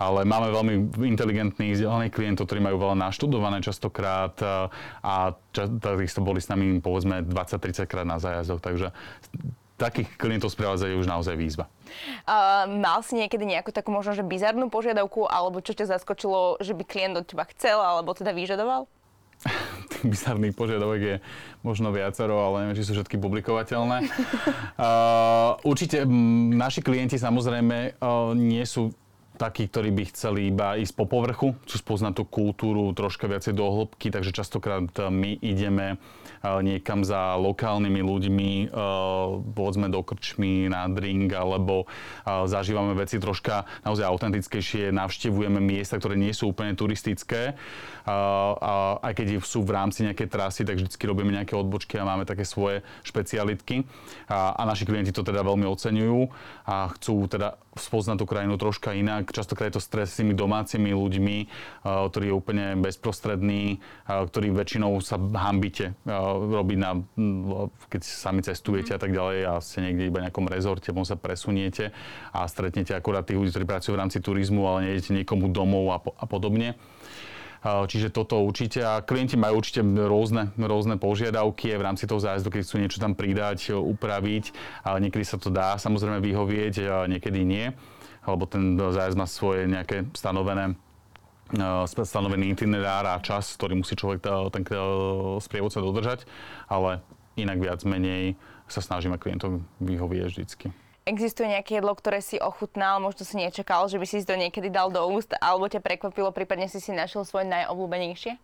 ale 0.00 0.24
máme 0.24 0.48
veľmi 0.48 0.74
inteligentných, 1.12 1.76
vzdelaných 1.76 2.16
klientov, 2.16 2.48
ktorí 2.48 2.64
majú 2.64 2.80
veľa 2.80 2.96
naštudované 2.96 3.60
častokrát 3.60 4.32
a 5.04 5.36
takisto 5.52 6.24
boli 6.24 6.40
s 6.40 6.48
nami 6.48 6.80
povedzme 6.80 7.20
20-30 7.28 7.84
krát 7.84 8.08
na 8.08 8.16
zájazdoch, 8.16 8.64
takže 8.64 8.96
takých 9.80 10.08
klientov 10.20 10.52
sprevádzajú 10.52 11.00
už 11.00 11.08
naozaj 11.08 11.36
výzva. 11.40 11.64
Uh, 12.28 12.68
mal 12.68 13.00
si 13.00 13.16
niekedy 13.16 13.48
nejakú 13.48 13.72
takú 13.72 13.88
možno, 13.88 14.12
že 14.12 14.20
bizarnú 14.20 14.68
požiadavku, 14.68 15.24
alebo 15.24 15.64
čo 15.64 15.72
ťa 15.72 15.96
zaskočilo, 15.96 16.60
že 16.60 16.76
by 16.76 16.84
klient 16.84 17.16
od 17.16 17.24
teba 17.24 17.48
chcel, 17.56 17.80
alebo 17.80 18.12
teda 18.12 18.36
vyžadoval? 18.36 18.84
Tých 19.88 20.04
bizarných 20.12 20.52
požiadavok 20.52 21.00
je 21.00 21.16
možno 21.64 21.88
viacero, 21.96 22.44
ale 22.44 22.68
neviem, 22.68 22.76
či 22.76 22.84
sú 22.84 22.92
všetky 22.92 23.16
publikovateľné. 23.16 24.04
uh, 24.04 25.56
určite 25.64 26.04
m, 26.04 26.52
naši 26.52 26.84
klienti 26.84 27.16
samozrejme 27.16 27.96
uh, 27.96 28.36
nie 28.36 28.62
sú 28.68 28.92
takí, 29.40 29.72
ktorí 29.72 29.88
by 29.96 30.04
chceli 30.12 30.52
iba 30.52 30.76
ísť 30.76 30.92
po 30.92 31.08
povrchu, 31.08 31.56
chcú 31.64 31.76
spoznať 31.80 32.12
tú 32.20 32.24
kultúru 32.28 32.92
troška 32.92 33.24
viacej 33.24 33.56
do 33.56 33.64
hĺbky, 33.64 34.12
takže 34.12 34.36
častokrát 34.36 34.84
my 35.08 35.40
ideme 35.40 35.96
niekam 36.44 37.04
za 37.04 37.36
lokálnymi 37.40 38.00
ľuďmi, 38.00 38.52
eh, 38.64 38.68
povedzme 39.56 39.88
do 39.88 40.00
krčmy 40.04 40.68
na 40.68 40.88
drink, 40.88 41.32
alebo 41.32 41.84
zažívame 42.26 42.96
veci 42.96 43.20
troška 43.20 43.64
naozaj 43.84 44.04
autentickejšie, 44.08 44.92
navštevujeme 44.92 45.60
miesta, 45.62 45.96
ktoré 45.96 46.16
nie 46.16 46.32
sú 46.34 46.52
úplne 46.52 46.74
turistické. 46.74 47.54
A 48.06 48.98
aj 49.04 49.12
keď 49.14 49.26
sú 49.44 49.62
v 49.62 49.74
rámci 49.76 50.02
nejakej 50.02 50.28
trasy, 50.28 50.60
tak 50.66 50.80
vždy 50.80 50.96
robíme 51.06 51.30
nejaké 51.30 51.54
odbočky 51.54 52.00
a 52.00 52.08
máme 52.08 52.26
také 52.26 52.42
svoje 52.42 52.82
špecialitky. 53.06 53.84
A 54.28 54.62
naši 54.66 54.88
klienti 54.88 55.14
to 55.14 55.22
teda 55.22 55.44
veľmi 55.44 55.68
oceňujú 55.68 56.20
a 56.66 56.90
chcú 56.96 57.30
teda 57.30 57.60
spoznať 57.78 58.16
tú 58.18 58.26
krajinu 58.26 58.58
troška 58.58 58.90
inak. 58.96 59.30
Častokrát 59.30 59.70
je 59.70 59.78
to 59.78 59.82
stres 59.82 60.10
s 60.10 60.18
tými 60.18 60.34
domácimi 60.34 60.90
ľuďmi, 60.90 61.36
ktorí 61.86 62.30
je 62.30 62.34
úplne 62.34 62.74
bezprostrední, 62.82 63.78
ktorí 64.06 64.50
väčšinou 64.50 64.98
sa 64.98 65.14
hambite 65.18 65.94
robiť 66.06 66.78
na, 66.82 66.98
keď 67.86 68.00
sami 68.02 68.42
cestujete 68.42 68.94
a 68.94 69.00
tak 69.00 69.14
ďalej 69.14 69.38
a 69.46 69.52
ste 69.62 69.86
niekde 69.86 70.10
iba 70.10 70.18
v 70.18 70.26
nejakom 70.26 70.50
rezorte, 70.50 70.90
potom 70.90 71.06
sa 71.06 71.14
presuniete 71.14 71.94
a 72.34 72.42
stretnete 72.50 72.90
akurát 72.90 73.22
tých 73.22 73.38
ľudí, 73.38 73.54
ktorí 73.54 73.66
pracujú 73.70 73.94
v 73.94 74.02
rámci 74.02 74.18
turizmu, 74.18 74.66
ale 74.66 74.90
nejdete 74.90 75.22
niekomu 75.22 75.46
domov 75.54 75.94
a, 75.94 75.98
po, 76.02 76.10
a 76.18 76.26
podobne. 76.26 76.74
Čiže 77.60 78.08
toto 78.08 78.40
určite. 78.40 78.80
A 78.80 79.04
klienti 79.04 79.36
majú 79.36 79.60
určite 79.60 79.84
rôzne, 79.84 80.48
rôzne 80.56 80.96
požiadavky. 80.96 81.76
V 81.76 81.84
rámci 81.84 82.08
toho 82.08 82.16
zájazdu, 82.16 82.48
keď 82.48 82.60
chcú 82.64 82.76
niečo 82.80 82.98
tam 83.04 83.12
pridať, 83.12 83.76
upraviť, 83.76 84.44
ale 84.80 85.04
niekedy 85.04 85.24
sa 85.28 85.36
to 85.36 85.52
dá 85.52 85.76
samozrejme 85.76 86.24
vyhovieť, 86.24 87.04
niekedy 87.08 87.44
nie, 87.44 87.68
lebo 88.24 88.48
ten 88.48 88.80
zájazd 88.80 89.16
má 89.20 89.28
svoje 89.28 89.68
nejaké 89.68 90.08
stanovené 90.16 90.80
stanovený 91.90 92.54
itinerár 92.54 93.10
a 93.10 93.18
čas, 93.18 93.58
ktorý 93.58 93.74
musí 93.74 93.98
človek 93.98 94.22
ten 94.54 94.62
sprievodca 95.42 95.82
dodržať, 95.82 96.22
ale 96.70 97.02
inak 97.34 97.58
viac 97.58 97.82
menej 97.82 98.38
sa 98.70 98.78
snažíme 98.78 99.18
klientom 99.18 99.66
vyhovieť 99.82 100.30
vždycky. 100.30 100.70
Existuje 101.10 101.50
nejaké 101.50 101.82
jedlo, 101.82 101.90
ktoré 101.98 102.22
si 102.22 102.38
ochutnal, 102.38 103.02
možno 103.02 103.26
si 103.26 103.34
nečakal, 103.34 103.90
že 103.90 103.98
by 103.98 104.06
si 104.06 104.22
to 104.22 104.38
niekedy 104.38 104.70
dal 104.70 104.94
do 104.94 105.02
úst, 105.10 105.34
alebo 105.42 105.66
ťa 105.66 105.82
prekvapilo, 105.82 106.30
prípadne 106.30 106.70
si 106.70 106.78
si 106.78 106.94
našiel 106.94 107.26
svoje 107.26 107.50
najobľúbenejšie? 107.50 108.38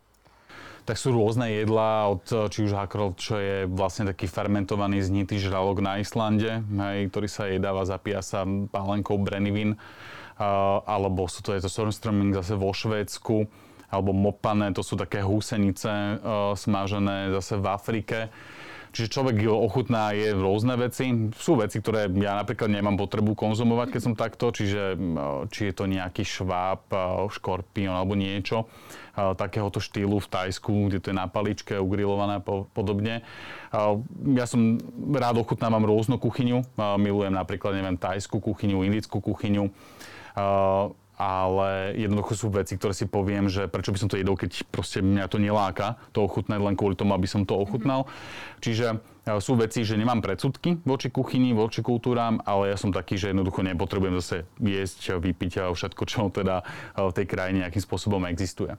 tak 0.87 1.03
sú 1.03 1.11
rôzne 1.11 1.51
jedlá, 1.51 2.07
od 2.07 2.23
či 2.47 2.63
už 2.63 2.79
hakrol, 2.79 3.19
čo 3.19 3.43
je 3.43 3.67
vlastne 3.67 4.07
taký 4.07 4.31
fermentovaný 4.31 5.03
znitý 5.03 5.35
žralok 5.43 5.83
na 5.83 5.99
Islande, 5.99 6.63
hej, 6.63 7.11
ktorý 7.11 7.27
sa 7.27 7.51
jedáva, 7.51 7.83
zapíja 7.83 8.23
sa 8.23 8.47
pálenkou 8.47 9.19
brenivín 9.19 9.75
alebo 10.39 11.27
sú 11.27 11.41
to, 11.41 11.57
je 11.57 11.65
to 11.65 11.73
Stormströmming 11.73 12.37
zase 12.37 12.55
vo 12.55 12.71
Švédsku, 12.71 13.49
alebo 13.89 14.13
mopané, 14.13 14.71
to 14.77 14.85
sú 14.85 14.99
také 14.99 15.25
húsenice 15.25 15.89
uh, 15.89 16.53
smažené 16.53 17.33
zase 17.33 17.57
v 17.57 17.67
Afrike. 17.67 18.19
Čiže 18.97 19.13
človek 19.13 19.45
ochutná 19.45 20.17
je 20.17 20.33
rôzne 20.33 20.73
veci. 20.81 21.13
Sú 21.37 21.61
veci, 21.61 21.85
ktoré 21.85 22.09
ja 22.17 22.33
napríklad 22.33 22.73
nemám 22.73 22.97
potrebu 22.97 23.37
konzumovať, 23.37 23.93
keď 23.93 24.01
som 24.01 24.17
takto, 24.17 24.49
čiže 24.49 24.97
či 25.53 25.69
je 25.69 25.75
to 25.77 25.85
nejaký 25.85 26.25
šváb, 26.25 26.89
škorpión 27.29 27.93
alebo 27.93 28.17
niečo 28.17 28.73
takéhoto 29.13 29.85
štýlu 29.85 30.17
v 30.17 30.29
Tajsku, 30.33 30.89
kde 30.89 31.05
to 31.05 31.13
je 31.13 31.17
na 31.17 31.29
paličke, 31.29 31.77
ugrilované 31.77 32.41
a 32.41 32.45
podobne. 32.73 33.21
Ja 34.33 34.49
som 34.49 34.81
rád 35.13 35.45
ochutnávam 35.45 35.85
rôznu 35.85 36.17
kuchyňu. 36.17 36.65
Milujem 36.97 37.37
napríklad, 37.37 37.77
neviem, 37.77 38.01
tajskú 38.01 38.41
kuchyňu, 38.41 38.81
indickú 38.81 39.21
kuchyňu 39.21 39.69
ale 41.17 41.97
jednoducho 41.97 42.37
sú 42.37 42.47
veci, 42.53 42.77
ktoré 42.77 42.93
si 42.93 43.09
poviem, 43.09 43.49
že 43.49 43.67
prečo 43.73 43.91
by 43.91 43.99
som 43.99 44.09
to 44.13 44.21
jedol, 44.21 44.37
keď 44.37 44.69
proste 44.69 45.01
mňa 45.01 45.33
to 45.33 45.41
neláka 45.41 45.97
to 46.13 46.21
ochutnať 46.21 46.61
len 46.61 46.77
kvôli 46.77 46.93
tomu, 46.93 47.17
aby 47.17 47.25
som 47.25 47.49
to 47.49 47.57
ochutnal. 47.57 48.05
Mm-hmm. 48.05 48.61
Čiže 48.61 48.87
e, 48.93 48.97
sú 49.41 49.57
veci, 49.57 49.81
že 49.83 49.97
nemám 49.97 50.21
predsudky 50.21 50.85
voči 50.85 51.09
kuchyni, 51.09 51.57
voči 51.57 51.81
kultúram, 51.81 52.39
ale 52.45 52.73
ja 52.73 52.77
som 52.77 52.93
taký, 52.93 53.17
že 53.17 53.33
jednoducho 53.33 53.65
nepotrebujem 53.65 54.21
zase 54.21 54.45
jesť, 54.61 55.17
vypiť 55.17 55.53
a 55.65 55.73
všetko, 55.73 56.03
čo 56.05 56.29
teda 56.29 56.61
v 56.95 57.13
tej 57.17 57.27
krajine 57.27 57.65
nejakým 57.65 57.81
spôsobom 57.81 58.21
existuje 58.29 58.77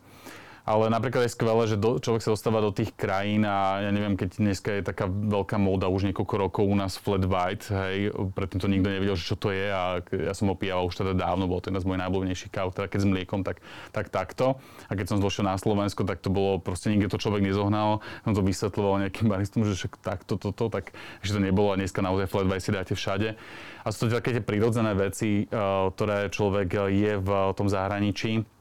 ale 0.68 0.92
napríklad 0.92 1.24
je 1.24 1.32
skvelé, 1.32 1.64
že 1.64 1.80
do, 1.80 1.96
človek 1.96 2.28
sa 2.28 2.36
dostáva 2.36 2.60
do 2.60 2.76
tých 2.76 2.92
krajín 2.92 3.48
a 3.48 3.88
ja 3.88 3.92
neviem, 3.96 4.20
keď 4.20 4.36
dneska 4.36 4.76
je 4.76 4.84
taká 4.84 5.08
veľká 5.08 5.56
móda 5.56 5.88
už 5.88 6.12
niekoľko 6.12 6.36
rokov 6.36 6.68
u 6.68 6.76
nás 6.76 7.00
flat 7.00 7.24
white, 7.24 7.72
hej, 7.72 8.12
predtým 8.36 8.60
to 8.60 8.68
nikto 8.68 8.92
nevedel, 8.92 9.16
že 9.16 9.32
čo 9.32 9.40
to 9.40 9.56
je 9.56 9.72
a 9.72 10.04
ja 10.04 10.36
som 10.36 10.52
ho 10.52 10.60
pijal 10.60 10.84
už 10.84 11.00
teda 11.00 11.16
dávno, 11.16 11.48
bol 11.48 11.64
to 11.64 11.72
jeden 11.72 11.80
z 11.80 11.88
mojich 11.88 12.04
najblúbenejších 12.04 12.52
káv, 12.52 12.76
teda 12.76 12.92
keď 12.92 13.00
s 13.00 13.08
mliekom, 13.08 13.48
tak, 13.48 13.64
tak 13.96 14.12
takto. 14.12 14.60
A 14.92 15.00
keď 15.00 15.16
som 15.16 15.24
zložil 15.24 15.48
na 15.48 15.56
Slovensko, 15.56 16.04
tak 16.04 16.20
to 16.20 16.28
bolo, 16.28 16.60
proste 16.60 16.92
nikde 16.92 17.08
to 17.08 17.24
človek 17.24 17.48
nezohnal, 17.48 18.04
som 18.28 18.36
to 18.36 18.44
vysvetľoval 18.44 19.08
nejakým 19.08 19.32
baristom, 19.32 19.64
že 19.64 19.72
však 19.72 20.04
takto, 20.04 20.36
toto, 20.36 20.68
tak, 20.68 20.92
že 21.24 21.32
to 21.32 21.40
nebolo 21.40 21.72
a 21.72 21.80
dneska 21.80 22.04
naozaj 22.04 22.28
flat 22.28 22.44
white 22.44 22.66
si 22.68 22.76
dáte 22.76 22.92
všade. 22.92 23.40
A 23.84 23.88
sú 23.96 24.12
to 24.12 24.20
také 24.20 24.36
tie 24.36 24.44
prirodzené 24.44 24.92
veci, 25.00 25.48
ktoré 25.48 26.28
človek 26.28 26.92
je 26.92 27.16
v 27.24 27.30
tom 27.56 27.72
zahraničí, 27.72 28.57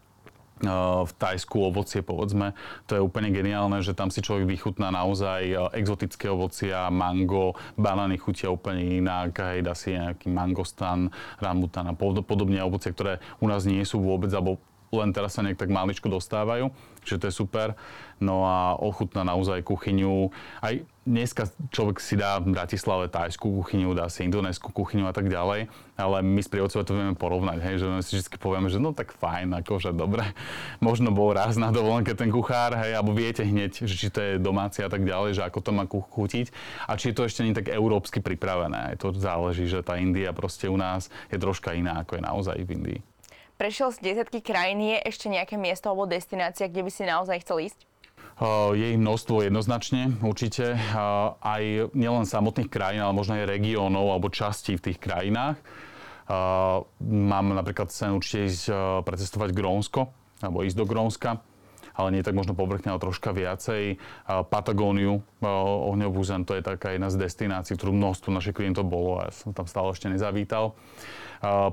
v 1.05 1.13
Tajsku 1.21 1.61
ovocie, 1.61 2.01
povedzme. 2.01 2.57
To 2.89 2.97
je 2.97 3.05
úplne 3.05 3.29
geniálne, 3.29 3.85
že 3.85 3.93
tam 3.93 4.09
si 4.09 4.25
človek 4.25 4.49
vychutná 4.49 4.89
naozaj 4.89 5.73
exotické 5.77 6.33
ovocia, 6.33 6.89
mango, 6.89 7.53
banány 7.77 8.17
chutia 8.17 8.49
úplne 8.49 9.05
inak, 9.05 9.37
hej, 9.37 9.61
dá 9.61 9.77
si 9.77 9.93
nejaký 9.93 10.33
mangostan, 10.33 11.13
rambutan 11.37 11.93
a 11.93 11.95
podobne 11.97 12.57
ovocie, 12.65 12.97
ktoré 12.97 13.21
u 13.37 13.53
nás 13.53 13.69
nie 13.69 13.85
sú 13.85 14.01
vôbec, 14.01 14.33
alebo 14.33 14.57
len 14.97 15.13
teraz 15.13 15.37
sa 15.37 15.45
nejak 15.45 15.61
tak 15.61 15.69
maličko 15.69 16.09
dostávajú, 16.09 16.73
čiže 17.07 17.23
to 17.23 17.29
je 17.31 17.39
super. 17.39 17.79
No 18.19 18.49
a 18.49 18.75
ochutná 18.81 19.23
naozaj 19.23 19.63
kuchyňu. 19.63 20.33
Aj 20.65 20.75
dneska 21.07 21.47
človek 21.71 22.03
si 22.03 22.19
dá 22.19 22.43
v 22.43 22.51
Bratislave 22.51 23.07
tajskú 23.07 23.63
kuchyňu, 23.63 23.95
dá 23.95 24.11
si 24.11 24.27
indonéskú 24.27 24.75
kuchyňu 24.75 25.07
a 25.07 25.15
tak 25.15 25.31
ďalej, 25.31 25.71
ale 25.95 26.17
my 26.25 26.41
s 26.43 26.51
prievodcov 26.51 26.83
to 26.83 26.99
vieme 26.99 27.15
porovnať, 27.15 27.63
hej, 27.63 27.75
že 27.79 27.87
my 27.87 28.03
si 28.03 28.19
vždy 28.19 28.37
povieme, 28.43 28.67
že 28.67 28.83
no 28.83 28.91
tak 28.91 29.15
fajn, 29.15 29.63
akože 29.63 29.95
dobre. 29.95 30.35
Možno 30.87 31.15
bol 31.15 31.37
raz 31.37 31.55
na 31.55 31.71
dovolenke 31.71 32.17
ten 32.19 32.33
kuchár, 32.33 32.75
hej, 32.75 32.99
alebo 32.99 33.15
viete 33.15 33.47
hneď, 33.47 33.87
že 33.87 33.95
či 33.95 34.09
to 34.11 34.19
je 34.19 34.33
domáci 34.43 34.83
a 34.83 34.91
tak 34.91 35.07
ďalej, 35.07 35.39
že 35.39 35.43
ako 35.47 35.59
to 35.63 35.71
má 35.71 35.85
chutiť 35.87 36.51
a 36.91 36.99
či 36.99 37.15
je 37.15 37.17
to 37.21 37.23
ešte 37.29 37.47
nie 37.47 37.55
tak 37.55 37.71
európsky 37.71 38.19
pripravené. 38.19 38.93
Aj 38.93 38.97
to 38.99 39.15
záleží, 39.15 39.71
že 39.71 39.87
tá 39.87 40.01
India 40.01 40.35
proste 40.35 40.67
u 40.67 40.75
nás 40.75 41.13
je 41.31 41.39
troška 41.39 41.77
iná, 41.77 42.03
ako 42.03 42.19
je 42.19 42.23
naozaj 42.27 42.59
v 42.67 42.73
Indii 42.75 43.01
prešiel 43.57 43.93
z 43.93 43.99
desiatky 44.01 44.45
krajín, 44.45 44.85
je 44.85 45.01
ešte 45.05 45.27
nejaké 45.33 45.57
miesto 45.57 45.89
alebo 45.91 46.07
destinácia, 46.07 46.69
kde 46.69 46.87
by 46.87 46.91
si 46.93 47.03
naozaj 47.05 47.43
chcel 47.43 47.73
ísť? 47.73 47.81
Je 48.77 48.93
ich 48.93 49.01
množstvo 49.01 49.49
jednoznačne, 49.49 50.21
určite. 50.21 50.77
Aj 51.41 51.63
nielen 51.97 52.29
samotných 52.29 52.69
krajín, 52.69 53.01
ale 53.01 53.17
možno 53.17 53.33
aj 53.41 53.49
regiónov 53.49 54.13
alebo 54.13 54.29
častí 54.29 54.77
v 54.77 54.93
tých 54.93 55.01
krajinách. 55.01 55.57
Mám 57.01 57.57
napríklad 57.57 57.89
sen 57.89 58.13
určite 58.13 58.45
ísť 58.53 58.65
precestovať 59.09 59.57
Grónsko, 59.57 60.13
alebo 60.45 60.61
ísť 60.61 60.77
do 60.77 60.85
Grónska 60.85 61.41
ale 61.97 62.13
nie 62.13 62.21
tak 62.21 62.37
možno 62.37 62.53
povrchne, 62.53 62.93
ale 62.93 63.01
troška 63.01 63.33
viacej. 63.33 63.97
Patagóniu, 64.53 65.25
ohňovú 65.41 66.21
zem, 66.29 66.45
to 66.45 66.53
je 66.53 66.61
taká 66.61 66.93
jedna 66.93 67.09
z 67.09 67.25
destinácií, 67.25 67.73
ktorú 67.73 67.97
množstvo 67.97 68.37
našich 68.37 68.53
klientov 68.53 68.85
bolo 68.85 69.25
a 69.25 69.29
ja 69.29 69.33
som 69.33 69.57
tam 69.57 69.65
stále 69.65 69.97
ešte 69.97 70.13
nezavítal. 70.13 70.77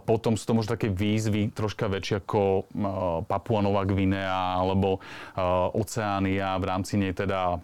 Potom 0.03 0.35
sú 0.35 0.43
to 0.49 0.57
možno 0.57 0.75
také 0.75 0.91
výzvy 0.91 1.53
troška 1.53 1.87
väčšie 1.87 2.23
ako 2.23 2.67
Papua 3.27 3.61
Nová 3.63 3.87
Gvinea 3.87 4.59
alebo 4.59 4.99
Oceánia, 5.77 6.59
v 6.59 6.65
rámci 6.67 6.99
nej 6.99 7.15
teda 7.15 7.59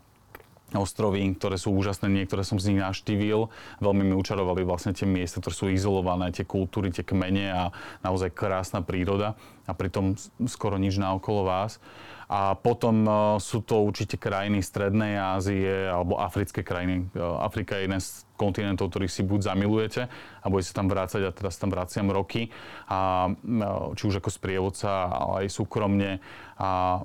ostrovy, 0.69 1.25
ktoré 1.33 1.57
sú 1.57 1.73
úžasné, 1.73 2.13
niektoré 2.13 2.45
som 2.45 2.61
z 2.61 2.69
nich 2.69 2.77
navštívil. 2.77 3.49
Veľmi 3.81 4.05
mi 4.05 4.13
učarovali 4.13 4.61
vlastne 4.61 4.93
tie 4.93 5.09
miesta, 5.09 5.41
ktoré 5.41 5.55
sú 5.57 5.65
izolované, 5.73 6.29
tie 6.29 6.45
kultúry, 6.45 6.93
tie 6.93 7.01
kmene 7.01 7.49
a 7.49 7.63
naozaj 8.05 8.29
krásna 8.37 8.85
príroda 8.85 9.33
a 9.65 9.73
pritom 9.73 10.13
skoro 10.45 10.77
nič 10.77 11.01
naokolo 11.01 11.41
vás. 11.41 11.81
A 12.29 12.53
potom 12.53 13.09
uh, 13.09 13.41
sú 13.41 13.65
to 13.65 13.81
určite 13.81 14.21
krajiny 14.21 14.61
Strednej 14.61 15.17
Ázie 15.17 15.89
alebo 15.89 16.21
africké 16.21 16.61
krajiny. 16.61 17.09
Uh, 17.17 17.41
Afrika 17.41 17.73
je 17.73 17.89
jeden 17.89 17.97
z 17.97 18.21
kontinentov, 18.37 18.93
ktorých 18.93 19.09
si 19.09 19.25
buď 19.25 19.49
zamilujete 19.49 20.05
a 20.13 20.45
budete 20.45 20.77
tam 20.77 20.93
vrácať 20.93 21.25
a 21.25 21.33
teraz 21.33 21.57
tam 21.57 21.73
vraciam 21.73 22.05
roky. 22.13 22.53
A, 22.85 23.33
uh, 23.33 23.97
či 23.97 24.03
už 24.05 24.21
ako 24.21 24.29
sprievodca, 24.29 25.09
ale 25.09 25.49
aj 25.49 25.57
súkromne. 25.57 26.21
A 26.61 27.01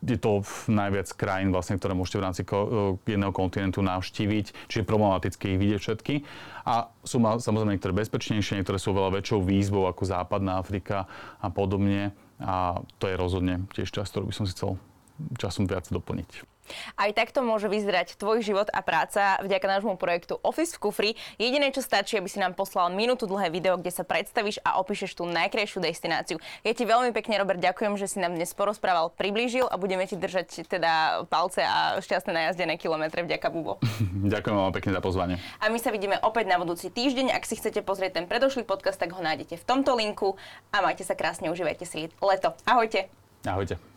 je 0.00 0.16
to 0.16 0.46
najviac 0.70 1.10
krajín, 1.18 1.50
vlastne, 1.50 1.76
ktoré 1.76 1.92
môžete 1.92 2.22
v 2.22 2.24
rámci 2.24 2.42
jedného 3.02 3.34
kontinentu 3.34 3.82
navštíviť, 3.82 4.70
čiže 4.70 4.88
problematické 4.88 5.52
ich 5.52 5.60
vidieť 5.60 5.80
všetky. 5.82 6.14
A 6.70 6.88
sú 7.02 7.18
samozrejme 7.18 7.74
niektoré 7.74 7.92
bezpečnejšie, 7.92 8.62
niektoré 8.62 8.78
sú 8.78 8.94
veľa 8.94 9.18
väčšou 9.20 9.42
výzvou 9.42 9.90
ako 9.90 10.06
Západná 10.06 10.62
Afrika 10.62 11.10
a 11.42 11.50
podobne. 11.50 12.14
A 12.40 12.80
to 13.00 13.08
je 13.08 13.16
rozhodne 13.16 13.64
tiež 13.72 13.88
čas, 13.88 14.12
ktorú 14.12 14.28
by 14.28 14.34
som 14.36 14.44
si 14.44 14.52
chcel 14.52 14.76
časom 15.40 15.64
viac 15.64 15.88
doplniť. 15.88 16.55
Aj 16.98 17.10
takto 17.14 17.42
môže 17.42 17.70
vyzerať 17.70 18.18
tvoj 18.18 18.42
život 18.42 18.68
a 18.70 18.80
práca 18.82 19.38
vďaka 19.42 19.66
nášmu 19.78 19.96
projektu 19.98 20.38
Office 20.42 20.76
v 20.76 20.82
kufri. 20.88 21.10
Jediné, 21.38 21.70
čo 21.72 21.80
stačí, 21.82 22.18
aby 22.18 22.28
si 22.30 22.38
nám 22.42 22.54
poslal 22.58 22.92
minútu 22.92 23.24
dlhé 23.24 23.50
video, 23.50 23.78
kde 23.78 23.92
sa 23.92 24.02
predstavíš 24.06 24.60
a 24.62 24.78
opíšeš 24.82 25.18
tú 25.18 25.24
najkrajšiu 25.26 25.78
destináciu. 25.82 26.36
Ja 26.62 26.72
ti 26.72 26.84
veľmi 26.86 27.10
pekne, 27.16 27.40
Robert, 27.40 27.60
ďakujem, 27.60 27.98
že 27.98 28.06
si 28.10 28.18
nám 28.22 28.34
dnes 28.36 28.50
porozprával, 28.52 29.10
priblížil 29.14 29.66
a 29.66 29.74
budeme 29.80 30.04
ti 30.06 30.18
držať 30.18 30.68
teda 30.68 31.26
palce 31.26 31.64
a 31.64 31.98
šťastné 32.02 32.32
najazdené 32.32 32.76
kilometre 32.76 33.22
vďaka 33.24 33.48
Bubo. 33.50 33.78
ďakujem 34.34 34.54
veľmi 34.56 34.74
pekne 34.74 34.92
za 34.94 35.00
pozvanie. 35.02 35.36
A 35.60 35.72
my 35.72 35.78
sa 35.80 35.90
vidíme 35.90 36.18
opäť 36.22 36.50
na 36.50 36.60
budúci 36.60 36.92
týždeň. 36.92 37.32
Ak 37.32 37.48
si 37.48 37.58
chcete 37.58 37.82
pozrieť 37.82 38.22
ten 38.22 38.26
predošlý 38.26 38.68
podcast, 38.68 39.00
tak 39.00 39.12
ho 39.12 39.20
nájdete 39.22 39.58
v 39.60 39.64
tomto 39.64 39.96
linku 39.96 40.38
a 40.70 40.84
majte 40.84 41.02
sa 41.02 41.18
krásne, 41.18 41.50
užívajte 41.50 41.84
si 41.88 42.08
leto. 42.20 42.52
Ahojte. 42.66 43.08
Ahojte. 43.46 43.95